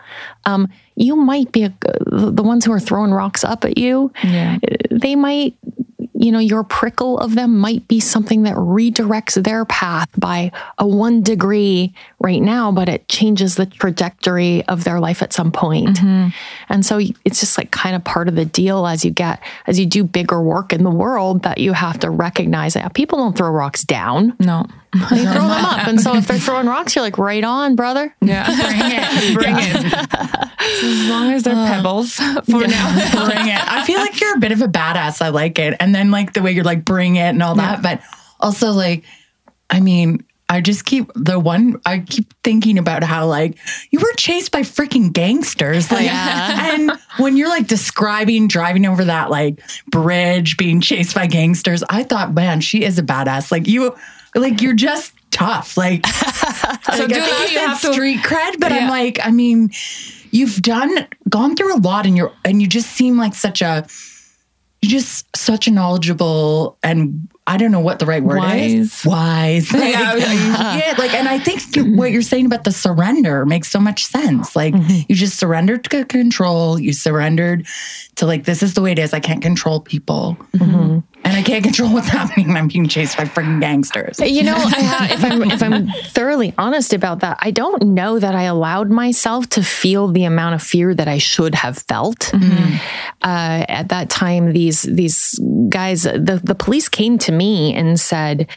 um, 0.46 0.68
you 0.96 1.16
might 1.16 1.52
be 1.52 1.64
a, 1.64 1.74
the 2.08 2.42
ones 2.42 2.66
who 2.66 2.72
are 2.72 2.80
throwing 2.80 3.12
rocks 3.12 3.44
up 3.44 3.66
at 3.66 3.78
you. 3.78 4.12
Yeah. 4.24 4.58
They 4.90 5.16
might, 5.16 5.56
you 6.26 6.32
know, 6.32 6.40
your 6.40 6.64
prickle 6.64 7.20
of 7.20 7.36
them 7.36 7.60
might 7.60 7.88
be 7.88 8.00
something 8.00 8.44
that 8.44 8.56
redirects 8.56 9.42
their 9.44 9.64
path 9.64 10.10
by 10.18 10.52
a 10.80 10.88
one 10.88 11.22
degree 11.22 11.94
right 12.26 12.42
now, 12.42 12.72
but 12.72 12.90
it 12.90 13.08
changes 13.08 13.54
the 13.54 13.68
trajectory 13.68 14.66
of 14.66 14.84
their 14.84 15.00
life 15.00 15.22
at 15.22 15.32
some 15.32 15.52
point. 15.52 15.98
Mm-hmm. 15.98 16.30
And 16.70 16.84
so 16.84 17.00
it's 17.24 17.40
just 17.40 17.56
like 17.56 17.70
kind 17.70 17.96
of 17.96 18.04
part 18.04 18.28
of 18.28 18.36
the 18.36 18.46
deal 18.46 18.88
as 18.88 19.06
you 19.06 19.12
get, 19.12 19.44
as 19.68 19.80
you 19.80 19.86
do 19.86 20.04
bigger 20.04 20.42
work 20.42 20.74
in 20.74 20.84
the 20.84 20.90
world 20.90 21.44
that 21.44 21.60
you 21.60 21.74
have 21.74 22.00
to 22.00 22.10
recognize 22.10 22.74
that 22.74 22.96
people 22.96 23.20
don't 23.20 23.38
throw 23.38 23.52
rocks 23.52 23.84
down. 23.84 24.36
No. 24.40 24.66
They 25.12 25.24
throw 25.24 25.34
them 25.34 25.52
up. 25.52 25.88
And 25.88 26.00
so 26.00 26.16
if 26.16 26.26
they're 26.26 26.40
throwing 26.40 26.68
rocks, 26.68 26.96
you're 26.96 27.04
like, 27.04 27.18
right 27.18 27.44
on, 27.44 27.76
brother. 27.76 28.16
Yeah. 28.22 28.46
Bring 28.64 28.80
it. 28.82 29.34
Bring 29.36 29.56
it. 29.58 29.94
as 30.62 31.10
long 31.10 31.32
as 31.34 31.44
they're 31.44 31.54
uh. 31.54 31.68
pebbles 31.68 32.14
for 32.16 32.66
now. 32.66 33.26
bring 33.26 33.48
it. 33.50 33.72
I 33.72 33.84
feel 33.86 34.00
like 34.00 34.20
you're 34.20 34.38
a 34.38 34.40
bit 34.40 34.54
of 34.54 34.62
a 34.62 34.68
badass. 34.68 35.22
I 35.22 35.30
like 35.30 35.60
it. 35.60 35.76
And 35.80 35.94
then 35.94 36.12
like 36.12 36.34
the 36.34 36.42
way 36.42 36.54
you're 36.54 36.64
like 36.64 36.86
bring 36.86 37.18
it 37.18 37.30
and 37.30 37.44
all 37.44 37.56
that. 37.56 37.82
But 37.82 38.02
also 38.40 38.72
like, 38.72 39.04
I 39.70 39.82
mean, 39.82 40.24
I 40.56 40.62
just 40.62 40.86
keep 40.86 41.12
the 41.14 41.38
one 41.38 41.80
I 41.86 42.00
keep 42.00 42.34
thinking 42.44 42.78
about 42.78 43.04
how 43.04 43.28
like 43.28 43.58
you 43.92 44.00
were 44.00 44.14
chased 44.18 44.52
by 44.52 44.62
freaking 44.62 45.12
gangsters. 45.12 45.92
Like 45.92 46.10
and 46.12 46.92
when 47.18 47.38
you're 47.38 47.50
like 47.50 47.68
describing 47.68 48.48
driving 48.48 48.86
over 48.86 49.06
that 49.06 49.30
like 49.30 49.60
bridge, 49.92 50.58
being 50.58 50.82
chased 50.82 51.14
by 51.14 51.28
gangsters, 51.28 51.84
I 51.90 52.04
thought, 52.04 52.34
man, 52.34 52.62
she 52.62 52.84
is 52.84 52.98
a 52.98 53.04
badass. 53.04 53.52
Like 53.52 53.68
you 53.68 53.96
like 54.34 54.62
you're 54.62 54.74
just 54.74 55.14
tough. 55.32 55.76
Like 55.78 56.06
So 56.96 57.00
like, 57.00 57.10
do 57.10 57.16
I 57.16 57.20
think 57.20 57.52
you 57.52 57.60
have 57.60 57.82
to- 57.82 57.94
street 57.94 58.20
cred, 58.20 58.60
but 58.60 58.72
I'm 58.72 58.90
like, 58.90 59.20
I 59.24 59.32
mean, 59.32 59.72
you've 60.32 60.62
done 60.62 61.08
gone 61.30 61.56
through 61.56 61.76
a 61.76 61.80
lot 61.80 62.06
and 62.06 62.16
you're 62.16 62.32
and 62.44 62.62
you 62.62 62.68
just 62.68 62.92
seem 62.92 63.18
like 63.18 63.34
such 63.34 63.62
a 63.62 63.86
you 64.82 64.90
just 64.90 65.36
such 65.36 65.68
a 65.68 65.72
knowledgeable 65.72 66.78
and 66.84 67.30
I 67.48 67.58
don't 67.58 67.72
know 67.72 67.80
what 67.80 68.00
the 68.00 68.08
right 68.08 68.24
word 68.24 68.40
Wise. 68.40 68.74
is. 68.74 69.06
Wise. 69.06 69.72
Like, 69.72 69.82
yeah, 69.94 70.96
like, 70.98 71.14
and 71.14 71.28
I 71.28 71.38
think 71.38 71.76
you, 71.76 71.96
what 71.96 72.12
you're 72.12 72.24
saying 72.24 72.48
about 72.48 72.64
the 72.64 72.72
surrender 72.72 73.46
makes 73.46 73.70
so 73.70 73.80
much 73.80 74.06
sense. 74.06 74.56
Like, 74.56 74.74
mm-hmm. 74.74 75.02
you 75.08 75.16
just 75.16 75.38
surrendered 75.38 75.84
to 75.86 76.06
control. 76.06 76.80
You 76.80 76.92
surrendered 76.92 77.68
to 78.16 78.26
like, 78.26 78.46
this 78.46 78.64
is 78.64 78.74
the 78.74 78.82
way 78.82 78.94
it 78.94 79.00
is. 79.00 79.14
I 79.14 79.20
can't 79.20 79.44
control 79.44 79.80
people, 79.80 80.38
mm-hmm. 80.54 81.00
And 81.26 81.36
I 81.36 81.42
can't 81.42 81.64
control 81.64 81.92
what's 81.92 82.08
happening. 82.08 82.56
I'm 82.56 82.68
being 82.68 82.88
chased 82.88 83.18
by 83.18 83.26
freaking 83.26 83.60
gangsters. 83.60 84.20
You 84.20 84.44
know, 84.44 84.56
ha- 84.56 85.08
if 85.10 85.24
I'm 85.24 85.42
if 85.44 85.64
I'm 85.64 85.88
thoroughly 86.10 86.54
honest 86.58 86.94
about 86.94 87.22
that, 87.22 87.38
I 87.42 87.52
don't 87.52 87.82
know 87.82 88.20
that 88.20 88.36
I 88.36 88.44
allowed 88.44 88.92
myself 88.92 89.50
to 89.50 89.64
feel 89.64 90.08
the 90.08 90.26
amount 90.26 90.56
of 90.56 90.62
fear 90.62 90.94
that 90.94 91.08
I 91.08 91.18
should 91.18 91.56
have 91.56 91.80
felt. 91.80 92.32
Uh, 92.34 93.66
at 93.68 93.90
that 93.90 94.10
time, 94.10 94.54
these 94.54 94.84
these 94.84 95.40
guys, 95.70 96.04
the 96.04 96.40
the 96.44 96.56
police 96.56 96.88
came 96.88 97.18
to 97.20 97.32
me 97.32 97.74
and 97.74 98.00
said, 98.00 98.48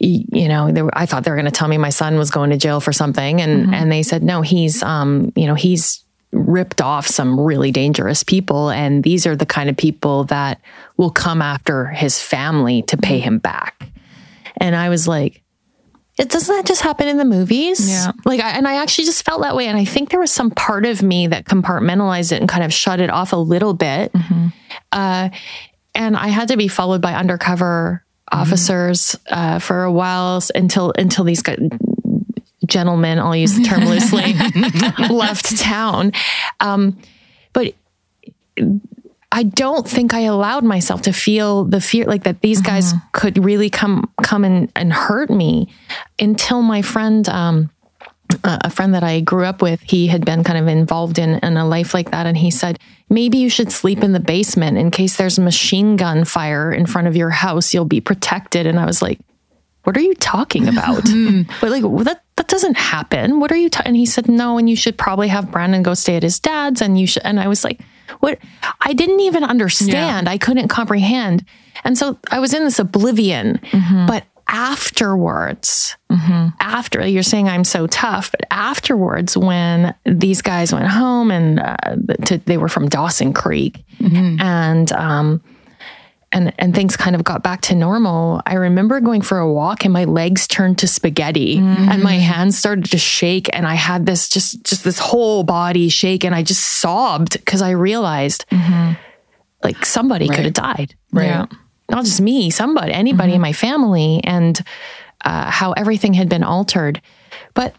you 0.00 0.48
know, 0.48 0.72
they 0.72 0.82
were, 0.82 0.90
I 0.92 1.06
thought 1.06 1.24
they 1.24 1.30
were 1.30 1.36
going 1.36 1.44
to 1.44 1.52
tell 1.52 1.68
me 1.68 1.78
my 1.78 1.90
son 1.90 2.16
was 2.16 2.30
going 2.30 2.50
to 2.50 2.56
jail 2.56 2.80
for 2.80 2.92
something, 2.92 3.40
and 3.40 3.72
and 3.72 3.92
they 3.92 4.02
said 4.02 4.24
no, 4.24 4.42
he's 4.42 4.82
um, 4.82 5.32
you 5.36 5.46
know, 5.46 5.54
he's 5.54 6.04
ripped 6.32 6.80
off 6.80 7.06
some 7.06 7.38
really 7.38 7.72
dangerous 7.72 8.22
people, 8.22 8.70
and 8.70 9.02
these 9.02 9.26
are 9.26 9.36
the 9.36 9.46
kind 9.46 9.68
of 9.68 9.76
people 9.76 10.24
that 10.24 10.60
will 10.96 11.10
come 11.10 11.42
after 11.42 11.86
his 11.86 12.20
family 12.20 12.82
to 12.82 12.96
pay 12.96 13.18
him 13.18 13.38
back. 13.38 13.88
And 14.58 14.76
I 14.76 14.88
was 14.88 15.08
like, 15.08 15.42
it 16.18 16.28
doesn't 16.28 16.54
that 16.54 16.66
just 16.66 16.82
happen 16.82 17.08
in 17.08 17.16
the 17.16 17.24
movies? 17.24 17.88
Yeah. 17.88 18.12
Like, 18.26 18.40
I, 18.40 18.50
and 18.50 18.68
I 18.68 18.74
actually 18.82 19.06
just 19.06 19.24
felt 19.24 19.40
that 19.40 19.56
way. 19.56 19.66
And 19.68 19.78
I 19.78 19.86
think 19.86 20.10
there 20.10 20.20
was 20.20 20.30
some 20.30 20.50
part 20.50 20.84
of 20.84 21.02
me 21.02 21.26
that 21.28 21.46
compartmentalized 21.46 22.32
it 22.32 22.40
and 22.40 22.48
kind 22.48 22.62
of 22.62 22.74
shut 22.74 23.00
it 23.00 23.08
off 23.08 23.32
a 23.32 23.36
little 23.36 23.72
bit. 23.72 24.12
Uh, 24.92 25.30
and 25.94 26.16
I 26.16 26.28
had 26.28 26.48
to 26.48 26.58
be 26.58 26.68
followed 26.68 27.00
by 27.00 27.14
undercover 27.14 28.04
officers 28.30 29.16
uh, 29.30 29.58
for 29.58 29.82
a 29.82 29.90
while 29.90 30.42
until 30.54 30.92
until 30.96 31.24
these 31.24 31.42
guys, 32.70 32.80
gentlemen, 32.80 33.18
I'll 33.18 33.36
use 33.36 33.56
the 33.56 33.62
term 33.62 33.84
loosely, 33.84 34.34
left 35.14 35.58
town. 35.58 36.12
Um, 36.60 36.98
but 37.52 37.74
I 39.32 39.44
don't 39.44 39.88
think 39.88 40.14
I 40.14 40.20
allowed 40.20 40.64
myself 40.64 41.02
to 41.02 41.12
feel 41.12 41.64
the 41.64 41.80
fear 41.80 42.04
like 42.04 42.24
that 42.24 42.40
these 42.40 42.60
guys 42.60 42.94
could 43.12 43.42
really 43.42 43.70
come 43.70 44.10
come 44.22 44.44
and, 44.44 44.70
and 44.74 44.92
hurt 44.92 45.30
me 45.30 45.68
until 46.18 46.62
my 46.62 46.82
friend 46.82 47.28
um 47.28 47.70
a 48.44 48.70
friend 48.70 48.94
that 48.94 49.02
I 49.02 49.20
grew 49.20 49.44
up 49.44 49.60
with, 49.60 49.80
he 49.82 50.06
had 50.06 50.24
been 50.24 50.44
kind 50.44 50.56
of 50.56 50.68
involved 50.68 51.18
in, 51.18 51.40
in 51.42 51.56
a 51.56 51.66
life 51.66 51.92
like 51.92 52.12
that. 52.12 52.26
And 52.26 52.36
he 52.36 52.52
said, 52.52 52.78
maybe 53.08 53.38
you 53.38 53.50
should 53.50 53.72
sleep 53.72 54.04
in 54.04 54.12
the 54.12 54.20
basement 54.20 54.78
in 54.78 54.92
case 54.92 55.16
there's 55.16 55.36
machine 55.36 55.96
gun 55.96 56.24
fire 56.24 56.72
in 56.72 56.86
front 56.86 57.08
of 57.08 57.16
your 57.16 57.30
house. 57.30 57.74
You'll 57.74 57.86
be 57.86 58.00
protected. 58.00 58.68
And 58.68 58.78
I 58.78 58.86
was 58.86 59.02
like, 59.02 59.18
what 59.84 59.96
are 59.96 60.00
you 60.00 60.14
talking 60.14 60.68
about? 60.68 61.04
but 61.60 61.70
like, 61.70 61.82
well, 61.82 62.04
that, 62.04 62.22
that 62.36 62.48
doesn't 62.48 62.76
happen. 62.76 63.40
What 63.40 63.50
are 63.52 63.56
you 63.56 63.70
ta-? 63.70 63.82
And 63.84 63.96
he 63.96 64.06
said, 64.06 64.28
no, 64.28 64.58
and 64.58 64.68
you 64.68 64.76
should 64.76 64.98
probably 64.98 65.28
have 65.28 65.50
Brandon 65.50 65.82
go 65.82 65.94
stay 65.94 66.16
at 66.16 66.22
his 66.22 66.38
dad's. 66.38 66.80
And 66.80 66.98
you 66.98 67.06
should, 67.06 67.22
and 67.24 67.40
I 67.40 67.48
was 67.48 67.64
like, 67.64 67.80
what? 68.20 68.38
I 68.80 68.92
didn't 68.92 69.20
even 69.20 69.44
understand. 69.44 70.28
I 70.28 70.38
couldn't 70.38 70.68
comprehend. 70.68 71.44
And 71.84 71.96
so 71.96 72.18
I 72.30 72.40
was 72.40 72.52
in 72.52 72.64
this 72.64 72.78
oblivion, 72.78 73.60
but 74.06 74.24
afterwards, 74.48 75.96
after 76.60 77.06
you're 77.06 77.22
saying 77.22 77.48
I'm 77.48 77.64
so 77.64 77.86
tough, 77.86 78.30
but 78.32 78.44
afterwards, 78.50 79.36
when 79.36 79.94
these 80.04 80.42
guys 80.42 80.72
went 80.72 80.88
home 80.88 81.30
and 81.30 81.60
uh, 81.60 81.76
to, 82.26 82.38
they 82.38 82.58
were 82.58 82.68
from 82.68 82.88
Dawson 82.88 83.32
Creek, 83.32 83.82
and 84.40 84.92
um, 84.92 85.42
and 86.32 86.52
and 86.58 86.74
things 86.74 86.96
kind 86.96 87.16
of 87.16 87.24
got 87.24 87.42
back 87.42 87.60
to 87.62 87.74
normal. 87.74 88.40
I 88.46 88.54
remember 88.54 89.00
going 89.00 89.22
for 89.22 89.38
a 89.38 89.52
walk 89.52 89.84
and 89.84 89.92
my 89.92 90.04
legs 90.04 90.46
turned 90.46 90.78
to 90.78 90.86
spaghetti 90.86 91.58
and 91.58 92.02
my 92.02 92.16
mm. 92.16 92.20
hands 92.20 92.56
started 92.56 92.84
to 92.86 92.98
shake 92.98 93.48
and 93.52 93.66
I 93.66 93.74
had 93.74 94.06
this 94.06 94.28
just 94.28 94.64
just 94.64 94.84
this 94.84 94.98
whole 94.98 95.42
body 95.42 95.88
shake 95.88 96.24
and 96.24 96.34
I 96.34 96.42
just 96.42 96.64
sobbed 96.64 97.32
because 97.32 97.62
I 97.62 97.70
realized 97.70 98.44
mm-hmm. 98.50 98.92
like 99.64 99.84
somebody 99.84 100.28
could 100.28 100.44
have 100.44 100.54
died 100.54 100.94
Right. 101.12 101.26
Yeah. 101.26 101.46
not 101.88 102.04
just 102.04 102.20
me, 102.20 102.50
somebody, 102.50 102.92
anybody 102.92 103.30
mm-hmm. 103.30 103.36
in 103.36 103.40
my 103.40 103.52
family, 103.52 104.20
and 104.24 104.60
uh, 105.24 105.50
how 105.50 105.72
everything 105.72 106.14
had 106.14 106.28
been 106.28 106.44
altered. 106.44 107.02
But 107.54 107.74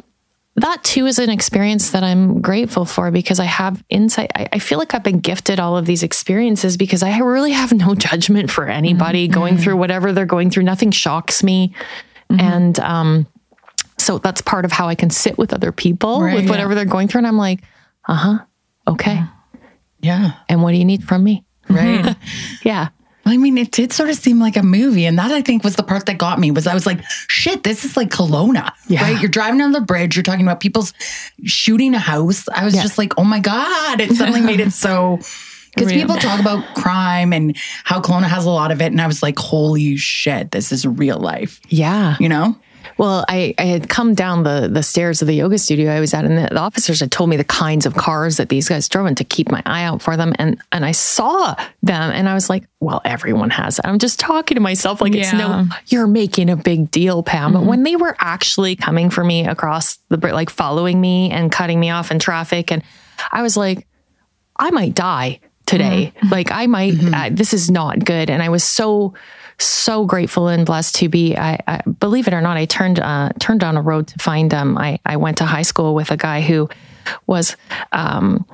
that 0.55 0.83
too 0.83 1.05
is 1.05 1.17
an 1.17 1.29
experience 1.29 1.91
that 1.91 2.03
I'm 2.03 2.41
grateful 2.41 2.85
for 2.85 3.09
because 3.09 3.39
I 3.39 3.45
have 3.45 3.83
insight. 3.89 4.31
I, 4.35 4.49
I 4.53 4.59
feel 4.59 4.79
like 4.79 4.93
I've 4.93 5.03
been 5.03 5.19
gifted 5.19 5.59
all 5.59 5.77
of 5.77 5.85
these 5.85 6.03
experiences 6.03 6.75
because 6.77 7.03
I 7.03 7.17
really 7.19 7.51
have 7.51 7.71
no 7.73 7.95
judgment 8.07 8.51
for 8.51 8.67
anybody 8.67 9.27
going 9.27 9.57
through 9.57 9.77
whatever 9.77 10.11
they're 10.11 10.25
going 10.25 10.49
through. 10.49 10.63
Nothing 10.63 10.91
shocks 10.91 11.41
me. 11.43 11.73
And 12.29 12.79
um, 12.79 13.27
so 13.97 14.17
that's 14.19 14.41
part 14.41 14.63
of 14.63 14.71
how 14.71 14.87
I 14.87 14.95
can 14.95 15.09
sit 15.09 15.37
with 15.37 15.53
other 15.53 15.71
people 15.71 16.21
Right, 16.21 16.35
with 16.35 16.45
yeah. 16.45 16.49
whatever 16.49 16.75
they're 16.75 16.85
going 16.85 17.07
through. 17.09 17.19
And 17.19 17.27
I'm 17.27 17.37
like, 17.37 17.61
uh 18.07 18.15
huh, 18.15 18.39
okay. 18.87 19.21
Yeah. 19.99 20.31
And 20.49 20.63
what 20.63 20.71
do 20.71 20.77
you 20.77 20.85
need 20.85 21.03
from 21.03 21.23
me? 21.23 21.43
Right. 21.69 22.15
Yeah. 22.63 22.89
I 23.25 23.37
mean, 23.37 23.57
it 23.57 23.71
did 23.71 23.93
sort 23.93 24.09
of 24.09 24.15
seem 24.15 24.39
like 24.39 24.57
a 24.57 24.63
movie. 24.63 25.05
And 25.05 25.17
that 25.19 25.31
I 25.31 25.41
think 25.41 25.63
was 25.63 25.75
the 25.75 25.83
part 25.83 26.05
that 26.07 26.17
got 26.17 26.39
me 26.39 26.49
was 26.51 26.65
I 26.67 26.73
was 26.73 26.85
like, 26.85 27.01
shit, 27.27 27.63
this 27.63 27.85
is 27.85 27.95
like 27.95 28.09
Kelowna, 28.09 28.71
Yeah. 28.87 29.03
right? 29.03 29.19
You're 29.21 29.29
driving 29.29 29.61
on 29.61 29.71
the 29.73 29.81
bridge. 29.81 30.15
You're 30.15 30.23
talking 30.23 30.45
about 30.45 30.59
people's 30.59 30.93
shooting 31.45 31.93
a 31.93 31.99
house. 31.99 32.47
I 32.53 32.65
was 32.65 32.75
Yeah. 32.75 32.81
just 32.81 32.97
like, 32.97 33.17
oh 33.19 33.23
my 33.23 33.39
God, 33.39 34.01
it 34.01 34.11
suddenly 34.13 34.41
made 34.41 34.59
it 34.59 34.73
so. 34.73 35.19
Because 35.73 35.93
people 35.93 36.17
talk 36.17 36.41
about 36.41 36.75
crime 36.75 37.31
and 37.31 37.55
how 37.85 38.01
Kelowna 38.01 38.23
has 38.27 38.43
a 38.45 38.49
lot 38.49 38.71
of 38.71 38.81
it. 38.81 38.87
And 38.87 38.99
I 38.99 39.07
was 39.07 39.23
like, 39.23 39.39
holy 39.39 39.95
shit, 39.95 40.51
this 40.51 40.73
is 40.73 40.85
real 40.85 41.17
life, 41.17 41.61
Yeah. 41.69 42.17
you 42.19 42.27
know? 42.27 42.57
Well, 43.01 43.25
I, 43.27 43.55
I 43.57 43.63
had 43.63 43.89
come 43.89 44.13
down 44.13 44.43
the, 44.43 44.69
the 44.71 44.83
stairs 44.83 45.23
of 45.23 45.27
the 45.27 45.33
yoga 45.33 45.57
studio 45.57 45.91
I 45.91 45.99
was 45.99 46.13
at, 46.13 46.23
and 46.23 46.37
the, 46.37 46.49
the 46.51 46.59
officers 46.59 46.99
had 46.99 47.11
told 47.11 47.31
me 47.31 47.35
the 47.35 47.43
kinds 47.43 47.87
of 47.87 47.95
cars 47.95 48.37
that 48.37 48.49
these 48.49 48.69
guys 48.69 48.87
drove 48.87 49.07
and 49.07 49.17
to 49.17 49.23
keep 49.23 49.49
my 49.49 49.63
eye 49.65 49.85
out 49.85 50.03
for 50.03 50.15
them. 50.15 50.35
And 50.37 50.61
and 50.71 50.85
I 50.85 50.91
saw 50.91 51.55
them, 51.81 52.11
and 52.11 52.29
I 52.29 52.35
was 52.35 52.47
like, 52.47 52.63
well, 52.79 53.01
everyone 53.03 53.49
has. 53.49 53.79
It. 53.79 53.87
I'm 53.87 53.97
just 53.97 54.19
talking 54.19 54.53
to 54.53 54.61
myself 54.61 55.01
like 55.01 55.15
it's 55.15 55.33
no, 55.33 55.65
you're 55.87 56.05
making 56.05 56.51
a 56.51 56.55
big 56.55 56.91
deal, 56.91 57.23
Pam. 57.23 57.53
But 57.53 57.63
when 57.63 57.81
they 57.81 57.95
were 57.95 58.15
actually 58.19 58.75
coming 58.75 59.09
for 59.09 59.23
me 59.23 59.47
across 59.47 59.97
the 60.09 60.17
like 60.17 60.51
following 60.51 61.01
me 61.01 61.31
and 61.31 61.51
cutting 61.51 61.79
me 61.79 61.89
off 61.89 62.11
in 62.11 62.19
traffic, 62.19 62.71
and 62.71 62.83
I 63.31 63.41
was 63.41 63.57
like, 63.57 63.87
I 64.55 64.69
might 64.69 64.93
die 64.93 65.39
today. 65.65 66.13
Like 66.29 66.51
I 66.51 66.67
might, 66.67 66.93
uh, 67.01 67.29
this 67.31 67.53
is 67.53 67.71
not 67.71 68.05
good. 68.05 68.29
And 68.29 68.43
I 68.43 68.49
was 68.49 68.63
so, 68.63 69.15
so 69.63 70.05
grateful 70.05 70.47
and 70.47 70.65
blessed 70.65 70.95
to 70.95 71.09
be, 71.09 71.37
I, 71.37 71.59
I 71.67 71.81
believe 71.81 72.27
it 72.27 72.33
or 72.33 72.41
not, 72.41 72.57
I 72.57 72.65
turned, 72.65 72.99
uh, 72.99 73.29
turned 73.39 73.59
down 73.59 73.77
a 73.77 73.81
road 73.81 74.07
to 74.07 74.19
find, 74.19 74.51
them. 74.51 74.77
I, 74.77 74.99
I 75.05 75.17
went 75.17 75.37
to 75.37 75.45
high 75.45 75.61
school 75.61 75.93
with 75.93 76.11
a 76.11 76.17
guy 76.17 76.41
who 76.41 76.69
was, 77.27 77.55
um, 77.91 78.45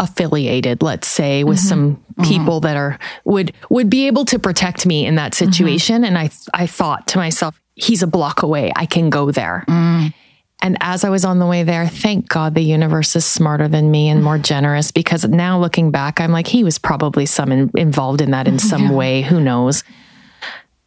affiliated 0.00 0.82
let's 0.82 1.06
say 1.06 1.44
with 1.44 1.58
mm-hmm. 1.58 1.68
some 1.68 1.96
mm-hmm. 1.96 2.22
people 2.22 2.60
that 2.60 2.74
are 2.74 2.98
would 3.24 3.52
would 3.68 3.90
be 3.90 4.06
able 4.06 4.24
to 4.24 4.38
protect 4.38 4.86
me 4.86 5.04
in 5.04 5.16
that 5.16 5.32
mm-hmm. 5.32 5.50
situation. 5.50 6.04
And 6.04 6.16
i 6.16 6.30
i 6.54 6.66
thought 6.66 7.06
to 7.08 7.18
myself 7.18 7.60
he's 7.74 8.02
a 8.02 8.06
block 8.06 8.42
away. 8.42 8.72
I 8.74 8.86
can 8.86 9.10
go 9.10 9.30
there 9.30 9.64
mm. 9.68 10.14
And 10.62 10.76
as 10.80 11.04
I 11.04 11.10
was 11.10 11.24
on 11.24 11.38
the 11.38 11.46
way 11.46 11.62
there, 11.62 11.86
thank 11.88 12.28
God 12.28 12.54
the 12.54 12.62
universe 12.62 13.16
is 13.16 13.24
smarter 13.24 13.66
than 13.68 13.90
me 13.90 14.08
and 14.08 14.22
more 14.22 14.38
generous 14.38 14.90
because 14.90 15.24
now 15.24 15.58
looking 15.58 15.90
back, 15.90 16.20
I'm 16.20 16.32
like, 16.32 16.46
he 16.46 16.64
was 16.64 16.78
probably 16.78 17.26
some 17.26 17.50
in, 17.50 17.70
involved 17.74 18.20
in 18.20 18.32
that 18.32 18.46
in 18.46 18.58
some 18.70 18.90
way. 18.90 19.22
Who 19.22 19.40
knows? 19.40 19.84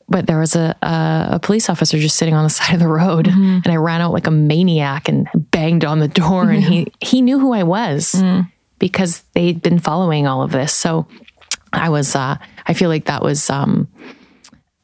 But 0.08 0.28
there 0.28 0.40
was 0.40 0.56
a, 0.56 0.76
a, 0.82 1.28
a 1.36 1.40
police 1.40 1.70
officer 1.70 1.98
just 1.98 2.18
sitting 2.18 2.36
on 2.36 2.44
the 2.44 2.50
side 2.52 2.74
of 2.74 2.80
the 2.80 2.88
road, 2.88 3.28
and 3.28 3.68
I 3.68 3.78
ran 3.78 4.02
out 4.02 4.14
like 4.14 4.28
a 4.28 4.32
maniac 4.32 5.10
and 5.10 5.28
banged 5.34 5.86
on 5.86 6.00
the 6.00 6.08
door, 6.08 6.50
and 6.50 6.64
he 6.64 6.92
he 7.02 7.22
knew 7.22 7.40
who 7.40 7.54
I 7.54 7.64
was 7.64 8.22
because 8.80 9.24
they'd 9.34 9.62
been 9.62 9.80
following 9.80 10.28
all 10.28 10.44
of 10.44 10.52
this. 10.52 10.74
So 10.74 11.08
I 11.72 11.90
was, 11.90 12.16
uh, 12.16 12.38
I 12.68 12.74
feel 12.74 12.90
like 12.90 13.06
that 13.06 13.24
was 13.24 13.50
um, 13.50 13.88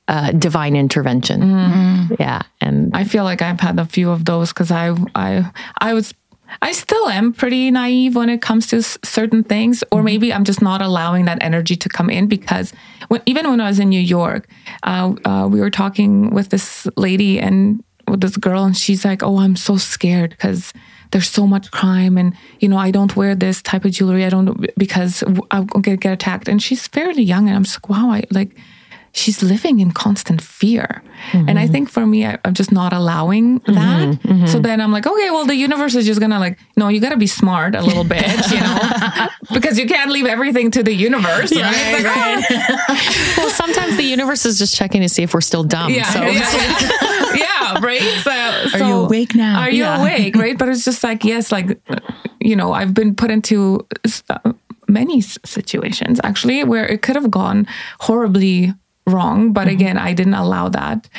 uh, 0.09 0.31
divine 0.31 0.75
intervention. 0.75 1.39
Yeah, 2.19 2.41
and 2.61 2.91
I 2.93 3.03
feel 3.05 3.23
like 3.23 3.41
I've 3.41 3.59
had 3.61 3.79
a 3.79 3.85
few 3.85 4.09
of 4.11 4.25
those 4.25 4.49
because 4.49 4.71
I 4.71 4.95
I 5.15 5.49
I 5.79 5.93
was 5.93 6.13
I 6.61 6.71
still 6.73 7.07
am 7.07 7.31
pretty 7.31 7.69
naive 7.71 8.15
when 8.15 8.27
it 8.29 8.41
comes 8.41 8.65
to 8.67 8.77
s- 8.77 8.97
certain 9.03 9.43
things, 9.43 9.83
or 9.91 10.01
maybe 10.01 10.33
I'm 10.33 10.43
just 10.43 10.61
not 10.61 10.81
allowing 10.81 11.25
that 11.25 11.37
energy 11.41 11.75
to 11.75 11.89
come 11.89 12.09
in 12.09 12.27
because 12.27 12.73
when, 13.09 13.21
even 13.27 13.47
when 13.49 13.61
I 13.61 13.67
was 13.67 13.79
in 13.79 13.89
New 13.89 14.01
York, 14.01 14.49
uh, 14.83 15.13
uh, 15.25 15.47
we 15.47 15.59
were 15.59 15.69
talking 15.69 16.33
with 16.33 16.49
this 16.49 16.87
lady 16.97 17.39
and 17.39 17.83
with 18.07 18.21
this 18.21 18.35
girl, 18.37 18.63
and 18.65 18.75
she's 18.75 19.05
like, 19.05 19.21
"Oh, 19.23 19.37
I'm 19.39 19.55
so 19.55 19.77
scared 19.77 20.31
because." 20.31 20.73
There's 21.11 21.27
so 21.41 21.47
much 21.47 21.71
crime, 21.71 22.19
and 22.19 22.35
you 22.61 22.69
know 22.69 22.77
I 22.77 22.91
don't 22.91 23.15
wear 23.15 23.33
this 23.35 23.63
type 23.63 23.83
of 23.83 23.91
jewelry. 23.97 24.25
I 24.25 24.29
don't 24.29 24.49
because 24.77 25.23
I'm 25.49 25.65
gonna 25.65 25.97
get 25.97 26.13
attacked. 26.13 26.47
And 26.47 26.61
she's 26.61 26.87
fairly 26.87 27.23
young, 27.23 27.47
and 27.47 27.55
I'm 27.57 27.63
just 27.63 27.77
like, 27.77 27.89
wow, 27.89 28.11
I 28.11 28.21
like 28.29 28.51
she's 29.11 29.41
living 29.41 29.79
in 29.79 29.91
constant 29.91 30.41
fear. 30.41 31.03
Mm-hmm. 31.31 31.49
And 31.49 31.59
I 31.59 31.67
think 31.67 31.89
for 31.89 32.05
me, 32.05 32.25
I, 32.25 32.37
am 32.45 32.53
just 32.53 32.71
not 32.71 32.93
allowing 32.93 33.59
that. 33.59 34.09
Mm-hmm, 34.09 34.27
mm-hmm. 34.27 34.45
So 34.47 34.59
then 34.59 34.79
I'm 34.79 34.91
like, 34.91 35.05
okay, 35.05 35.29
well, 35.31 35.45
the 35.45 35.55
universe 35.55 35.95
is 35.95 36.05
just 36.05 36.19
gonna 36.19 36.39
like, 36.39 36.57
no, 36.77 36.87
you 36.87 37.01
gotta 37.01 37.17
be 37.17 37.27
smart 37.27 37.75
a 37.75 37.81
little 37.81 38.03
bit, 38.03 38.25
you 38.51 38.59
know, 38.59 39.27
because 39.53 39.77
you 39.77 39.85
can't 39.85 40.11
leave 40.11 40.25
everything 40.25 40.71
to 40.71 40.83
the 40.83 40.93
universe, 40.93 41.51
yeah, 41.51 41.63
right? 41.63 41.93
Like, 41.93 42.03
right. 42.05 42.45
Oh. 42.49 43.33
well, 43.37 43.49
sometimes 43.49 43.97
the 43.97 44.03
universe 44.03 44.45
is 44.45 44.57
just 44.57 44.75
checking 44.75 45.01
to 45.01 45.09
see 45.09 45.23
if 45.23 45.33
we're 45.33 45.41
still 45.41 45.63
dumb. 45.63 45.91
Yeah, 45.91 46.03
so. 46.03 46.21
yeah, 46.21 47.33
yeah 47.35 47.79
right. 47.81 48.01
So, 48.01 48.77
so, 48.77 48.85
are 48.85 48.87
you 48.87 48.95
awake 49.05 49.35
now? 49.35 49.61
Are 49.61 49.69
you 49.69 49.83
yeah. 49.83 50.01
awake? 50.01 50.35
Right. 50.35 50.57
But 50.57 50.69
it's 50.69 50.85
just 50.85 51.03
like, 51.03 51.23
yes, 51.23 51.51
like, 51.51 51.79
you 52.39 52.55
know, 52.55 52.71
I've 52.73 52.93
been 52.93 53.15
put 53.15 53.31
into 53.31 53.85
uh, 54.29 54.53
many 54.87 55.21
situations 55.21 56.19
actually 56.23 56.63
where 56.63 56.85
it 56.85 57.01
could 57.01 57.15
have 57.15 57.29
gone 57.29 57.67
horribly 57.99 58.73
wrong. 59.09 59.53
But 59.53 59.67
mm-hmm. 59.67 59.75
again, 59.75 59.97
I 59.97 60.13
didn't 60.13 60.35
allow 60.35 60.69
that 60.69 61.09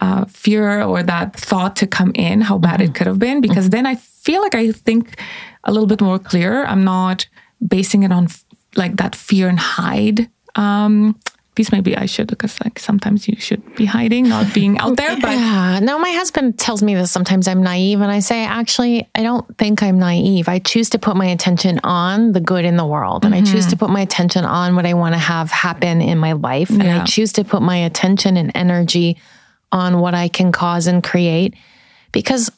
uh, 0.00 0.24
fear 0.24 0.82
or 0.82 1.02
that 1.02 1.36
thought 1.36 1.76
to 1.76 1.86
come 1.86 2.12
in, 2.14 2.40
how 2.40 2.58
bad 2.58 2.80
mm-hmm. 2.80 2.90
it 2.90 2.94
could 2.94 3.06
have 3.06 3.18
been, 3.18 3.40
because 3.40 3.64
mm-hmm. 3.64 3.70
then 3.70 3.86
I 3.86 3.96
feel 3.96 4.40
like 4.40 4.54
I 4.54 4.72
think 4.72 5.20
a 5.64 5.72
little 5.72 5.86
bit 5.86 6.00
more 6.00 6.18
clear. 6.18 6.64
I'm 6.64 6.84
not 6.84 7.26
basing 7.66 8.02
it 8.02 8.12
on 8.12 8.24
f- 8.24 8.44
like 8.76 8.96
that 8.96 9.14
fear 9.14 9.48
and 9.48 9.58
hide 9.58 10.30
um, 10.54 11.18
piece 11.54 11.72
maybe 11.72 11.96
I 11.96 12.06
should 12.06 12.28
because 12.28 12.60
like 12.62 12.78
sometimes 12.78 13.26
you 13.28 13.36
should 13.36 13.74
be 13.74 13.84
hiding, 13.84 14.28
not 14.28 14.52
being 14.54 14.78
out 14.78 14.96
there. 14.96 15.16
But 15.20 15.30
yeah, 15.30 15.80
no, 15.80 15.98
my 15.98 16.10
husband 16.10 16.58
tells 16.58 16.82
me 16.82 16.94
this 16.94 17.10
sometimes 17.10 17.48
I'm 17.48 17.62
naive, 17.62 18.00
and 18.00 18.10
I 18.10 18.20
say 18.20 18.44
actually 18.44 19.08
I 19.14 19.22
don't 19.22 19.46
think 19.58 19.82
I'm 19.82 19.98
naive. 19.98 20.48
I 20.48 20.58
choose 20.58 20.90
to 20.90 20.98
put 20.98 21.16
my 21.16 21.26
attention 21.26 21.80
on 21.82 22.32
the 22.32 22.40
good 22.40 22.64
in 22.64 22.76
the 22.76 22.86
world, 22.86 23.24
and 23.24 23.34
mm-hmm. 23.34 23.46
I 23.46 23.50
choose 23.52 23.66
to 23.66 23.76
put 23.76 23.90
my 23.90 24.00
attention 24.00 24.44
on 24.44 24.76
what 24.76 24.86
I 24.86 24.94
want 24.94 25.14
to 25.14 25.18
have 25.18 25.50
happen 25.50 26.00
in 26.00 26.18
my 26.18 26.32
life, 26.32 26.70
and 26.70 26.82
yeah. 26.82 27.02
I 27.02 27.04
choose 27.04 27.32
to 27.34 27.44
put 27.44 27.62
my 27.62 27.76
attention 27.76 28.36
and 28.36 28.52
energy 28.54 29.18
on 29.72 30.00
what 30.00 30.14
I 30.14 30.28
can 30.28 30.52
cause 30.52 30.86
and 30.86 31.02
create 31.02 31.54
because 32.12 32.50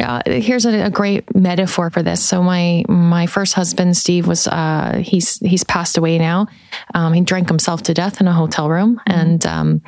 uh, 0.00 0.22
here's 0.26 0.64
a, 0.66 0.86
a, 0.86 0.90
great 0.90 1.34
metaphor 1.34 1.90
for 1.90 2.02
this. 2.02 2.24
So 2.24 2.42
my 2.42 2.84
my 2.88 3.26
first 3.26 3.54
husband 3.54 3.96
Steve 3.96 4.26
was 4.26 4.46
uh, 4.48 5.02
he's 5.04 5.38
he's 5.38 5.64
passed 5.64 5.98
away 5.98 6.18
now. 6.18 6.46
Um, 6.94 7.12
he 7.12 7.20
drank 7.20 7.48
himself 7.48 7.82
to 7.84 7.94
death 7.94 8.20
in 8.20 8.28
a 8.28 8.32
hotel 8.32 8.68
room, 8.68 8.96
mm-hmm. 8.96 9.20
and 9.20 9.46
um, 9.46 9.82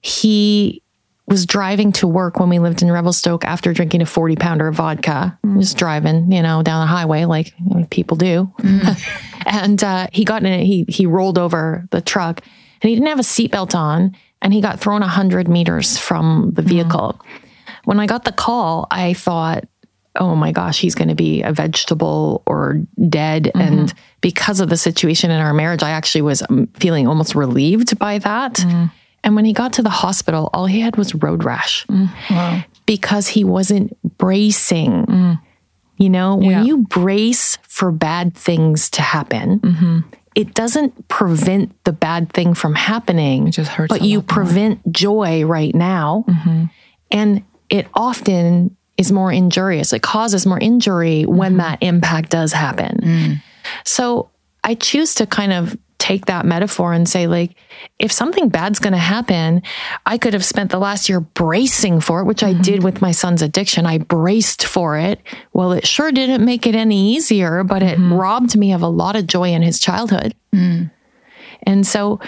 he 0.00 0.82
was 1.28 1.44
driving 1.44 1.92
to 1.92 2.06
work 2.06 2.40
when 2.40 2.48
we 2.48 2.58
lived 2.58 2.80
in 2.80 2.90
Revelstoke 2.90 3.44
after 3.44 3.74
drinking 3.74 4.00
a 4.00 4.06
40 4.06 4.36
pounder 4.36 4.66
of 4.66 4.76
vodka, 4.76 5.38
mm. 5.44 5.60
just 5.60 5.76
driving, 5.76 6.32
you 6.32 6.40
know, 6.40 6.62
down 6.62 6.80
the 6.80 6.86
highway 6.86 7.26
like 7.26 7.52
people 7.90 8.16
do. 8.16 8.50
Mm. 8.60 9.42
and 9.46 9.84
uh, 9.84 10.06
he 10.10 10.24
got 10.24 10.42
in 10.42 10.50
it, 10.50 10.64
he, 10.64 10.86
he 10.88 11.04
rolled 11.04 11.36
over 11.38 11.86
the 11.90 12.00
truck 12.00 12.40
and 12.80 12.88
he 12.88 12.94
didn't 12.94 13.08
have 13.08 13.18
a 13.18 13.22
seatbelt 13.22 13.74
on 13.74 14.16
and 14.40 14.54
he 14.54 14.62
got 14.62 14.80
thrown 14.80 15.02
100 15.02 15.48
meters 15.48 15.98
from 15.98 16.52
the 16.54 16.62
mm. 16.62 16.68
vehicle. 16.68 17.20
Mm. 17.20 17.47
When 17.88 18.00
I 18.00 18.06
got 18.06 18.24
the 18.24 18.32
call, 18.32 18.86
I 18.90 19.14
thought, 19.14 19.64
oh 20.16 20.34
my 20.34 20.52
gosh, 20.52 20.78
he's 20.78 20.94
going 20.94 21.08
to 21.08 21.14
be 21.14 21.40
a 21.40 21.54
vegetable 21.54 22.42
or 22.44 22.82
dead. 23.08 23.44
Mm-hmm. 23.44 23.60
And 23.60 23.94
because 24.20 24.60
of 24.60 24.68
the 24.68 24.76
situation 24.76 25.30
in 25.30 25.40
our 25.40 25.54
marriage, 25.54 25.82
I 25.82 25.88
actually 25.92 26.20
was 26.20 26.42
um, 26.50 26.66
feeling 26.74 27.08
almost 27.08 27.34
relieved 27.34 27.98
by 27.98 28.18
that. 28.18 28.56
Mm. 28.56 28.92
And 29.24 29.36
when 29.36 29.46
he 29.46 29.54
got 29.54 29.72
to 29.72 29.82
the 29.82 29.88
hospital, 29.88 30.50
all 30.52 30.66
he 30.66 30.80
had 30.80 30.96
was 30.96 31.14
road 31.14 31.44
rash 31.44 31.86
mm. 31.86 32.10
wow. 32.30 32.62
because 32.84 33.26
he 33.26 33.42
wasn't 33.42 33.96
bracing. 34.18 35.06
Mm. 35.06 35.40
You 35.96 36.10
know, 36.10 36.36
when 36.36 36.50
yeah. 36.50 36.64
you 36.64 36.78
brace 36.82 37.56
for 37.62 37.90
bad 37.90 38.34
things 38.34 38.90
to 38.90 39.00
happen, 39.00 39.60
mm-hmm. 39.60 39.98
it 40.34 40.52
doesn't 40.52 41.08
prevent 41.08 41.72
the 41.84 41.92
bad 41.92 42.34
thing 42.34 42.52
from 42.52 42.74
happening. 42.74 43.48
It 43.48 43.52
just 43.52 43.70
hurts. 43.70 43.88
But 43.88 44.02
you 44.02 44.20
prevent 44.20 44.84
more. 44.84 44.92
joy 44.92 45.44
right 45.46 45.74
now. 45.74 46.26
Mm-hmm. 46.28 46.64
And 47.10 47.42
it 47.70 47.86
often 47.94 48.76
is 48.96 49.12
more 49.12 49.32
injurious. 49.32 49.92
It 49.92 50.02
causes 50.02 50.44
more 50.44 50.58
injury 50.58 51.22
mm-hmm. 51.22 51.36
when 51.36 51.56
that 51.58 51.82
impact 51.82 52.30
does 52.30 52.52
happen. 52.52 53.00
Mm. 53.02 53.42
So 53.84 54.30
I 54.64 54.74
choose 54.74 55.14
to 55.16 55.26
kind 55.26 55.52
of 55.52 55.76
take 55.98 56.26
that 56.26 56.46
metaphor 56.46 56.92
and 56.92 57.08
say, 57.08 57.26
like, 57.26 57.54
if 57.98 58.10
something 58.12 58.48
bad's 58.48 58.78
going 58.78 58.92
to 58.92 58.98
happen, 58.98 59.62
I 60.06 60.16
could 60.16 60.32
have 60.32 60.44
spent 60.44 60.70
the 60.70 60.78
last 60.78 61.08
year 61.08 61.20
bracing 61.20 62.00
for 62.00 62.20
it, 62.20 62.24
which 62.24 62.38
mm-hmm. 62.38 62.58
I 62.58 62.62
did 62.62 62.82
with 62.82 63.02
my 63.02 63.12
son's 63.12 63.42
addiction. 63.42 63.84
I 63.84 63.98
braced 63.98 64.64
for 64.64 64.96
it. 64.96 65.20
Well, 65.52 65.72
it 65.72 65.86
sure 65.86 66.10
didn't 66.12 66.44
make 66.44 66.66
it 66.66 66.74
any 66.74 67.14
easier, 67.14 67.64
but 67.64 67.82
mm-hmm. 67.82 68.12
it 68.12 68.16
robbed 68.16 68.56
me 68.56 68.72
of 68.72 68.82
a 68.82 68.88
lot 68.88 69.16
of 69.16 69.26
joy 69.26 69.50
in 69.50 69.62
his 69.62 69.80
childhood. 69.80 70.34
Mm. 70.54 70.90
And 71.64 71.86
so, 71.86 72.20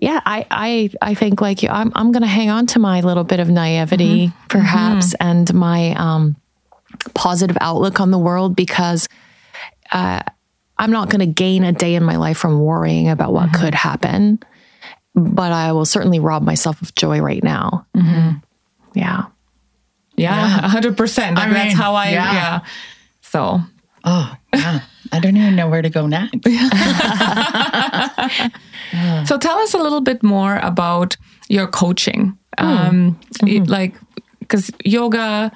yeah, 0.00 0.20
I, 0.24 0.46
I, 0.50 0.90
I 1.02 1.14
think 1.14 1.40
like 1.40 1.62
you, 1.62 1.68
I'm, 1.68 1.92
I'm 1.94 2.12
going 2.12 2.22
to 2.22 2.28
hang 2.28 2.50
on 2.50 2.66
to 2.68 2.78
my 2.78 3.00
little 3.00 3.24
bit 3.24 3.40
of 3.40 3.48
naivety, 3.48 4.28
mm-hmm. 4.28 4.46
perhaps, 4.48 5.08
mm-hmm. 5.08 5.28
and 5.28 5.54
my 5.54 5.94
um, 5.94 6.36
positive 7.14 7.58
outlook 7.60 8.00
on 8.00 8.10
the 8.10 8.18
world 8.18 8.54
because 8.54 9.08
uh, 9.90 10.20
I'm 10.78 10.90
not 10.90 11.10
going 11.10 11.20
to 11.20 11.26
gain 11.26 11.64
a 11.64 11.72
day 11.72 11.94
in 11.94 12.04
my 12.04 12.16
life 12.16 12.38
from 12.38 12.60
worrying 12.60 13.08
about 13.08 13.32
what 13.32 13.48
mm-hmm. 13.48 13.64
could 13.64 13.74
happen, 13.74 14.40
but 15.14 15.52
I 15.52 15.72
will 15.72 15.86
certainly 15.86 16.20
rob 16.20 16.42
myself 16.42 16.80
of 16.80 16.94
joy 16.94 17.20
right 17.20 17.42
now. 17.42 17.86
Mm-hmm. 17.96 18.38
Yeah. 18.94 19.26
Yeah, 20.16 20.68
hundred 20.68 20.96
percent. 20.96 21.36
Like 21.36 21.44
I 21.44 21.46
mean, 21.46 21.54
that's 21.54 21.74
how 21.74 21.94
I. 21.94 22.10
Yeah. 22.10 22.32
yeah. 22.32 22.60
So. 23.22 23.60
Oh 24.04 24.34
yeah. 24.52 24.80
I 25.12 25.20
don't 25.20 25.36
even 25.36 25.56
know 25.56 25.68
where 25.68 25.82
to 25.82 25.90
go 25.90 26.06
next. 26.06 26.38
so 29.28 29.38
tell 29.38 29.58
us 29.58 29.74
a 29.74 29.78
little 29.78 30.00
bit 30.00 30.22
more 30.22 30.58
about 30.58 31.16
your 31.48 31.66
coaching. 31.66 32.38
Hmm. 32.58 32.66
Um, 32.66 33.20
mm-hmm. 33.42 33.64
Like, 33.64 33.96
because 34.40 34.70
yoga 34.84 35.52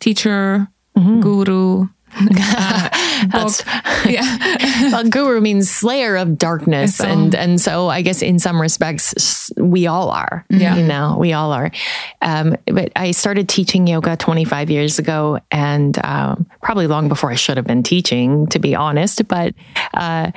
teacher, 0.00 0.68
mm-hmm. 0.96 1.20
guru, 1.20 1.88
uh, 2.40 2.88
That's, 3.28 3.64
yeah. 4.06 4.90
well, 4.92 5.08
guru 5.08 5.40
means 5.40 5.70
slayer 5.70 6.16
of 6.16 6.38
darkness, 6.38 6.96
so, 6.96 7.04
and 7.06 7.34
and 7.34 7.60
so 7.60 7.88
I 7.88 8.02
guess 8.02 8.22
in 8.22 8.38
some 8.38 8.60
respects 8.60 9.52
we 9.56 9.86
all 9.86 10.10
are. 10.10 10.44
Yeah, 10.48 10.76
you 10.76 10.86
know, 10.86 11.16
we 11.18 11.32
all 11.32 11.52
are. 11.52 11.70
Um, 12.22 12.56
but 12.66 12.90
I 12.96 13.10
started 13.10 13.48
teaching 13.48 13.86
yoga 13.86 14.16
25 14.16 14.70
years 14.70 14.98
ago, 14.98 15.40
and 15.50 15.98
um, 16.04 16.46
probably 16.62 16.86
long 16.86 17.08
before 17.08 17.30
I 17.30 17.34
should 17.34 17.58
have 17.58 17.66
been 17.66 17.82
teaching, 17.82 18.46
to 18.48 18.58
be 18.58 18.74
honest. 18.74 19.28
But 19.28 19.54
uh, 19.92 20.30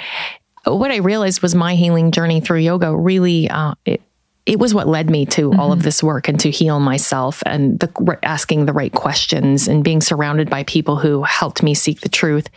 what 0.66 0.92
I 0.92 0.98
realized 0.98 1.42
was 1.42 1.56
my 1.56 1.76
healing 1.76 2.12
journey 2.12 2.42
through 2.42 2.60
yoga 2.60 2.96
really 2.96 3.50
uh, 3.50 3.76
it, 3.86 4.02
it 4.46 4.60
was 4.60 4.74
what 4.74 4.88
led 4.88 5.10
me 5.10 5.26
to 5.28 5.50
mm-hmm. 5.50 5.60
all 5.60 5.72
of 5.72 5.80
mm-hmm. 5.80 5.86
this 5.86 6.02
work 6.02 6.28
and 6.28 6.40
to 6.40 6.50
heal 6.50 6.80
myself 6.80 7.44
and 7.46 7.80
the, 7.80 8.20
asking 8.24 8.66
the 8.66 8.74
right 8.74 8.94
questions 8.94 9.68
and 9.68 9.84
being 9.84 10.02
surrounded 10.02 10.50
by 10.50 10.64
people 10.64 10.98
who 10.98 11.24
helped 11.24 11.62
me 11.62 11.74
seek 11.74 12.02
the 12.02 12.10
truth. 12.10 12.50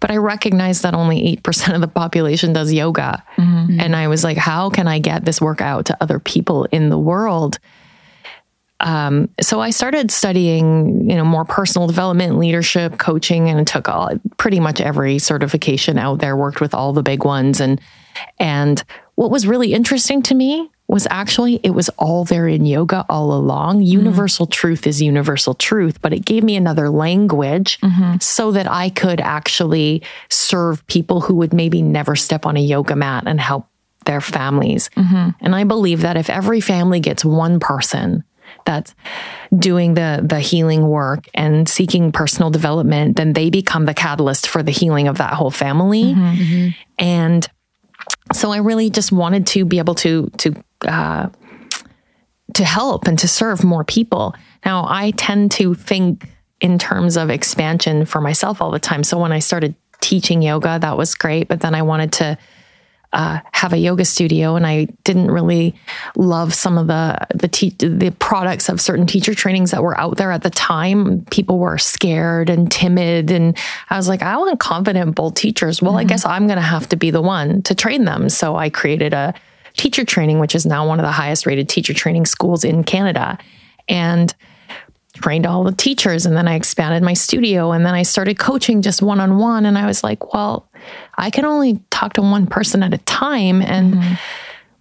But 0.00 0.10
I 0.10 0.16
recognized 0.16 0.82
that 0.82 0.94
only 0.94 1.36
8% 1.36 1.74
of 1.74 1.80
the 1.80 1.88
population 1.88 2.52
does 2.52 2.72
yoga. 2.72 3.22
Mm-hmm. 3.36 3.80
And 3.80 3.96
I 3.96 4.08
was 4.08 4.24
like, 4.24 4.36
how 4.36 4.70
can 4.70 4.88
I 4.88 4.98
get 4.98 5.24
this 5.24 5.40
work 5.40 5.60
out 5.60 5.86
to 5.86 5.96
other 6.00 6.18
people 6.18 6.64
in 6.64 6.88
the 6.90 6.98
world? 6.98 7.58
Um, 8.80 9.30
so 9.40 9.60
I 9.60 9.70
started 9.70 10.10
studying, 10.10 11.08
you 11.08 11.16
know, 11.16 11.24
more 11.24 11.44
personal 11.44 11.86
development, 11.86 12.38
leadership, 12.38 12.98
coaching, 12.98 13.48
and 13.48 13.66
took 13.66 13.88
all, 13.88 14.10
pretty 14.36 14.60
much 14.60 14.80
every 14.80 15.18
certification 15.18 15.96
out 15.96 16.18
there. 16.18 16.36
Worked 16.36 16.60
with 16.60 16.74
all 16.74 16.92
the 16.92 17.02
big 17.02 17.24
ones, 17.24 17.60
and 17.60 17.80
and 18.38 18.82
what 19.14 19.30
was 19.30 19.46
really 19.46 19.72
interesting 19.72 20.22
to 20.24 20.34
me 20.34 20.70
was 20.86 21.06
actually 21.10 21.60
it 21.62 21.70
was 21.70 21.88
all 21.90 22.24
there 22.24 22.46
in 22.46 22.66
yoga 22.66 23.06
all 23.08 23.32
along. 23.32 23.76
Mm-hmm. 23.76 23.98
Universal 23.98 24.46
truth 24.46 24.86
is 24.86 25.00
universal 25.00 25.54
truth, 25.54 26.00
but 26.02 26.12
it 26.12 26.24
gave 26.24 26.44
me 26.44 26.56
another 26.56 26.90
language 26.90 27.80
mm-hmm. 27.80 28.18
so 28.20 28.52
that 28.52 28.70
I 28.70 28.90
could 28.90 29.20
actually 29.20 30.02
serve 30.28 30.86
people 30.86 31.22
who 31.22 31.34
would 31.36 31.52
maybe 31.52 31.80
never 31.80 32.16
step 32.16 32.44
on 32.44 32.56
a 32.56 32.60
yoga 32.60 32.96
mat 32.96 33.24
and 33.26 33.40
help 33.40 33.66
their 34.04 34.20
families. 34.20 34.90
Mm-hmm. 34.96 35.30
And 35.40 35.54
I 35.54 35.64
believe 35.64 36.02
that 36.02 36.16
if 36.16 36.28
every 36.28 36.60
family 36.60 37.00
gets 37.00 37.24
one 37.24 37.60
person 37.60 38.22
that's 38.66 38.94
doing 39.56 39.94
the 39.94 40.20
the 40.22 40.40
healing 40.40 40.86
work 40.86 41.28
and 41.32 41.68
seeking 41.68 42.12
personal 42.12 42.50
development, 42.50 43.16
then 43.16 43.32
they 43.32 43.48
become 43.48 43.86
the 43.86 43.94
catalyst 43.94 44.48
for 44.48 44.62
the 44.62 44.70
healing 44.70 45.08
of 45.08 45.18
that 45.18 45.32
whole 45.32 45.50
family. 45.50 46.14
Mm-hmm. 46.14 46.42
Mm-hmm. 46.42 46.68
And 46.98 47.48
so 48.32 48.50
I 48.50 48.58
really 48.58 48.90
just 48.90 49.12
wanted 49.12 49.46
to 49.48 49.64
be 49.64 49.78
able 49.78 49.94
to 49.96 50.30
to 50.38 50.54
uh, 50.86 51.28
to 52.54 52.64
help 52.64 53.06
and 53.06 53.18
to 53.18 53.28
serve 53.28 53.64
more 53.64 53.84
people. 53.84 54.34
Now 54.64 54.86
I 54.88 55.12
tend 55.12 55.50
to 55.52 55.74
think 55.74 56.28
in 56.60 56.78
terms 56.78 57.16
of 57.16 57.30
expansion 57.30 58.06
for 58.06 58.20
myself 58.20 58.62
all 58.62 58.70
the 58.70 58.78
time. 58.78 59.04
So 59.04 59.18
when 59.18 59.32
I 59.32 59.40
started 59.40 59.74
teaching 60.00 60.42
yoga, 60.42 60.78
that 60.78 60.96
was 60.96 61.14
great, 61.14 61.48
but 61.48 61.60
then 61.60 61.74
I 61.74 61.82
wanted 61.82 62.12
to 62.12 62.38
uh, 63.14 63.38
have 63.52 63.72
a 63.72 63.78
yoga 63.78 64.04
studio, 64.04 64.56
and 64.56 64.66
I 64.66 64.86
didn't 65.04 65.30
really 65.30 65.76
love 66.16 66.52
some 66.52 66.76
of 66.76 66.88
the 66.88 67.16
the 67.32 67.46
te- 67.46 67.76
the 67.78 68.10
products 68.18 68.68
of 68.68 68.80
certain 68.80 69.06
teacher 69.06 69.34
trainings 69.34 69.70
that 69.70 69.84
were 69.84 69.96
out 69.96 70.16
there 70.16 70.32
at 70.32 70.42
the 70.42 70.50
time. 70.50 71.24
People 71.30 71.60
were 71.60 71.78
scared 71.78 72.50
and 72.50 72.72
timid, 72.72 73.30
and 73.30 73.56
I 73.88 73.96
was 73.96 74.08
like, 74.08 74.20
I 74.22 74.36
want 74.36 74.58
confident, 74.58 75.14
bold 75.14 75.36
teachers. 75.36 75.80
Well, 75.80 75.92
mm-hmm. 75.92 76.00
I 76.00 76.04
guess 76.04 76.26
I'm 76.26 76.48
going 76.48 76.56
to 76.56 76.62
have 76.62 76.88
to 76.88 76.96
be 76.96 77.12
the 77.12 77.22
one 77.22 77.62
to 77.62 77.74
train 77.76 78.04
them. 78.04 78.28
So 78.28 78.56
I 78.56 78.68
created 78.68 79.14
a 79.14 79.32
teacher 79.76 80.04
training, 80.04 80.38
which 80.38 80.54
is 80.54 80.64
now 80.64 80.86
one 80.86 80.98
of 80.98 81.04
the 81.04 81.12
highest 81.12 81.46
rated 81.46 81.68
teacher 81.68 81.94
training 81.94 82.26
schools 82.26 82.64
in 82.64 82.84
Canada. 82.84 83.38
And 83.88 84.34
trained 85.14 85.46
all 85.46 85.64
the 85.64 85.72
teachers 85.72 86.26
and 86.26 86.36
then 86.36 86.48
I 86.48 86.54
expanded 86.54 87.02
my 87.02 87.14
studio 87.14 87.72
and 87.72 87.86
then 87.86 87.94
I 87.94 88.02
started 88.02 88.38
coaching 88.38 88.82
just 88.82 89.00
one 89.00 89.20
on 89.20 89.38
one 89.38 89.64
and 89.64 89.78
I 89.78 89.86
was 89.86 90.02
like, 90.02 90.34
well, 90.34 90.68
I 91.16 91.30
can 91.30 91.44
only 91.44 91.80
talk 91.90 92.14
to 92.14 92.22
one 92.22 92.46
person 92.46 92.82
at 92.82 92.92
a 92.92 92.98
time 92.98 93.62
and 93.62 93.94
mm-hmm. 93.94 94.14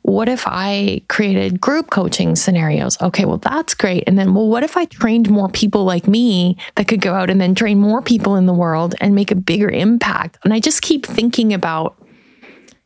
what 0.02 0.28
if 0.28 0.44
I 0.48 1.02
created 1.08 1.62
group 1.62 1.92
coaching 1.92 2.36
scenarios? 2.36 3.00
Okay, 3.00 3.26
well 3.26 3.38
that's 3.38 3.76
great. 3.76 4.04
And 4.08 4.18
then 4.18 4.34
well 4.34 4.50
what 4.50 4.64
if 4.64 4.76
I 4.76 4.86
trained 4.86 5.30
more 5.30 5.50
people 5.50 5.86
like 5.86 6.08
me 6.08 6.58
that 6.76 6.88
could 6.88 7.02
go 7.02 7.14
out 7.14 7.30
and 7.30 7.40
then 7.40 7.54
train 7.54 7.78
more 7.78 8.02
people 8.02 8.36
in 8.36 8.48
the 8.48 8.54
world 8.54 8.96
and 9.00 9.14
make 9.14 9.30
a 9.30 9.36
bigger 9.36 9.70
impact? 9.70 10.40
And 10.44 10.52
I 10.52 10.60
just 10.60 10.82
keep 10.82 11.06
thinking 11.06 11.54
about 11.54 11.96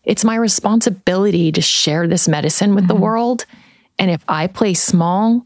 it's 0.08 0.24
my 0.24 0.36
responsibility 0.36 1.52
to 1.52 1.62
share 1.62 2.08
this 2.08 2.28
medicine 2.30 2.74
with 2.74 2.86
mm-hmm. 2.86 2.96
the 2.96 3.02
world. 3.02 3.46
And 4.00 4.10
if 4.10 4.24
I 4.28 4.48
play 4.48 4.74
small, 4.74 5.46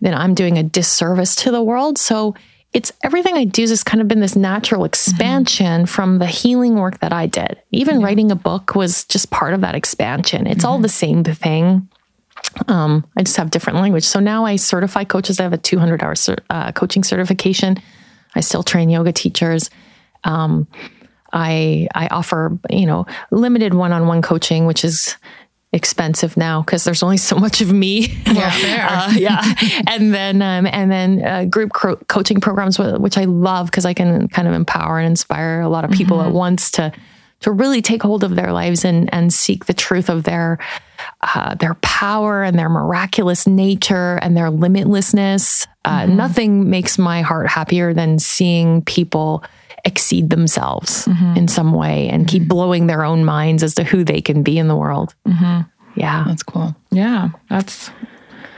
then 0.00 0.14
I'm 0.14 0.34
doing 0.34 0.56
a 0.56 0.62
disservice 0.62 1.36
to 1.36 1.50
the 1.50 1.62
world. 1.62 1.98
So 1.98 2.34
it's 2.72 2.90
everything 3.02 3.34
I 3.34 3.44
do 3.44 3.62
has 3.62 3.84
kind 3.84 4.00
of 4.00 4.08
been 4.08 4.20
this 4.20 4.34
natural 4.34 4.84
expansion 4.84 5.82
mm-hmm. 5.82 5.84
from 5.84 6.18
the 6.18 6.26
healing 6.26 6.76
work 6.76 7.00
that 7.00 7.12
I 7.12 7.26
did. 7.26 7.60
Even 7.70 8.00
yeah. 8.00 8.06
writing 8.06 8.32
a 8.32 8.34
book 8.36 8.74
was 8.74 9.04
just 9.04 9.30
part 9.30 9.52
of 9.52 9.60
that 9.60 9.74
expansion. 9.74 10.46
It's 10.46 10.60
mm-hmm. 10.60 10.66
all 10.66 10.78
the 10.78 10.88
same 10.88 11.22
thing. 11.22 11.86
Um, 12.66 13.06
I 13.14 13.22
just 13.22 13.36
have 13.36 13.50
different 13.50 13.78
language. 13.78 14.04
So 14.04 14.20
now 14.20 14.46
I 14.46 14.56
certify 14.56 15.04
coaches. 15.04 15.38
I 15.38 15.42
have 15.42 15.52
a 15.52 15.58
200 15.58 16.02
hour 16.02 16.14
uh, 16.48 16.72
coaching 16.72 17.04
certification. 17.04 17.76
I 18.34 18.40
still 18.40 18.62
train 18.62 18.88
yoga 18.88 19.12
teachers. 19.12 19.68
Um, 20.24 20.66
I 21.32 21.88
I 21.94 22.08
offer 22.08 22.58
you 22.70 22.86
know 22.86 23.06
limited 23.30 23.74
one 23.74 23.92
on 23.92 24.06
one 24.06 24.22
coaching, 24.22 24.66
which 24.66 24.84
is 24.84 25.16
expensive 25.72 26.36
now 26.36 26.62
because 26.62 26.84
there's 26.84 27.02
only 27.02 27.18
so 27.18 27.36
much 27.36 27.60
of 27.60 27.72
me. 27.72 28.14
Yeah, 28.28 29.08
uh, 29.10 29.14
yeah. 29.16 29.42
and 29.88 30.14
then 30.14 30.42
um, 30.42 30.66
and 30.66 30.90
then 30.92 31.24
uh, 31.24 31.44
group 31.46 31.72
co- 31.72 31.96
coaching 32.08 32.40
programs, 32.40 32.78
which 32.78 33.18
I 33.18 33.24
love 33.24 33.66
because 33.66 33.84
I 33.84 33.94
can 33.94 34.28
kind 34.28 34.46
of 34.46 34.54
empower 34.54 34.98
and 34.98 35.06
inspire 35.06 35.60
a 35.60 35.68
lot 35.68 35.84
of 35.84 35.90
people 35.90 36.18
mm-hmm. 36.18 36.28
at 36.28 36.34
once 36.34 36.70
to 36.72 36.92
to 37.40 37.52
really 37.52 37.82
take 37.82 38.02
hold 38.02 38.22
of 38.24 38.36
their 38.36 38.52
lives 38.52 38.84
and 38.84 39.12
and 39.12 39.32
seek 39.32 39.64
the 39.64 39.74
truth 39.74 40.08
of 40.08 40.24
their 40.24 40.58
uh, 41.22 41.54
their 41.54 41.74
power 41.74 42.42
and 42.42 42.58
their 42.58 42.68
miraculous 42.68 43.46
nature 43.46 44.18
and 44.22 44.36
their 44.36 44.50
limitlessness. 44.50 45.66
Uh, 45.84 46.02
mm-hmm. 46.02 46.16
Nothing 46.16 46.70
makes 46.70 46.98
my 46.98 47.22
heart 47.22 47.48
happier 47.48 47.92
than 47.94 48.18
seeing 48.18 48.82
people 48.82 49.42
exceed 49.88 50.30
themselves 50.30 51.06
mm-hmm. 51.06 51.36
in 51.36 51.48
some 51.48 51.72
way 51.72 52.08
and 52.08 52.28
keep 52.28 52.42
mm-hmm. 52.42 52.48
blowing 52.48 52.86
their 52.86 53.04
own 53.04 53.24
minds 53.24 53.62
as 53.62 53.74
to 53.74 53.84
who 53.84 54.04
they 54.04 54.20
can 54.20 54.42
be 54.42 54.58
in 54.58 54.68
the 54.68 54.76
world. 54.76 55.14
Mm-hmm. 55.26 55.68
Yeah. 55.98 56.24
That's 56.26 56.42
cool. 56.42 56.76
Yeah. 56.90 57.30
That's 57.48 57.90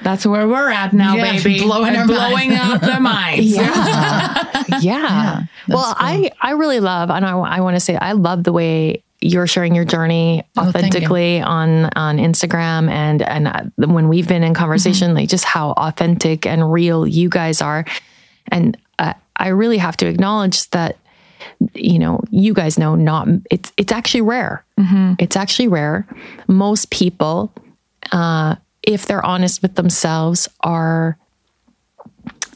that's 0.03 0.25
where 0.27 0.49
we're 0.49 0.71
at 0.71 0.93
now, 0.93 1.15
yeah, 1.15 1.33
baby. 1.33 1.61
Blowing, 1.61 2.07
blowing 2.07 2.53
up 2.55 2.81
the 2.81 3.01
minds. 3.01 3.47
Yeah. 3.47 4.47
yeah. 4.69 4.79
yeah 4.81 5.43
well, 5.69 5.85
cool. 5.85 5.95
I, 5.99 6.31
I 6.41 6.53
really 6.53 6.81
love, 6.81 7.11
and 7.11 7.25
I, 7.25 7.39
I 7.39 7.61
want 7.61 7.77
to 7.77 7.81
say, 7.81 7.97
I 7.97 8.13
love 8.13 8.45
the 8.45 8.53
way 8.53 9.03
you're 9.21 9.47
sharing 9.47 9.75
your 9.75 9.85
journey 9.85 10.43
oh, 10.57 10.69
authentically 10.69 11.43
oh, 11.43 11.47
on 11.47 11.91
on 11.95 12.17
Instagram 12.17 12.91
and 12.91 13.21
and 13.21 13.49
uh, 13.49 13.65
when 13.77 14.09
we've 14.09 14.27
been 14.27 14.43
in 14.43 14.55
conversation 14.55 15.09
mm-hmm. 15.09 15.17
like 15.17 15.29
just 15.29 15.45
how 15.45 15.73
authentic 15.73 16.47
and 16.47 16.73
real 16.73 17.07
you 17.07 17.29
guys 17.29 17.61
are 17.61 17.85
and 18.49 18.79
uh, 18.99 19.13
I 19.37 19.49
really 19.49 19.79
have 19.79 19.97
to 19.99 20.07
acknowledge 20.07 20.69
that 20.71 20.97
you 21.75 21.99
know, 21.99 22.21
you 22.31 22.55
guys 22.55 22.79
know 22.79 22.95
not 22.95 23.29
it's 23.51 23.73
it's 23.77 23.93
actually 23.93 24.23
rare. 24.23 24.65
Mm-hmm. 24.79 25.15
It's 25.19 25.37
actually 25.37 25.69
rare. 25.69 26.07
Most 26.47 26.91
people, 26.91 27.53
uh, 28.13 28.57
if 28.83 29.07
they're 29.07 29.25
honest 29.25 29.63
with 29.63 29.75
themselves, 29.75 30.49
are 30.61 31.19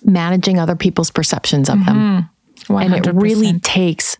managing 0.04 0.58
other 0.58 0.76
people's 0.76 1.10
perceptions 1.10 1.68
of 1.68 1.78
mm-hmm. 1.78 1.86
them, 1.86 2.30
100%. 2.68 2.84
and 2.84 3.06
it 3.06 3.14
really 3.14 3.58
takes 3.60 4.16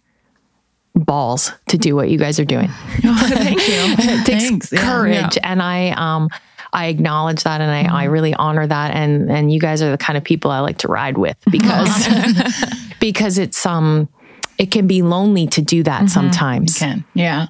balls 0.95 1.53
to 1.69 1.77
do 1.77 1.97
what 1.97 2.09
you 2.09 2.19
guys 2.19 2.39
are 2.39 2.45
doing. 2.45 2.71
Oh, 3.07 3.27
thank 3.29 3.59
you. 3.59 3.65
it 4.13 4.25
takes 4.25 4.45
Thanks. 4.45 4.71
courage, 4.71 5.37
yeah. 5.37 5.51
and 5.51 5.63
I 5.63 5.91
um 5.91 6.31
I 6.75 6.87
acknowledge 6.87 7.45
that 7.45 7.61
and 7.61 7.71
I, 7.71 7.85
mm-hmm. 7.85 7.95
I 7.95 8.05
really 8.05 8.35
honor 8.35 8.67
that. 8.67 8.95
And 8.95 9.31
and 9.31 9.53
you 9.53 9.61
guys 9.61 9.81
are 9.81 9.91
the 9.91 9.99
kind 9.99 10.17
of 10.17 10.25
people 10.25 10.51
I 10.51 10.61
like 10.61 10.79
to 10.79 10.89
ride 10.89 11.17
with 11.17 11.37
because 11.51 12.09
because 13.01 13.39
it's 13.39 13.65
um 13.65 14.09
it 14.59 14.71
can 14.71 14.87
be 14.87 15.03
lonely 15.03 15.47
to 15.49 15.63
do 15.63 15.83
that 15.83 16.01
mm-hmm. 16.01 16.07
sometimes. 16.09 16.79
Can. 16.79 17.05
Yeah. 17.15 17.47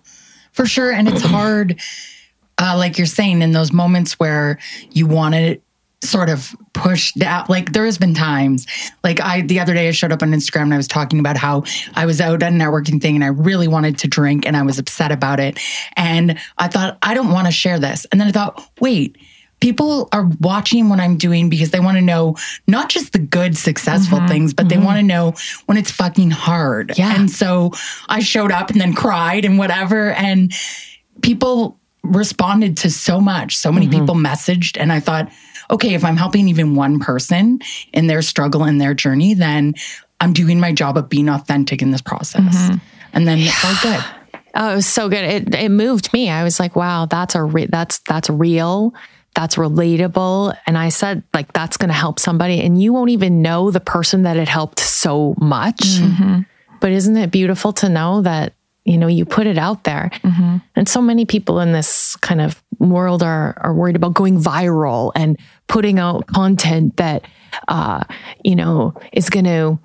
For 0.52 0.66
sure. 0.66 0.92
And 0.92 1.08
it's 1.08 1.22
hard, 1.22 1.80
uh, 2.58 2.76
like 2.78 2.98
you're 2.98 3.06
saying, 3.06 3.42
in 3.42 3.52
those 3.52 3.72
moments 3.72 4.18
where 4.20 4.58
you 4.92 5.06
want 5.06 5.34
to 5.34 5.60
sort 6.04 6.28
of 6.28 6.54
push 6.72 7.12
down. 7.12 7.46
Like 7.48 7.72
there 7.72 7.84
has 7.84 7.98
been 7.98 8.14
times, 8.14 8.66
like 9.02 9.20
I, 9.20 9.40
the 9.40 9.60
other 9.60 9.74
day 9.74 9.88
I 9.88 9.90
showed 9.90 10.12
up 10.12 10.22
on 10.22 10.30
Instagram 10.32 10.62
and 10.62 10.74
I 10.74 10.76
was 10.76 10.88
talking 10.88 11.18
about 11.18 11.36
how 11.36 11.64
I 11.94 12.06
was 12.06 12.20
out 12.20 12.42
at 12.42 12.52
a 12.52 12.54
networking 12.54 13.00
thing 13.00 13.14
and 13.14 13.24
I 13.24 13.28
really 13.28 13.68
wanted 13.68 13.98
to 13.98 14.08
drink 14.08 14.46
and 14.46 14.56
I 14.56 14.62
was 14.62 14.78
upset 14.78 15.10
about 15.10 15.40
it. 15.40 15.58
And 15.96 16.38
I 16.58 16.68
thought, 16.68 16.98
I 17.02 17.14
don't 17.14 17.30
want 17.30 17.46
to 17.46 17.52
share 17.52 17.78
this. 17.78 18.06
And 18.12 18.20
then 18.20 18.28
I 18.28 18.32
thought, 18.32 18.62
wait, 18.80 19.16
people 19.64 20.10
are 20.12 20.28
watching 20.40 20.90
what 20.90 21.00
I'm 21.00 21.16
doing 21.16 21.48
because 21.48 21.70
they 21.70 21.80
want 21.80 21.96
to 21.96 22.02
know 22.02 22.36
not 22.66 22.90
just 22.90 23.14
the 23.14 23.18
good, 23.18 23.56
successful 23.56 24.18
mm-hmm, 24.18 24.28
things, 24.28 24.52
but 24.52 24.66
mm-hmm. 24.66 24.78
they 24.78 24.84
want 24.86 24.98
to 24.98 25.02
know 25.02 25.32
when 25.64 25.78
it's 25.78 25.90
fucking 25.90 26.32
hard. 26.32 26.92
Yeah. 26.98 27.18
And 27.18 27.30
so 27.30 27.72
I 28.06 28.20
showed 28.20 28.52
up 28.52 28.68
and 28.68 28.78
then 28.78 28.92
cried 28.92 29.46
and 29.46 29.56
whatever. 29.56 30.10
And 30.10 30.52
people 31.22 31.80
responded 32.02 32.76
to 32.78 32.90
so 32.90 33.22
much. 33.22 33.56
So 33.56 33.72
many 33.72 33.86
mm-hmm. 33.86 34.00
people 34.00 34.14
messaged. 34.16 34.76
And 34.78 34.92
I 34.92 35.00
thought, 35.00 35.32
okay, 35.70 35.94
if 35.94 36.04
I'm 36.04 36.18
helping 36.18 36.48
even 36.48 36.74
one 36.74 37.00
person 37.00 37.60
in 37.94 38.06
their 38.06 38.20
struggle 38.20 38.64
and 38.64 38.78
their 38.78 38.92
journey, 38.92 39.32
then 39.32 39.72
I'm 40.20 40.34
doing 40.34 40.60
my 40.60 40.72
job 40.72 40.98
of 40.98 41.08
being 41.08 41.30
authentic 41.30 41.80
in 41.80 41.90
this 41.90 42.02
process. 42.02 42.54
Mm-hmm. 42.54 42.76
And 43.14 43.26
then 43.26 43.38
yeah. 43.38 43.46
it 43.46 43.52
felt 43.52 43.80
good. 43.80 44.04
Oh, 44.56 44.72
it 44.72 44.76
was 44.76 44.86
so 44.86 45.08
good. 45.08 45.24
It 45.24 45.54
it 45.54 45.70
moved 45.70 46.12
me. 46.12 46.28
I 46.28 46.44
was 46.44 46.60
like, 46.60 46.76
wow, 46.76 47.06
that's 47.06 47.34
a 47.34 47.42
re- 47.42 47.66
that's 47.66 48.00
that's 48.00 48.28
real 48.28 48.94
that's 49.34 49.56
relatable. 49.56 50.56
And 50.66 50.78
I 50.78 50.88
said, 50.88 51.22
like, 51.32 51.52
that's 51.52 51.76
going 51.76 51.88
to 51.88 51.94
help 51.94 52.18
somebody. 52.18 52.60
And 52.60 52.80
you 52.80 52.92
won't 52.92 53.10
even 53.10 53.42
know 53.42 53.70
the 53.70 53.80
person 53.80 54.22
that 54.22 54.36
it 54.36 54.48
helped 54.48 54.80
so 54.80 55.34
much. 55.38 55.78
Mm-hmm. 55.78 56.40
But 56.80 56.92
isn't 56.92 57.16
it 57.16 57.30
beautiful 57.30 57.72
to 57.74 57.88
know 57.88 58.22
that, 58.22 58.54
you 58.84 58.98
know, 58.98 59.06
you 59.06 59.24
put 59.24 59.46
it 59.46 59.58
out 59.58 59.84
there? 59.84 60.10
Mm-hmm. 60.22 60.58
And 60.76 60.88
so 60.88 61.00
many 61.00 61.24
people 61.24 61.60
in 61.60 61.72
this 61.72 62.16
kind 62.16 62.40
of 62.40 62.62
world 62.78 63.22
are, 63.22 63.56
are 63.60 63.74
worried 63.74 63.96
about 63.96 64.14
going 64.14 64.40
viral 64.40 65.10
and 65.14 65.38
putting 65.66 65.98
out 65.98 66.26
content 66.26 66.96
that, 66.98 67.24
uh, 67.68 68.04
you 68.44 68.54
know, 68.54 68.94
is 69.12 69.30
going 69.30 69.46
to, 69.46 69.78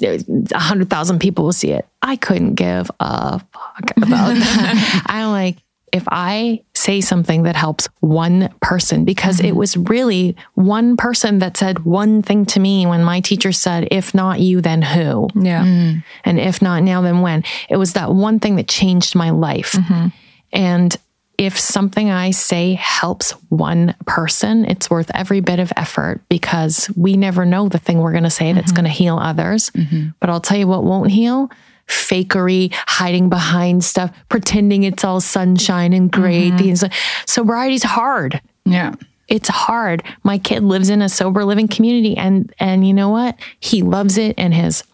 a 0.00 0.58
hundred 0.58 0.90
thousand 0.90 1.20
people 1.20 1.44
will 1.44 1.52
see 1.52 1.70
it. 1.70 1.86
I 2.02 2.16
couldn't 2.16 2.54
give 2.54 2.90
a 2.98 3.38
fuck 3.38 3.96
about 3.96 4.34
that. 4.34 5.02
I'm 5.06 5.30
like, 5.30 5.58
if 5.92 6.04
I 6.08 6.62
say 6.88 7.02
something 7.02 7.42
that 7.42 7.54
helps 7.54 7.86
one 8.00 8.48
person, 8.62 9.04
because 9.04 9.36
mm-hmm. 9.36 9.48
it 9.48 9.56
was 9.56 9.76
really 9.76 10.34
one 10.54 10.96
person 10.96 11.38
that 11.40 11.54
said 11.54 11.84
one 11.84 12.22
thing 12.22 12.46
to 12.46 12.58
me 12.58 12.86
when 12.86 13.04
my 13.04 13.20
teacher 13.20 13.52
said, 13.52 13.86
if 13.90 14.14
not 14.14 14.40
you, 14.40 14.62
then 14.62 14.80
who? 14.80 15.28
Yeah. 15.34 15.64
Mm. 15.64 16.02
And 16.24 16.40
if 16.40 16.62
not 16.62 16.82
now, 16.82 17.02
then 17.02 17.20
when? 17.20 17.44
It 17.68 17.76
was 17.76 17.92
that 17.92 18.14
one 18.14 18.40
thing 18.40 18.56
that 18.56 18.68
changed 18.68 19.14
my 19.14 19.28
life. 19.28 19.72
Mm-hmm. 19.72 20.06
And 20.54 20.96
if 21.36 21.58
something 21.58 22.10
I 22.10 22.30
say 22.30 22.72
helps 22.72 23.32
one 23.50 23.94
person, 24.06 24.64
it's 24.64 24.88
worth 24.88 25.10
every 25.14 25.40
bit 25.40 25.60
of 25.60 25.70
effort 25.76 26.22
because 26.30 26.90
we 26.96 27.18
never 27.18 27.44
know 27.44 27.68
the 27.68 27.78
thing 27.78 27.98
we're 27.98 28.12
going 28.12 28.24
to 28.24 28.30
say 28.30 28.50
that's 28.54 28.72
mm-hmm. 28.72 28.76
going 28.76 28.90
to 28.90 28.98
heal 29.02 29.18
others. 29.18 29.68
Mm-hmm. 29.70 30.08
But 30.20 30.30
I'll 30.30 30.40
tell 30.40 30.56
you 30.56 30.66
what 30.66 30.84
won't 30.84 31.10
heal 31.10 31.50
fakery, 31.88 32.72
hiding 32.86 33.28
behind 33.28 33.82
stuff, 33.84 34.14
pretending 34.28 34.84
it's 34.84 35.04
all 35.04 35.20
sunshine 35.20 35.92
and 35.92 36.12
great. 36.12 36.52
Mm-hmm. 36.52 36.92
Sobriety's 37.26 37.82
hard. 37.82 38.40
Yeah. 38.64 38.94
It's 39.26 39.48
hard. 39.48 40.02
My 40.22 40.38
kid 40.38 40.62
lives 40.62 40.88
in 40.88 41.02
a 41.02 41.08
sober 41.08 41.44
living 41.44 41.68
community 41.68 42.16
and 42.16 42.54
and 42.58 42.86
you 42.86 42.94
know 42.94 43.10
what? 43.10 43.36
He 43.60 43.82
loves 43.82 44.16
it 44.16 44.34
and 44.38 44.54
his 44.54 44.84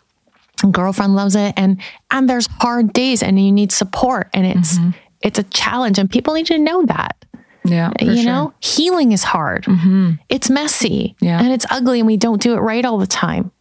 girlfriend 0.70 1.14
loves 1.14 1.36
it 1.36 1.54
and 1.56 1.80
and 2.10 2.28
there's 2.28 2.48
hard 2.60 2.92
days 2.92 3.22
and 3.22 3.38
you 3.38 3.52
need 3.52 3.70
support 3.70 4.28
and 4.32 4.46
it's 4.46 4.78
mm-hmm. 4.78 4.90
it's 5.22 5.38
a 5.38 5.44
challenge 5.44 5.98
and 5.98 6.10
people 6.10 6.34
need 6.34 6.46
to 6.46 6.58
know 6.58 6.84
that. 6.86 7.24
Yeah. 7.64 7.92
You 8.00 8.16
sure. 8.16 8.24
know, 8.24 8.54
healing 8.60 9.12
is 9.12 9.22
hard. 9.22 9.64
Mm-hmm. 9.64 10.12
It's 10.28 10.50
messy. 10.50 11.16
Yeah. 11.20 11.40
And 11.40 11.52
it's 11.52 11.64
ugly 11.70 12.00
and 12.00 12.06
we 12.06 12.16
don't 12.16 12.42
do 12.42 12.54
it 12.54 12.58
right 12.58 12.84
all 12.84 12.98
the 12.98 13.06
time 13.06 13.52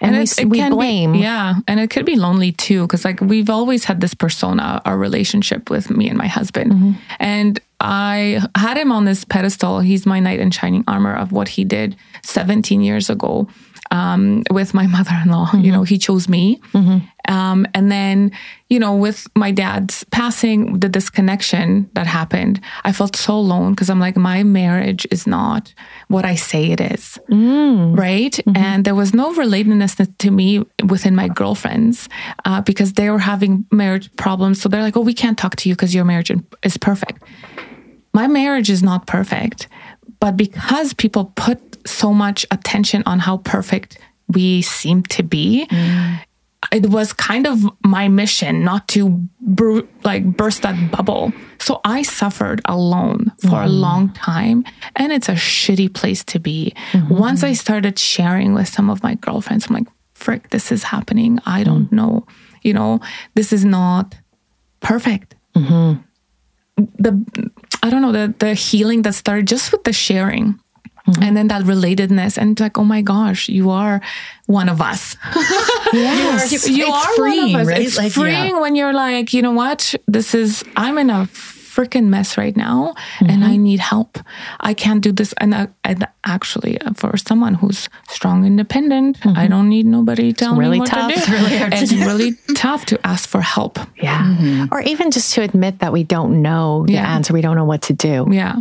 and, 0.00 0.14
and 0.14 0.50
we, 0.50 0.60
it, 0.60 0.68
we 0.68 0.74
blame. 0.74 1.12
Be, 1.12 1.18
yeah. 1.20 1.54
And 1.66 1.80
it 1.80 1.90
could 1.90 2.06
be 2.06 2.16
lonely 2.16 2.52
too. 2.52 2.86
Cause 2.86 3.04
like 3.04 3.20
we've 3.20 3.50
always 3.50 3.84
had 3.84 4.00
this 4.00 4.14
persona, 4.14 4.80
our 4.84 4.96
relationship 4.96 5.70
with 5.70 5.90
me 5.90 6.08
and 6.08 6.16
my 6.16 6.26
husband. 6.26 6.72
Mm-hmm. 6.72 6.92
And 7.18 7.60
I 7.80 8.42
had 8.56 8.76
him 8.76 8.90
on 8.90 9.04
this 9.04 9.24
pedestal. 9.24 9.80
He's 9.80 10.04
my 10.06 10.20
knight 10.20 10.40
in 10.40 10.50
shining 10.50 10.84
armor 10.88 11.14
of 11.14 11.32
what 11.32 11.48
he 11.48 11.64
did 11.64 11.96
17 12.22 12.80
years 12.82 13.08
ago 13.08 13.48
um, 13.90 14.42
with 14.50 14.74
my 14.74 14.86
mother-in-law. 14.96 15.46
Mm-hmm. 15.46 15.60
You 15.60 15.72
know, 15.72 15.82
he 15.82 15.98
chose 15.98 16.28
me. 16.28 16.60
Mm-hmm. 16.72 16.98
Um, 17.28 17.66
and 17.74 17.92
then, 17.92 18.32
you 18.70 18.78
know, 18.78 18.96
with 18.96 19.26
my 19.36 19.50
dad's 19.50 20.02
passing, 20.04 20.80
the 20.80 20.88
disconnection 20.88 21.90
that 21.92 22.06
happened, 22.06 22.58
I 22.84 22.92
felt 22.92 23.16
so 23.16 23.34
alone 23.34 23.72
because 23.72 23.90
I'm 23.90 24.00
like, 24.00 24.16
my 24.16 24.42
marriage 24.42 25.06
is 25.10 25.26
not 25.26 25.74
what 26.08 26.24
I 26.24 26.36
say 26.36 26.70
it 26.70 26.80
is. 26.80 27.18
Mm. 27.30 27.98
Right. 27.98 28.32
Mm-hmm. 28.32 28.56
And 28.56 28.84
there 28.86 28.94
was 28.94 29.12
no 29.12 29.34
relatedness 29.34 30.16
to 30.18 30.30
me 30.30 30.64
within 30.88 31.14
my 31.14 31.28
girlfriends 31.28 32.08
uh, 32.46 32.62
because 32.62 32.94
they 32.94 33.10
were 33.10 33.18
having 33.18 33.66
marriage 33.70 34.14
problems. 34.16 34.62
So 34.62 34.70
they're 34.70 34.82
like, 34.82 34.96
oh, 34.96 35.02
we 35.02 35.14
can't 35.14 35.36
talk 35.36 35.56
to 35.56 35.68
you 35.68 35.74
because 35.74 35.94
your 35.94 36.04
marriage 36.04 36.32
is 36.62 36.78
perfect. 36.78 37.22
My 38.14 38.26
marriage 38.26 38.70
is 38.70 38.82
not 38.82 39.06
perfect. 39.06 39.68
But 40.20 40.36
because 40.36 40.94
people 40.94 41.32
put 41.36 41.86
so 41.86 42.12
much 42.12 42.46
attention 42.50 43.02
on 43.06 43.20
how 43.20 43.38
perfect 43.38 43.98
we 44.28 44.62
seem 44.62 45.02
to 45.04 45.22
be, 45.22 45.66
mm. 45.70 46.20
it 46.72 46.86
was 46.90 47.12
kind 47.12 47.46
of 47.46 47.64
my 47.84 48.08
mission 48.08 48.64
not 48.64 48.88
to 48.88 49.08
br- 49.40 49.80
like 50.04 50.24
burst 50.24 50.62
that 50.62 50.90
bubble. 50.90 51.32
So 51.58 51.80
I 51.84 52.02
suffered 52.02 52.60
alone 52.64 53.32
for 53.40 53.60
mm. 53.60 53.64
a 53.64 53.68
long 53.68 54.12
time, 54.12 54.64
and 54.96 55.12
it's 55.12 55.28
a 55.28 55.34
shitty 55.34 55.92
place 55.94 56.22
to 56.24 56.38
be. 56.38 56.74
Mm-hmm. 56.92 57.14
Once 57.14 57.42
I 57.42 57.52
started 57.54 57.98
sharing 57.98 58.54
with 58.54 58.68
some 58.68 58.90
of 58.90 59.02
my 59.02 59.14
girlfriends, 59.14 59.66
I'm 59.68 59.74
like, 59.74 59.88
frick, 60.14 60.50
this 60.50 60.70
is 60.72 60.82
happening. 60.84 61.38
I 61.46 61.64
don't 61.64 61.88
mm. 61.90 61.92
know. 61.92 62.26
You 62.62 62.74
know, 62.74 63.00
this 63.34 63.52
is 63.52 63.64
not 63.64 64.14
perfect. 64.80 65.34
Mm-hmm. 65.56 66.02
The 66.98 67.50
I 67.82 67.90
don't 67.90 68.02
know 68.02 68.12
the 68.12 68.34
the 68.38 68.54
healing 68.54 69.02
that 69.02 69.14
started 69.14 69.46
just 69.46 69.72
with 69.72 69.84
the 69.84 69.92
sharing. 69.92 70.58
Mm-hmm. 71.08 71.22
And 71.22 71.36
then 71.38 71.48
that 71.48 71.62
relatedness, 71.62 72.36
and 72.36 72.60
like, 72.60 72.76
oh 72.76 72.84
my 72.84 73.00
gosh, 73.00 73.48
you 73.48 73.70
are 73.70 74.02
one 74.46 74.68
of 74.68 74.82
us. 74.82 75.16
Yes, 75.90 76.68
you 76.68 76.84
are, 76.84 76.86
you 76.86 76.92
are 76.92 77.14
freeing, 77.16 77.52
one 77.52 77.62
of 77.62 77.66
us. 77.66 77.66
Right? 77.66 77.80
It's 77.80 77.96
like, 77.96 78.12
freeing 78.12 78.56
yeah. 78.56 78.60
when 78.60 78.76
you're 78.76 78.92
like, 78.92 79.32
you 79.32 79.40
know 79.40 79.52
what, 79.52 79.94
this 80.06 80.34
is. 80.34 80.62
I'm 80.76 80.98
in 80.98 81.08
a 81.08 81.26
freaking 81.78 82.06
mess 82.08 82.36
right 82.36 82.56
now 82.56 82.94
mm-hmm. 83.18 83.30
and 83.30 83.44
I 83.44 83.56
need 83.56 83.78
help. 83.78 84.18
I 84.58 84.74
can't 84.74 85.00
do 85.00 85.12
this. 85.12 85.32
And, 85.38 85.54
uh, 85.54 85.68
and 85.84 86.06
actually, 86.24 86.80
uh, 86.80 86.92
for 86.94 87.16
someone 87.16 87.54
who's 87.54 87.88
strong, 88.08 88.38
and 88.38 88.46
independent, 88.46 89.20
mm-hmm. 89.20 89.38
I 89.38 89.46
don't 89.46 89.68
need 89.68 89.86
nobody 89.86 90.32
telling 90.32 90.58
really 90.58 90.78
me 90.78 90.80
what 90.80 90.88
tough. 90.88 91.14
to 91.14 91.20
do. 91.20 91.20
It's 91.28 91.30
really, 91.30 91.56
hard 91.56 91.74
it's 91.74 91.92
really 91.92 92.32
tough 92.54 92.86
to 92.86 93.06
ask 93.06 93.28
for 93.28 93.40
help. 93.40 93.78
Yeah. 94.02 94.22
Mm-hmm. 94.22 94.72
Or 94.72 94.80
even 94.82 95.10
just 95.10 95.34
to 95.34 95.42
admit 95.42 95.78
that 95.78 95.92
we 95.92 96.02
don't 96.02 96.42
know 96.42 96.84
the 96.86 96.94
yeah. 96.94 97.14
answer, 97.14 97.32
we 97.32 97.40
don't 97.40 97.56
know 97.56 97.64
what 97.64 97.82
to 97.82 97.92
do. 97.92 98.26
Yeah. 98.30 98.56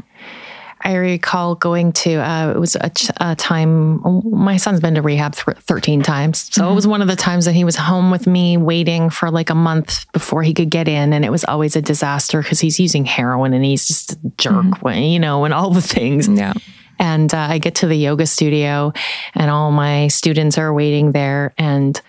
I 0.82 0.96
recall 0.96 1.56
going 1.56 1.92
to, 1.94 2.16
uh, 2.16 2.52
it 2.52 2.60
was 2.60 2.76
a, 2.76 2.92
a, 3.18 3.36
time, 3.36 4.02
my 4.24 4.58
son's 4.58 4.80
been 4.80 4.96
to 4.96 5.02
rehab 5.02 5.36
th- 5.36 5.58
13 5.58 6.04
times. 6.04 6.50
So 6.54 6.62
mm-hmm. 6.62 6.72
it 6.72 6.76
was 6.76 6.88
one 6.88 7.02
of 7.02 7.08
the 7.08 7.16
times 7.16 7.46
that 7.46 7.54
he 7.54 7.64
was 7.64 7.76
home 7.76 8.12
with 8.12 8.28
me 8.28 8.58
waiting 8.58 9.10
for 9.10 9.32
like 9.32 9.50
a 9.50 9.56
month 9.56 10.12
before 10.12 10.44
he 10.44 10.54
could 10.54 10.70
get 10.70 10.88
in. 10.88 11.14
And 11.14 11.26
it 11.26 11.32
was 11.32 11.44
always 11.46 11.76
a 11.76 11.82
disaster 11.82 12.42
because 12.42 12.60
he's 12.60 12.80
using 12.80 13.06
heroin 13.06 13.54
and 13.54 13.66
he's 13.66 13.88
just 13.88 14.14
a 14.14 14.18
jerk, 14.38 14.54
mm-hmm. 14.54 14.82
when, 14.82 15.04
you 15.04 15.20
know, 15.20 15.46
and 15.46 15.54
all 15.54 15.72
the 15.72 15.82
things. 15.82 16.28
Yeah. 16.28 16.54
And 17.00 17.34
uh, 17.34 17.48
I 17.50 17.58
get 17.60 17.76
to 17.76 17.88
the 17.88 17.96
yoga 17.96 18.26
studio 18.26 18.94
and 19.34 19.52
all 19.52 19.72
my 19.72 20.08
students 20.08 20.58
are 20.58 20.74
waiting 20.74 21.12
there. 21.12 21.54
And 21.58 22.00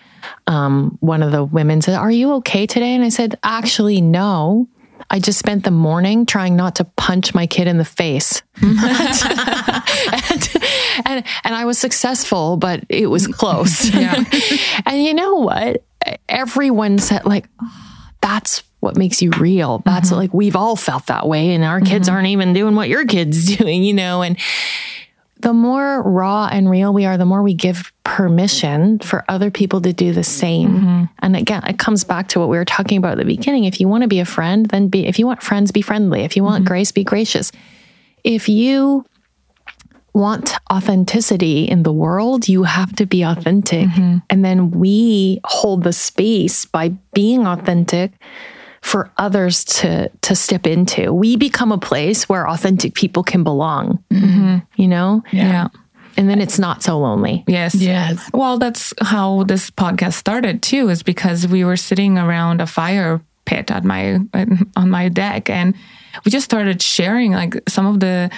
um, 0.47 0.97
one 0.99 1.23
of 1.23 1.31
the 1.31 1.43
women 1.43 1.81
said, 1.81 1.95
Are 1.95 2.11
you 2.11 2.33
okay 2.35 2.65
today? 2.65 2.95
And 2.95 3.03
I 3.03 3.09
said, 3.09 3.37
Actually, 3.43 4.01
no. 4.01 4.67
I 5.09 5.19
just 5.19 5.39
spent 5.39 5.63
the 5.63 5.71
morning 5.71 6.25
trying 6.25 6.55
not 6.55 6.75
to 6.75 6.83
punch 6.83 7.33
my 7.33 7.47
kid 7.47 7.67
in 7.67 7.77
the 7.77 7.85
face. 7.85 8.43
and, 8.61 8.77
and, 11.05 11.23
and, 11.43 11.55
I 11.55 11.65
was 11.65 11.77
successful, 11.77 12.57
but 12.57 12.83
it 12.89 13.07
was 13.07 13.27
close. 13.27 13.89
Yeah. 13.99 14.23
and 14.85 15.03
you 15.03 15.13
know 15.13 15.35
what? 15.35 15.83
Everyone 16.29 16.99
said, 16.99 17.25
like, 17.25 17.49
oh, 17.61 18.09
that's 18.21 18.63
what 18.79 18.97
makes 18.97 19.21
you 19.21 19.31
real. 19.31 19.81
That's 19.85 20.09
mm-hmm. 20.09 20.19
like, 20.19 20.33
we've 20.33 20.55
all 20.55 20.75
felt 20.75 21.07
that 21.07 21.27
way. 21.27 21.53
And 21.53 21.63
our 21.63 21.81
kids 21.81 22.07
mm-hmm. 22.07 22.15
aren't 22.15 22.27
even 22.27 22.53
doing 22.53 22.75
what 22.75 22.87
your 22.87 23.05
kid's 23.05 23.57
doing, 23.57 23.83
you 23.83 23.93
know? 23.93 24.21
And, 24.21 24.37
the 25.39 25.53
more 25.53 26.01
raw 26.03 26.49
and 26.51 26.69
real 26.69 26.93
we 26.93 27.05
are, 27.05 27.17
the 27.17 27.25
more 27.25 27.41
we 27.41 27.53
give 27.53 27.93
permission 28.03 28.99
for 28.99 29.23
other 29.29 29.49
people 29.49 29.79
to 29.81 29.93
do 29.93 30.11
the 30.11 30.23
same. 30.23 30.69
Mm-hmm. 30.69 31.03
And 31.19 31.35
again, 31.35 31.63
it 31.65 31.79
comes 31.79 32.03
back 32.03 32.27
to 32.29 32.39
what 32.39 32.49
we 32.49 32.57
were 32.57 32.65
talking 32.65 32.97
about 32.97 33.13
at 33.13 33.19
the 33.19 33.25
beginning. 33.25 33.63
If 33.63 33.79
you 33.79 33.87
want 33.87 34.03
to 34.03 34.09
be 34.09 34.19
a 34.19 34.25
friend, 34.25 34.65
then 34.65 34.89
be, 34.89 35.05
if 35.05 35.17
you 35.17 35.25
want 35.25 35.41
friends, 35.41 35.71
be 35.71 35.81
friendly. 35.81 36.21
If 36.21 36.35
you 36.35 36.43
want 36.43 36.63
mm-hmm. 36.63 36.73
grace, 36.73 36.91
be 36.91 37.05
gracious. 37.05 37.51
If 38.23 38.49
you 38.49 39.05
want 40.13 40.55
authenticity 40.71 41.63
in 41.65 41.83
the 41.83 41.93
world, 41.93 42.49
you 42.49 42.63
have 42.63 42.93
to 42.97 43.05
be 43.05 43.23
authentic. 43.23 43.87
Mm-hmm. 43.87 44.17
And 44.29 44.43
then 44.43 44.71
we 44.71 45.39
hold 45.45 45.83
the 45.83 45.93
space 45.93 46.65
by 46.65 46.89
being 47.13 47.47
authentic 47.47 48.11
for 48.81 49.11
others 49.17 49.63
to 49.65 50.09
to 50.21 50.35
step 50.35 50.65
into. 50.65 51.13
We 51.13 51.35
become 51.35 51.71
a 51.71 51.77
place 51.77 52.29
where 52.29 52.47
authentic 52.47 52.93
people 52.93 53.23
can 53.23 53.43
belong. 53.43 54.03
Mm-hmm. 54.11 54.57
You 54.75 54.87
know? 54.87 55.23
Yeah. 55.31 55.49
yeah. 55.49 55.67
And 56.17 56.29
then 56.29 56.41
it's 56.41 56.59
not 56.59 56.83
so 56.83 56.99
lonely. 56.99 57.45
Yes. 57.47 57.75
Yes. 57.75 58.29
Well, 58.33 58.57
that's 58.57 58.93
how 59.01 59.43
this 59.43 59.69
podcast 59.71 60.13
started 60.13 60.61
too, 60.61 60.89
is 60.89 61.01
because 61.01 61.47
we 61.47 61.63
were 61.63 61.77
sitting 61.77 62.17
around 62.17 62.61
a 62.61 62.67
fire 62.67 63.21
pit 63.45 63.71
at 63.71 63.83
my 63.83 64.19
on 64.75 64.89
my 64.89 65.09
deck 65.09 65.49
and 65.49 65.73
we 66.23 66.31
just 66.31 66.45
started 66.45 66.81
sharing 66.81 67.31
like 67.31 67.57
some 67.67 67.87
of 67.87 67.99
the 67.99 68.29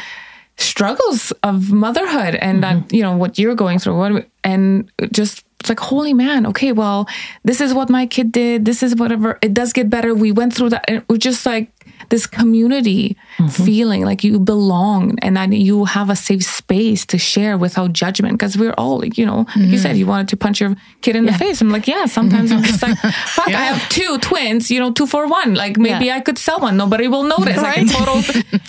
struggles 0.57 1.33
of 1.43 1.71
motherhood 1.71 2.35
and 2.35 2.63
mm-hmm. 2.63 2.79
that 2.87 2.93
you 2.93 3.01
know 3.01 3.17
what 3.17 3.37
you're 3.37 3.55
going 3.55 3.77
through 3.77 3.97
what 3.97 4.25
and 4.43 4.89
just 5.11 5.43
it's 5.61 5.69
like 5.69 5.79
holy 5.79 6.13
man 6.13 6.45
okay 6.45 6.71
well 6.71 7.07
this 7.43 7.61
is 7.61 7.73
what 7.73 7.89
my 7.89 8.05
kid 8.05 8.31
did. 8.31 8.65
This 8.65 8.83
is 8.83 8.95
whatever. 8.95 9.39
It 9.41 9.53
does 9.53 9.73
get 9.73 9.89
better. 9.89 10.13
We 10.13 10.31
went 10.31 10.53
through 10.53 10.69
that. 10.69 10.85
And 10.87 11.03
we're 11.09 11.17
just 11.17 11.45
like 11.45 11.71
this 12.11 12.27
community 12.27 13.17
mm-hmm. 13.37 13.47
feeling 13.63 14.03
like 14.03 14.23
you 14.23 14.37
belong 14.37 15.17
and 15.21 15.37
that 15.37 15.49
you 15.49 15.85
have 15.85 16.09
a 16.09 16.15
safe 16.15 16.43
space 16.43 17.05
to 17.05 17.17
share 17.17 17.57
without 17.57 17.93
judgment 17.93 18.33
because 18.33 18.57
we're 18.57 18.73
all 18.77 18.99
like 18.99 19.17
you 19.17 19.25
know 19.25 19.45
mm-hmm. 19.45 19.71
you 19.71 19.77
said 19.77 19.95
you 19.97 20.05
wanted 20.05 20.27
to 20.27 20.35
punch 20.35 20.59
your 20.59 20.75
kid 21.01 21.15
in 21.15 21.23
yeah. 21.23 21.31
the 21.31 21.37
face 21.37 21.61
i'm 21.61 21.69
like 21.69 21.87
yeah 21.87 22.05
sometimes 22.05 22.51
i'm 22.51 22.61
just 22.61 22.83
like 22.83 22.97
fuck 23.27 23.47
yeah. 23.47 23.59
i 23.59 23.63
have 23.63 23.89
two 23.89 24.17
twins 24.19 24.69
you 24.69 24.77
know 24.77 24.91
two 24.91 25.07
for 25.07 25.25
one 25.25 25.55
like 25.55 25.77
maybe 25.77 26.05
yeah. 26.05 26.17
i 26.17 26.19
could 26.19 26.37
sell 26.37 26.59
one 26.59 26.75
nobody 26.75 27.07
will 27.07 27.23
notice 27.23 27.57
right? 27.57 27.79
i 27.79 27.85
can 27.85 27.87
photo, 27.87 28.19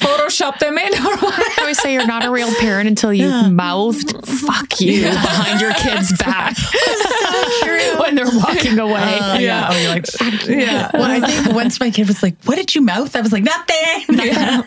photoshop 0.06 0.58
them 0.60 0.78
in 0.78 0.94
or 0.94 1.16
whatever. 1.16 1.42
i 1.42 1.56
always 1.58 1.78
say 1.80 1.92
you're 1.92 2.06
not 2.06 2.24
a 2.24 2.30
real 2.30 2.52
parent 2.60 2.88
until 2.88 3.12
you 3.12 3.28
mouthed 3.50 4.24
fuck 4.24 4.80
you 4.80 5.02
behind 5.02 5.60
your 5.60 5.74
kid's 5.74 6.16
back 6.18 6.56
so 6.56 8.00
when 8.00 8.14
they're 8.14 8.38
walking 8.38 8.78
away 8.78 9.18
uh, 9.18 9.38
yeah. 9.38 9.68
oh 9.68 9.80
you're 9.80 9.90
like 9.90 10.06
fuck 10.06 10.46
yeah 10.46 10.90
well 10.94 11.10
i 11.10 11.20
think 11.20 11.54
once 11.56 11.80
my 11.80 11.90
kid 11.90 12.06
was 12.06 12.22
like 12.22 12.36
what 12.44 12.54
did 12.54 12.72
you 12.72 12.80
mouth 12.80 13.16
i 13.16 13.20
was 13.20 13.31
like 13.32 13.44
nothing 13.44 13.72
yeah. 14.26 14.62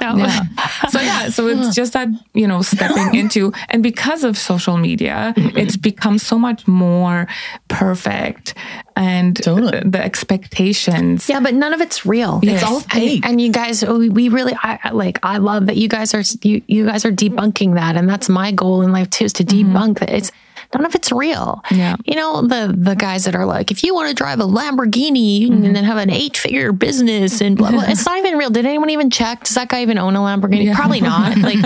no. 0.00 0.16
yeah. 0.16 0.44
So 0.88 1.00
yeah, 1.00 1.28
so 1.28 1.46
it's 1.48 1.74
just 1.74 1.92
that, 1.92 2.08
you 2.34 2.46
know, 2.46 2.62
stepping 2.62 3.14
into 3.18 3.52
and 3.68 3.82
because 3.82 4.24
of 4.24 4.36
social 4.36 4.76
media, 4.76 5.34
it's 5.36 5.76
become 5.76 6.18
so 6.18 6.38
much 6.38 6.66
more 6.66 7.26
perfect 7.68 8.54
and 8.96 9.36
totally. 9.42 9.80
the 9.80 10.02
expectations. 10.02 11.28
Yeah, 11.28 11.40
but 11.40 11.54
none 11.54 11.72
of 11.72 11.80
it's 11.80 12.04
real. 12.04 12.40
Yes. 12.42 12.62
It's 12.62 12.70
all 12.70 12.80
fake. 12.80 13.24
And, 13.24 13.32
and, 13.32 13.40
you 13.40 13.52
guys, 13.52 13.84
we 13.84 14.28
really, 14.28 14.54
I 14.60 14.90
like, 14.92 15.18
I 15.22 15.38
love 15.38 15.66
that 15.66 15.76
you 15.76 15.88
guys 15.88 16.14
are, 16.14 16.22
you, 16.42 16.62
you 16.66 16.86
guys 16.86 17.04
are 17.04 17.12
debunking 17.12 17.74
that. 17.74 17.96
And 17.96 18.08
that's 18.08 18.28
my 18.28 18.50
goal 18.50 18.82
in 18.82 18.92
life 18.92 19.10
too, 19.10 19.26
is 19.26 19.32
to 19.34 19.44
mm-hmm. 19.44 19.76
debunk 19.76 19.94
mm-hmm. 19.94 20.04
that. 20.04 20.10
It's, 20.10 20.32
none 20.74 20.84
of 20.84 20.94
it's 20.94 21.10
real. 21.10 21.62
Yeah. 21.70 21.96
You 22.04 22.14
know, 22.16 22.42
the 22.42 22.74
the 22.76 22.94
guys 22.94 23.24
that 23.24 23.34
are 23.34 23.46
like, 23.46 23.70
if 23.70 23.82
you 23.82 23.94
want 23.94 24.08
to 24.08 24.14
drive 24.14 24.40
a 24.40 24.44
Lamborghini 24.44 25.44
mm-hmm. 25.44 25.64
and 25.64 25.76
then 25.76 25.84
have 25.84 25.96
an 25.96 26.10
eight 26.10 26.36
figure 26.36 26.72
business 26.72 27.40
and 27.40 27.56
blah, 27.56 27.70
blah, 27.70 27.84
it's 27.86 28.04
not 28.04 28.18
even 28.18 28.36
real. 28.36 28.50
Did 28.50 28.66
anyone 28.66 28.90
even 28.90 29.10
check? 29.10 29.44
Does 29.44 29.54
that 29.54 29.68
guy 29.68 29.82
even 29.82 29.98
own 29.98 30.16
a 30.16 30.20
Lamborghini? 30.20 30.66
Yeah. 30.66 30.76
Probably 30.76 31.00
not. 31.00 31.36
Like, 31.48 31.58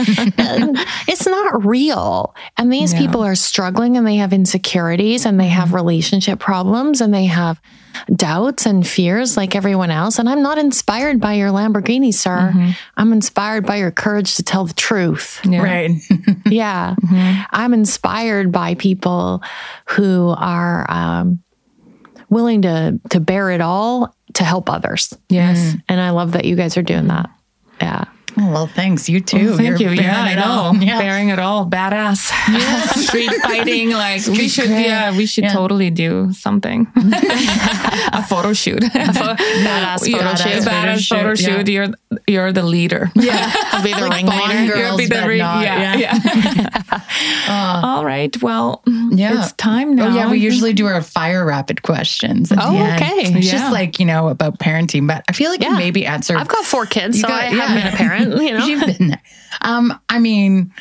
it's 1.08 1.26
not 1.26 1.64
real. 1.64 2.36
And 2.56 2.72
these 2.72 2.92
yeah. 2.92 3.00
people 3.00 3.22
are 3.22 3.34
struggling 3.34 3.96
and 3.96 4.06
they 4.06 4.16
have 4.16 4.32
insecurities 4.32 5.26
and 5.26 5.40
they 5.40 5.48
have 5.48 5.68
mm-hmm. 5.68 5.76
relationship 5.76 6.38
problems 6.38 7.00
and 7.00 7.12
they 7.12 7.24
have 7.24 7.60
doubts 8.14 8.66
and 8.66 8.86
fears 8.86 9.36
like 9.36 9.54
everyone 9.54 9.90
else. 9.90 10.18
And 10.18 10.28
I'm 10.28 10.42
not 10.42 10.58
inspired 10.58 11.20
by 11.20 11.34
your 11.34 11.50
Lamborghini, 11.50 12.12
sir. 12.12 12.52
Mm-hmm. 12.52 12.70
I'm 12.96 13.12
inspired 13.12 13.66
by 13.66 13.76
your 13.76 13.90
courage 13.90 14.36
to 14.36 14.42
tell 14.42 14.64
the 14.64 14.74
truth. 14.74 15.40
Yeah. 15.44 15.62
Right. 15.62 15.90
yeah. 16.46 16.94
Mm-hmm. 17.00 17.42
I'm 17.50 17.74
inspired 17.74 18.52
by 18.52 18.74
people 18.74 19.42
who 19.86 20.34
are 20.36 20.90
um, 20.90 21.42
willing 22.30 22.62
to 22.62 23.00
to 23.10 23.20
bear 23.20 23.50
it 23.50 23.60
all 23.60 24.14
to 24.34 24.44
help 24.44 24.70
others. 24.70 25.14
Yes. 25.28 25.74
And 25.88 26.00
I 26.00 26.10
love 26.10 26.32
that 26.32 26.44
you 26.44 26.56
guys 26.56 26.76
are 26.76 26.82
doing 26.82 27.08
that. 27.08 27.30
Yeah. 27.80 28.04
Well, 28.36 28.66
thanks. 28.66 29.08
You 29.08 29.20
too. 29.20 29.48
Well, 29.50 29.56
thank 29.56 29.80
You're 29.80 29.92
you. 29.92 30.02
Yeah, 30.02 30.22
I 30.22 30.34
know. 30.34 30.72
Yeah. 30.80 30.98
Bearing 30.98 31.28
it 31.28 31.38
all. 31.38 31.66
Badass. 31.66 32.30
street 33.06 33.30
fighting. 33.42 33.90
Like 33.90 34.26
we 34.26 34.48
should, 34.48 34.70
cred. 34.70 34.84
yeah, 34.84 35.16
we 35.16 35.26
should 35.26 35.44
Yeah. 35.44 35.52
totally 35.52 35.90
do 35.90 36.32
something. 36.32 36.86
a 36.96 38.22
photo 38.26 38.52
shoot. 38.52 38.80
Badass 38.82 40.10
photo 40.10 40.24
Badass 40.24 40.42
shoot. 40.42 40.62
Badass 40.62 41.08
photo 41.08 41.22
photo 41.22 41.34
shoot. 41.34 41.68
You're 41.68 41.88
you're 42.26 42.52
the 42.52 42.62
leader. 42.62 43.10
Yeah. 43.14 43.50
I'll 43.72 43.82
be 43.82 43.92
the 43.92 44.06
Like 44.08 44.24
ringleader. 44.26 44.76
You'll 44.78 44.96
be 44.96 45.06
the 45.06 45.24
ring- 45.26 45.38
not- 45.38 45.62
yeah, 45.64 45.96
yeah. 45.96 46.18
yeah. 46.22 47.00
Uh, 47.48 47.80
all 47.86 48.04
right. 48.04 48.40
Well, 48.42 48.82
mm, 48.86 49.18
Yeah. 49.18 49.38
it's 49.42 49.52
time 49.52 49.94
now. 49.96 50.08
Oh 50.08 50.14
yeah, 50.14 50.30
we 50.30 50.38
usually 50.38 50.72
do 50.72 50.86
our 50.86 51.02
fire 51.02 51.44
rapid 51.44 51.82
questions. 51.82 52.52
Oh, 52.56 52.76
okay. 52.94 53.10
It's 53.34 53.46
Yeah. 53.46 53.52
just 53.52 53.72
like 53.72 53.98
you 53.98 54.06
know 54.06 54.28
about 54.28 54.58
parenting, 54.58 55.06
but 55.06 55.24
I 55.28 55.32
feel 55.32 55.50
like 55.50 55.62
you 55.62 55.72
maybe 55.72 56.06
answered. 56.06 56.36
I've 56.38 56.48
got 56.48 56.64
four 56.64 56.86
kids, 56.86 57.20
so 57.20 57.28
I 57.28 57.48
yeah. 57.50 57.66
have 57.66 57.82
been 57.84 57.92
a 57.94 57.96
parent. 57.96 58.21
You 58.42 58.52
know, 58.58 58.64
You've 58.66 58.98
been 58.98 59.08
there. 59.08 59.22
Um, 59.60 59.98
I 60.08 60.18
mean, 60.18 60.72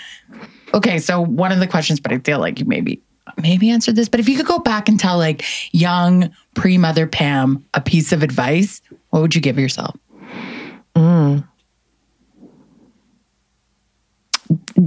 okay, 0.73 0.99
so 0.99 1.21
one 1.21 1.51
of 1.51 1.59
the 1.59 1.67
questions, 1.67 1.99
but 1.99 2.11
I 2.11 2.19
feel 2.19 2.39
like 2.39 2.59
you 2.59 2.65
maybe 2.65 3.01
maybe 3.41 3.69
answered 3.69 3.95
this. 3.95 4.09
But 4.09 4.19
if 4.19 4.27
you 4.29 4.35
could 4.37 4.45
go 4.45 4.59
back 4.59 4.89
and 4.89 4.99
tell 4.99 5.17
like 5.17 5.43
young 5.71 6.31
pre-mother 6.55 7.07
Pam 7.07 7.63
a 7.73 7.81
piece 7.81 8.11
of 8.11 8.23
advice, 8.23 8.81
what 9.09 9.21
would 9.21 9.35
you 9.35 9.41
give 9.41 9.57
yourself? 9.59 9.95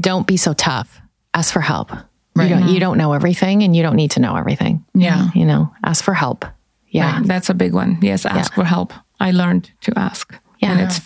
don't 0.00 0.26
be 0.26 0.36
so 0.36 0.52
tough. 0.52 1.00
Ask 1.32 1.52
for 1.52 1.60
help. 1.60 1.90
Right. 2.36 2.48
You 2.50 2.56
don't, 2.56 2.68
you 2.68 2.80
don't 2.80 2.98
know 2.98 3.12
everything, 3.12 3.62
and 3.62 3.74
you 3.76 3.82
don't 3.82 3.96
need 3.96 4.10
to 4.12 4.20
know 4.20 4.34
everything. 4.36 4.84
Yeah. 4.94 5.28
you 5.34 5.44
know, 5.46 5.72
ask 5.84 6.02
for 6.04 6.14
help. 6.14 6.44
Yeah, 6.88 7.18
Right, 7.18 7.26
That's 7.26 7.48
a 7.48 7.54
big 7.54 7.72
one. 7.72 7.98
Yes, 8.02 8.26
ask 8.26 8.52
Yeah. 8.52 8.54
for 8.56 8.64
help. 8.64 8.92
I 9.20 9.30
learned 9.30 9.70
to 9.82 9.92
ask. 9.98 10.34
Yeah. 10.60 10.72
And 10.72 10.80
it's 10.80 11.00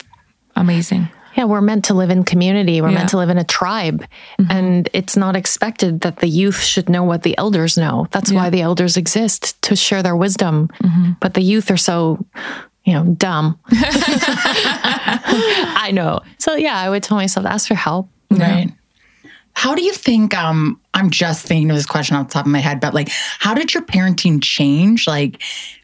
amazing. 0.57 1.09
Yeah, 1.39 1.45
we're 1.45 1.61
meant 1.61 1.85
to 1.85 1.95
live 1.95 2.11
in 2.11 2.25
community. 2.25 2.81
We're 2.81 2.89
Yeah. 2.91 2.97
meant 2.99 3.11
to 3.11 3.17
live 3.17 3.31
in 3.31 3.39
a 3.39 3.45
tribe. 3.45 4.05
And 4.51 4.89
it's 4.93 5.17
not 5.17 5.37
expected 5.37 6.01
that 6.01 6.17
the 6.17 6.27
youth 6.27 6.61
should 6.65 6.89
know 6.89 7.05
what 7.05 7.23
the 7.23 7.39
elders 7.39 7.79
know. 7.79 8.09
That's 8.11 8.33
why 8.33 8.51
the 8.51 8.61
elders 8.61 8.97
exist 8.97 9.61
to 9.63 9.77
share 9.77 10.03
their 10.03 10.17
wisdom. 10.17 10.69
But 11.21 11.35
the 11.35 11.43
youth 11.43 11.71
are 11.71 11.77
so, 11.77 12.27
you 12.85 12.93
know, 12.93 13.05
dumb. 13.05 13.57
I 13.71 15.91
know. 15.93 16.21
So, 16.39 16.57
yeah, 16.57 16.77
I 16.77 16.91
would 16.91 17.03
tell 17.05 17.17
myself, 17.17 17.47
ask 17.47 17.69
for 17.69 17.75
help. 17.75 18.09
Right. 18.31 18.73
How 19.53 19.75
do 19.75 19.83
you 19.83 19.93
think 19.93 20.37
um 20.37 20.81
I'm 20.95 21.11
just 21.11 21.47
thinking 21.47 21.71
of 21.71 21.77
this 21.77 21.87
question 21.87 22.17
off 22.17 22.29
the 22.29 22.35
top 22.35 22.47
of 22.47 22.53
my 22.53 22.59
head, 22.61 22.81
but 22.81 22.95
like 22.95 23.09
how 23.39 23.55
did 23.55 23.75
your 23.75 23.83
parenting 23.85 24.43
change 24.43 25.07
like 25.07 25.41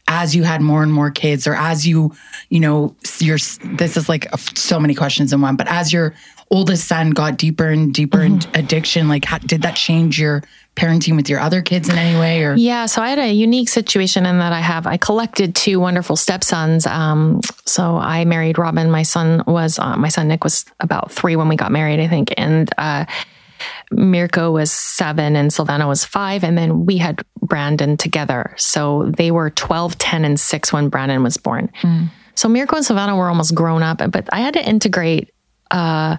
as 0.07 0.35
you 0.35 0.43
had 0.43 0.61
more 0.61 0.83
and 0.83 0.93
more 0.93 1.09
kids 1.09 1.47
or 1.47 1.55
as 1.55 1.87
you, 1.87 2.13
you 2.49 2.59
know, 2.59 2.95
your 3.19 3.37
this 3.37 3.97
is 3.97 4.07
like 4.07 4.27
so 4.55 4.79
many 4.79 4.93
questions 4.93 5.33
in 5.33 5.41
one, 5.41 5.55
but 5.55 5.67
as 5.67 5.91
your 5.91 6.13
oldest 6.51 6.87
son 6.87 7.09
got 7.09 7.37
deeper 7.37 7.69
and 7.69 7.93
deeper 7.93 8.21
in 8.21 8.39
addiction, 8.53 9.07
like 9.07 9.25
how, 9.25 9.39
did 9.39 9.63
that 9.63 9.75
change 9.75 10.19
your 10.19 10.43
parenting 10.75 11.15
with 11.15 11.29
your 11.29 11.39
other 11.39 11.61
kids 11.61 11.89
in 11.89 11.97
any 11.97 12.19
way 12.19 12.43
or 12.43 12.53
Yeah, 12.55 12.85
so 12.85 13.01
I 13.01 13.09
had 13.09 13.19
a 13.19 13.31
unique 13.31 13.69
situation 13.69 14.25
in 14.25 14.39
that 14.39 14.53
I 14.53 14.59
have 14.59 14.85
I 14.85 14.97
collected 14.97 15.55
two 15.55 15.79
wonderful 15.79 16.15
stepsons. 16.15 16.85
Um, 16.85 17.41
so 17.65 17.97
I 17.97 18.25
married 18.25 18.57
Robin. 18.57 18.91
My 18.91 19.03
son 19.03 19.41
was 19.47 19.79
uh, 19.79 19.95
my 19.95 20.09
son 20.09 20.27
Nick 20.27 20.43
was 20.43 20.65
about 20.79 21.11
three 21.11 21.35
when 21.35 21.47
we 21.47 21.55
got 21.55 21.71
married, 21.71 21.99
I 21.99 22.07
think, 22.07 22.33
and 22.37 22.69
uh, 22.77 23.05
Mirko 23.91 24.51
was 24.51 24.71
seven 24.71 25.35
and 25.35 25.51
Silvana 25.51 25.87
was 25.87 26.03
five, 26.05 26.43
and 26.43 26.57
then 26.57 26.85
we 26.85 26.97
had 26.97 27.21
Brandon 27.41 27.97
together. 27.97 28.53
So 28.57 29.11
they 29.17 29.31
were 29.31 29.49
12, 29.49 29.97
10, 29.97 30.25
and 30.25 30.39
six 30.39 30.73
when 30.73 30.89
Brandon 30.89 31.23
was 31.23 31.37
born. 31.37 31.71
Hmm. 31.75 32.05
So 32.35 32.49
Mirko 32.49 32.77
and 32.77 32.85
Silvana 32.85 33.17
were 33.17 33.29
almost 33.29 33.55
grown 33.55 33.83
up, 33.83 33.99
but 34.11 34.27
I 34.31 34.39
had 34.39 34.53
to 34.55 34.67
integrate 34.67 35.33
uh, 35.71 36.17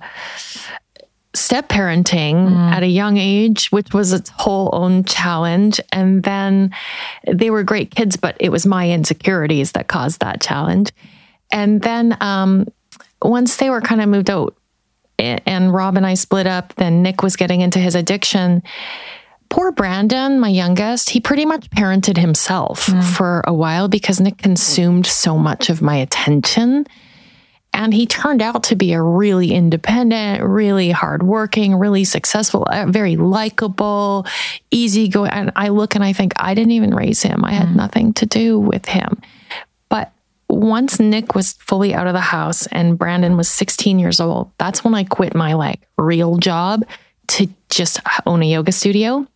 step 1.35 1.69
parenting 1.69 2.49
hmm. 2.49 2.57
at 2.57 2.83
a 2.83 2.89
young 2.89 3.17
age, 3.19 3.69
which 3.69 3.93
was 3.93 4.12
its 4.12 4.31
whole 4.31 4.71
own 4.73 5.05
challenge. 5.05 5.81
And 5.93 6.23
then 6.23 6.75
they 7.31 7.51
were 7.51 7.62
great 7.62 7.95
kids, 7.95 8.17
but 8.17 8.37
it 8.41 8.51
was 8.51 8.67
my 8.67 8.91
insecurities 8.91 9.73
that 9.73 9.89
caused 9.89 10.21
that 10.21 10.41
challenge. 10.41 10.93
And 11.53 11.83
then 11.83 12.17
um, 12.21 12.67
once 13.23 13.57
they 13.57 13.71
were 13.71 13.81
kind 13.81 14.01
of 14.01 14.09
moved 14.09 14.31
out 14.31 14.56
and 15.19 15.73
Rob 15.73 15.97
and 15.97 16.07
I 16.07 16.14
split 16.14 16.47
up, 16.47 16.75
then 16.75 17.03
Nick 17.03 17.23
was 17.23 17.37
getting 17.37 17.61
into 17.61 17.79
his 17.79 17.95
addiction. 17.95 18.62
Poor 19.49 19.71
Brandon, 19.73 20.41
my 20.41 20.49
youngest, 20.49 21.11
he 21.11 21.21
pretty 21.21 21.45
much 21.45 21.71
parented 21.71 22.17
himself 22.17 22.91
for 23.17 23.43
a 23.47 23.55
while 23.55 23.89
because 23.89 24.21
Nick 24.21 24.39
consumed 24.39 25.07
so 25.07 25.39
much 25.39 25.71
of 25.71 25.81
my 25.81 25.97
attention. 25.97 26.87
And 27.73 27.93
he 27.93 28.07
turned 28.07 28.41
out 28.41 28.64
to 28.64 28.75
be 28.75 28.95
a 28.95 29.03
really 29.03 29.53
independent, 29.53 30.43
really 30.43 30.91
hardworking, 30.91 31.75
really 31.75 32.05
successful, 32.05 32.67
uh, 32.71 32.87
very 32.89 33.17
likable, 33.17 34.27
easygoing. 34.71 35.31
And 35.31 35.53
I 35.57 35.69
look 35.69 35.95
and 35.95 36.03
I 36.03 36.14
think, 36.14 36.33
I 36.37 36.55
didn't 36.55 36.73
even 36.73 36.95
raise 36.95 37.23
him. 37.23 37.45
I 37.45 37.53
had 37.53 37.77
nothing 37.77 38.14
to 38.14 38.27
do 38.27 38.59
with 38.59 38.87
him. 38.87 39.21
Once 40.49 41.01
Nick 41.01 41.35
was 41.35 41.55
fully 41.55 41.95
out 41.95 42.07
of 42.07 42.13
the 42.13 42.21
house 42.21 42.67
and 42.69 42.99
Brandon 42.99 43.37
was 43.37 43.49
16 43.49 43.99
years 43.99 44.21
old, 44.21 44.51
that's 44.59 44.85
when 44.85 44.95
I 44.95 45.05
quit 45.05 45.35
my 45.35 45.55
like 45.55 45.81
real 45.99 46.37
job 46.37 46.85
to 47.29 47.49
just 47.69 48.01
own 48.27 48.43
a 48.43 48.47
yoga 48.47 48.73
studio 48.73 49.27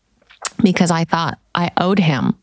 because 0.63 0.91
I 0.91 1.05
thought 1.05 1.39
I 1.55 1.71
owed 1.77 1.99
him. 1.99 2.37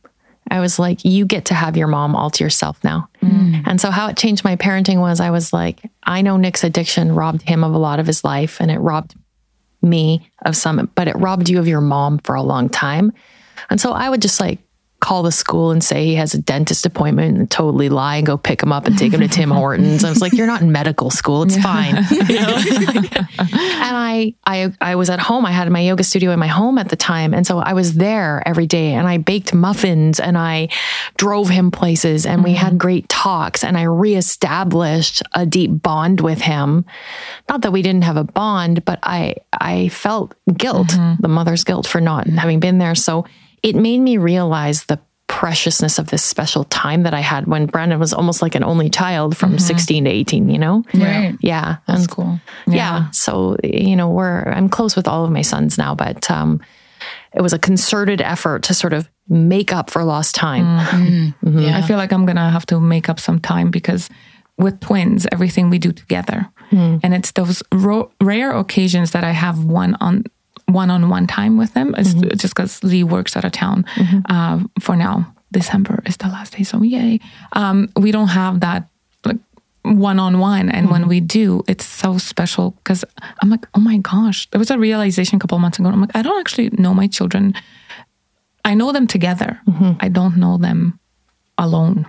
I 0.50 0.60
was 0.60 0.80
like, 0.80 1.04
you 1.04 1.26
get 1.26 1.46
to 1.46 1.54
have 1.54 1.76
your 1.76 1.88
mom 1.88 2.16
all 2.16 2.30
to 2.30 2.44
yourself 2.44 2.82
now. 2.84 3.10
Mm. 3.22 3.64
And 3.66 3.82
so, 3.82 3.92
how 3.92 4.08
it 4.08 4.18
changed 4.18 4.44
my 4.44 4.56
parenting 4.56 5.00
was 5.00 5.20
I 5.20 5.30
was 5.30 5.52
like, 5.52 5.82
I 6.04 6.22
know 6.22 6.38
Nick's 6.38 6.64
addiction 6.64 7.14
robbed 7.14 7.42
him 7.42 7.64
of 7.64 7.74
a 7.74 7.78
lot 7.78 8.00
of 8.00 8.08
his 8.08 8.24
life 8.24 8.62
and 8.62 8.72
it 8.72 8.80
robbed 8.80 9.16
me 9.82 10.32
of 10.46 10.56
some, 10.56 10.90
but 10.96 11.08
it 11.08 11.16
robbed 11.18 11.50
you 11.50 11.60
of 11.60 11.68
your 11.68 11.82
mom 11.82 12.20
for 12.20 12.36
a 12.36 12.42
long 12.42 12.70
time. 12.70 13.12
And 13.70 13.82
so, 13.82 13.92
I 13.92 14.10
would 14.10 14.22
just 14.22 14.40
like 14.40 14.60
call 15.00 15.22
the 15.22 15.32
school 15.32 15.70
and 15.70 15.84
say 15.84 16.06
he 16.06 16.16
has 16.16 16.34
a 16.34 16.42
dentist 16.42 16.86
appointment 16.86 17.38
and 17.38 17.52
totally 17.52 17.88
lie 17.88 18.18
and 18.18 18.26
go 18.26 18.36
pick 18.36 18.64
him 18.64 18.72
up 18.72 18.88
and 18.88 18.98
take 18.98 19.14
him 19.14 19.20
to 19.20 19.28
Tim 19.28 19.52
Hortons. 19.52 20.04
I 20.04 20.10
was 20.10 20.22
like, 20.22 20.34
you're 20.34 20.48
not 20.48 20.62
in 20.62 20.72
medical 20.72 21.12
school. 21.12 21.44
It's 21.44 21.58
fine. 21.58 22.04
You 22.28 22.40
know? 22.40 22.56
and 23.38 23.96
I, 23.96 24.34
I, 24.46 24.74
I 24.82 24.96
was 24.96 25.10
at 25.10 25.20
home. 25.20 25.46
I 25.46 25.52
had 25.52 25.70
my 25.72 25.82
yoga 25.82 26.04
studio 26.04 26.32
in 26.32 26.40
my 26.40 26.48
home 26.48 26.78
at 26.78 26.90
the 26.90 26.96
time. 26.96 27.34
And 27.34 27.46
so 27.46 27.60
I 27.60 27.74
was 27.74 27.94
there 27.94 28.42
every 28.46 28.66
day 28.66 28.94
and 28.94 29.08
I 29.08 29.18
baked 29.18 29.54
muffins 29.54 30.20
and 30.20 30.38
I 30.38 30.70
drove 31.18 31.50
him 31.50 31.70
places 31.70 32.26
and 32.26 32.44
we 32.44 32.54
had 32.54 32.70
mm-hmm. 32.70 32.78
great 32.78 33.10
talks 33.10 33.64
and 33.64 33.78
I 33.78 33.84
reestablished 33.84 35.22
a 35.34 35.46
deep 35.46 35.82
bond 35.82 36.22
with 36.22 36.42
him. 36.42 36.86
Not 37.48 37.62
that 37.62 37.72
we 37.72 37.82
didn't 37.82 38.04
have 38.04 38.18
a 38.18 38.24
bond, 38.24 38.84
but 38.84 39.00
I, 39.04 39.36
I 39.54 39.90
felt 39.90 40.34
guilt, 40.58 40.90
mm-hmm. 40.90 41.22
the 41.22 41.30
mother's 41.30 41.64
guilt 41.64 41.88
for 41.88 42.02
not 42.02 42.28
having 42.28 42.60
been 42.60 42.80
there. 42.80 42.96
So 42.96 43.26
it 43.64 43.76
made 43.76 44.00
me 44.00 44.18
realize 44.18 44.86
the 44.86 45.00
preciousness 45.28 46.00
of 46.00 46.08
this 46.08 46.24
special 46.24 46.64
time 46.66 47.04
that 47.04 47.14
I 47.14 47.20
had 47.20 47.48
when 47.48 47.66
Brandon 47.66 48.00
was 48.00 48.14
almost 48.14 48.42
like 48.42 48.56
an 48.56 48.64
only 48.64 48.90
child 48.90 49.36
from 49.36 49.52
mm-hmm. 49.52 49.60
16 49.60 50.06
to 50.06 50.10
18, 50.10 50.50
you 50.50 50.58
know? 50.58 50.84
Right. 50.94 51.36
Yeah. 51.42 51.78
That's 51.86 52.02
And- 52.02 52.10
cool. 52.10 52.40
yeah. 52.66 53.12
So, 53.12 53.58
you 53.64 53.96
know, 53.96 54.10
we're, 54.10 54.44
I'm 54.44 54.70
close 54.70 54.96
with 54.96 55.08
all 55.08 55.26
of 55.26 55.32
my 55.32 55.42
sons 55.42 55.78
now, 55.78 55.96
but 55.96 56.32
um, 56.32 56.62
it 57.34 57.42
was 57.42 57.54
a 57.54 57.60
concerted 57.60 58.22
effort 58.22 58.64
to 58.64 58.74
sort 58.74 58.94
of 58.94 59.10
make 59.30 59.74
up 59.74 59.90
for 59.90 60.04
lost 60.04 60.34
time. 60.34 60.66
Mm-hmm. 60.66 61.48
Mm-hmm. 61.48 61.76
I 61.76 61.82
feel 61.82 61.98
like 61.98 62.12
I'm 62.12 62.26
gonna 62.26 62.50
have 62.50 62.66
to 62.68 62.80
make 62.80 63.10
up 63.10 63.20
some 63.20 63.40
time 63.40 63.70
because 63.70 64.10
with 64.58 64.80
twins, 64.80 65.28
everything 65.32 65.70
we 65.70 65.78
do 65.78 65.92
together, 65.92 66.50
hmm. 66.70 66.98
and 67.04 67.14
it's 67.14 67.32
those 67.34 67.62
ro- 67.72 68.12
rare 68.22 68.52
occasions 68.52 69.12
that 69.12 69.24
I 69.24 69.32
have 69.32 69.64
one 69.64 69.96
on 70.00 70.24
one 70.68 70.90
on 70.90 71.10
one 71.10 71.28
time 71.28 71.58
with 71.58 71.74
them. 71.74 71.96
It's 71.98 72.14
mm-hmm. 72.14 72.38
just 72.38 72.56
because 72.56 72.84
Lee 72.84 73.04
works 73.04 73.36
out 73.36 73.46
of 73.46 73.52
town 73.52 73.86
mm-hmm. 73.96 74.20
uh, 74.30 74.64
for 74.80 74.96
now. 74.96 75.34
December 75.52 76.04
is 76.06 76.18
the 76.18 76.28
last 76.28 76.58
day, 76.58 76.64
so 76.64 76.84
yay! 76.84 77.20
Um, 77.54 77.90
we 77.96 78.12
don't 78.12 78.28
have 78.28 78.60
that 78.60 78.90
like 79.24 79.38
one 79.84 80.20
on 80.20 80.40
one, 80.40 80.70
and 80.70 80.92
when 80.92 81.02
mm-hmm. 81.02 81.10
we 81.10 81.20
do, 81.22 81.64
it's 81.70 81.86
so 81.86 82.18
special 82.18 82.72
because 82.72 83.06
I'm 83.42 83.50
like, 83.50 83.66
oh 83.74 83.80
my 83.80 83.98
gosh, 83.98 84.50
there 84.50 84.60
was 84.60 84.70
a 84.72 84.78
realization 84.78 85.38
a 85.38 85.40
couple 85.40 85.56
of 85.56 85.62
months 85.62 85.80
ago. 85.80 85.88
I'm 85.88 86.02
like, 86.02 86.16
I 86.16 86.22
don't 86.22 86.40
actually 86.40 86.70
know 86.72 86.94
my 86.94 87.08
children. 87.08 87.54
I 88.66 88.74
know 88.74 88.92
them 88.92 89.08
together. 89.08 89.62
I 90.02 90.10
don't 90.10 90.36
know 90.36 90.58
them 90.58 91.00
alone. 91.58 92.06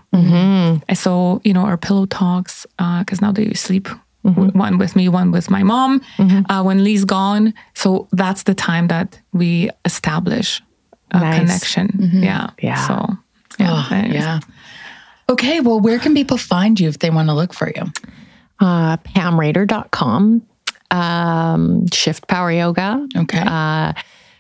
And 0.88 0.98
so, 0.98 1.40
you 1.44 1.52
know, 1.52 1.62
our 1.62 1.76
pillow 1.76 2.06
talks, 2.06 2.66
uh, 2.80 2.98
because 3.00 3.20
now 3.20 3.30
they 3.30 3.54
sleep 3.54 3.88
w- 4.34 4.50
one 4.52 4.78
with 4.78 4.94
me, 4.96 5.08
one 5.08 5.30
with 5.32 5.50
my 5.50 5.62
mom 5.62 6.00
uh, 6.48 6.62
when 6.62 6.84
Lee's 6.84 7.04
gone. 7.04 7.52
So 7.74 8.08
that's 8.12 8.42
the 8.44 8.54
time 8.54 8.88
that 8.88 9.20
we 9.32 9.70
establish 9.84 10.62
a 11.12 11.20
Nice. 11.20 11.38
connection. 11.40 12.10
Yeah. 12.22 12.50
Yeah. 12.62 12.86
So, 12.86 13.16
yeah. 13.58 13.84
Oh, 13.90 13.94
yeah. 13.94 14.40
Okay, 15.30 15.60
well, 15.60 15.80
where 15.80 15.98
can 15.98 16.14
people 16.14 16.36
find 16.38 16.78
you 16.80 16.88
if 16.88 16.98
they 17.00 17.10
want 17.10 17.28
to 17.28 17.34
look 17.34 17.52
for 17.54 17.70
you? 17.74 17.84
Uh, 18.60 18.96
PamRader.com, 18.98 20.42
um, 20.90 21.86
Shift 21.92 22.26
Power 22.28 22.50
Yoga, 22.50 23.06
Okay. 23.16 23.38
uh, 23.46 23.92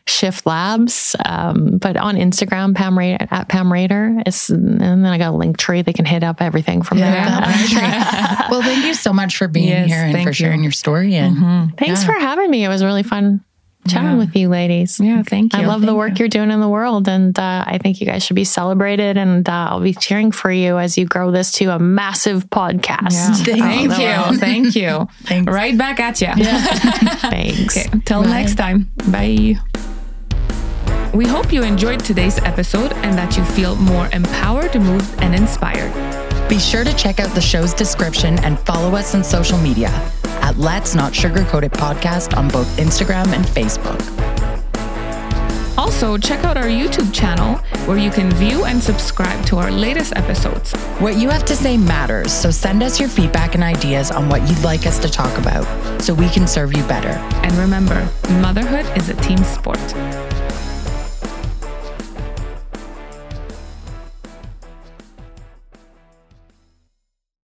Shift 0.08 0.46
Labs, 0.46 1.14
um, 1.24 1.78
but 1.78 1.96
on 1.96 2.16
Instagram, 2.16 2.74
Pam 2.74 2.98
Rader, 2.98 3.26
at 3.30 3.48
Pam 3.48 3.72
Rader. 3.72 4.20
It's, 4.26 4.48
and 4.50 4.80
then 4.80 5.04
I 5.06 5.18
got 5.18 5.34
a 5.34 5.36
link 5.36 5.56
tree. 5.58 5.82
They 5.82 5.92
can 5.92 6.04
hit 6.04 6.22
up 6.24 6.40
everything 6.42 6.82
from 6.82 6.98
there. 6.98 7.12
well, 8.50 8.62
thank 8.62 8.84
you 8.84 8.94
so 8.94 9.12
much 9.12 9.36
for 9.36 9.48
being 9.48 9.68
Yes, 9.68 9.88
here 9.88 9.98
and 10.04 10.12
thank 10.12 10.24
for 10.24 10.30
you. 10.30 10.34
sharing 10.34 10.62
your 10.62 10.72
story. 10.72 11.14
And 11.14 11.76
Thanks 11.76 12.04
for 12.04 12.12
having 12.12 12.50
me. 12.50 12.64
It 12.64 12.68
was 12.68 12.82
really 12.84 13.02
fun. 13.02 13.44
chatting 13.86 14.10
Yeah. 14.10 14.16
with 14.18 14.34
you 14.36 14.48
ladies. 14.48 14.98
Yeah, 15.00 15.22
thank 15.22 15.54
you. 15.54 15.60
I 15.60 15.64
love 15.66 15.80
the 15.82 15.94
work 15.94 16.18
you're 16.18 16.28
doing 16.28 16.50
in 16.50 16.60
the 16.60 16.68
world, 16.68 17.08
and 17.08 17.38
uh, 17.38 17.64
I 17.66 17.78
think 17.78 18.00
you 18.00 18.06
guys 18.06 18.22
should 18.24 18.36
be 18.36 18.44
celebrated. 18.44 19.16
And 19.16 19.48
uh, 19.48 19.68
I'll 19.70 19.80
be 19.80 19.94
cheering 19.94 20.30
for 20.32 20.50
you 20.50 20.78
as 20.78 20.98
you 20.98 21.06
grow 21.06 21.30
this 21.30 21.52
to 21.52 21.66
a 21.66 21.78
massive 21.78 22.48
podcast. 22.50 23.46
Yeah. 23.46 23.56
Thank 23.56 23.92
Thank 24.40 24.74
you. 24.74 24.82
you. 24.82 25.08
Thank 25.24 25.46
you. 25.46 25.52
Right 25.54 25.76
back 25.78 26.00
at 26.00 26.20
you. 26.20 26.28
Thanks. 26.34 27.76
Okay, 27.78 27.88
till 28.04 28.22
next 28.22 28.56
time. 28.56 28.90
Bye. 29.10 29.56
We 31.14 31.26
hope 31.26 31.52
you 31.52 31.62
enjoyed 31.62 32.00
today's 32.00 32.38
episode 32.38 32.92
and 32.92 33.16
that 33.16 33.36
you 33.36 33.44
feel 33.44 33.76
more 33.76 34.10
empowered, 34.12 34.74
moved, 34.74 35.22
and 35.22 35.34
inspired. 35.34 35.90
Be 36.50 36.58
sure 36.58 36.84
to 36.84 36.94
check 36.94 37.18
out 37.18 37.34
the 37.34 37.40
show's 37.40 37.72
description 37.72 38.38
and 38.40 38.58
follow 38.60 38.94
us 38.94 39.14
on 39.14 39.24
social 39.24 39.58
media 39.58 39.88
at 40.42 40.58
Let's 40.58 40.94
Not 40.94 41.14
Sugarcoat 41.14 41.62
It 41.62 41.72
podcast 41.72 42.36
on 42.36 42.48
both 42.48 42.66
Instagram 42.76 43.32
and 43.32 43.44
Facebook. 43.46 43.98
Also, 45.78 46.18
check 46.18 46.44
out 46.44 46.58
our 46.58 46.64
YouTube 46.64 47.14
channel 47.14 47.56
where 47.86 47.96
you 47.96 48.10
can 48.10 48.30
view 48.32 48.64
and 48.64 48.82
subscribe 48.82 49.46
to 49.46 49.56
our 49.56 49.70
latest 49.70 50.14
episodes. 50.14 50.72
What 50.98 51.16
you 51.16 51.30
have 51.30 51.44
to 51.46 51.56
say 51.56 51.78
matters, 51.78 52.32
so 52.32 52.50
send 52.50 52.82
us 52.82 53.00
your 53.00 53.08
feedback 53.08 53.54
and 53.54 53.64
ideas 53.64 54.10
on 54.10 54.28
what 54.28 54.46
you'd 54.48 54.62
like 54.62 54.86
us 54.86 54.98
to 54.98 55.08
talk 55.08 55.38
about 55.38 56.02
so 56.02 56.12
we 56.12 56.28
can 56.28 56.46
serve 56.46 56.76
you 56.76 56.82
better. 56.84 57.16
And 57.44 57.52
remember, 57.54 58.06
motherhood 58.40 58.86
is 58.98 59.08
a 59.08 59.14
team 59.14 59.38
sport. 59.44 59.78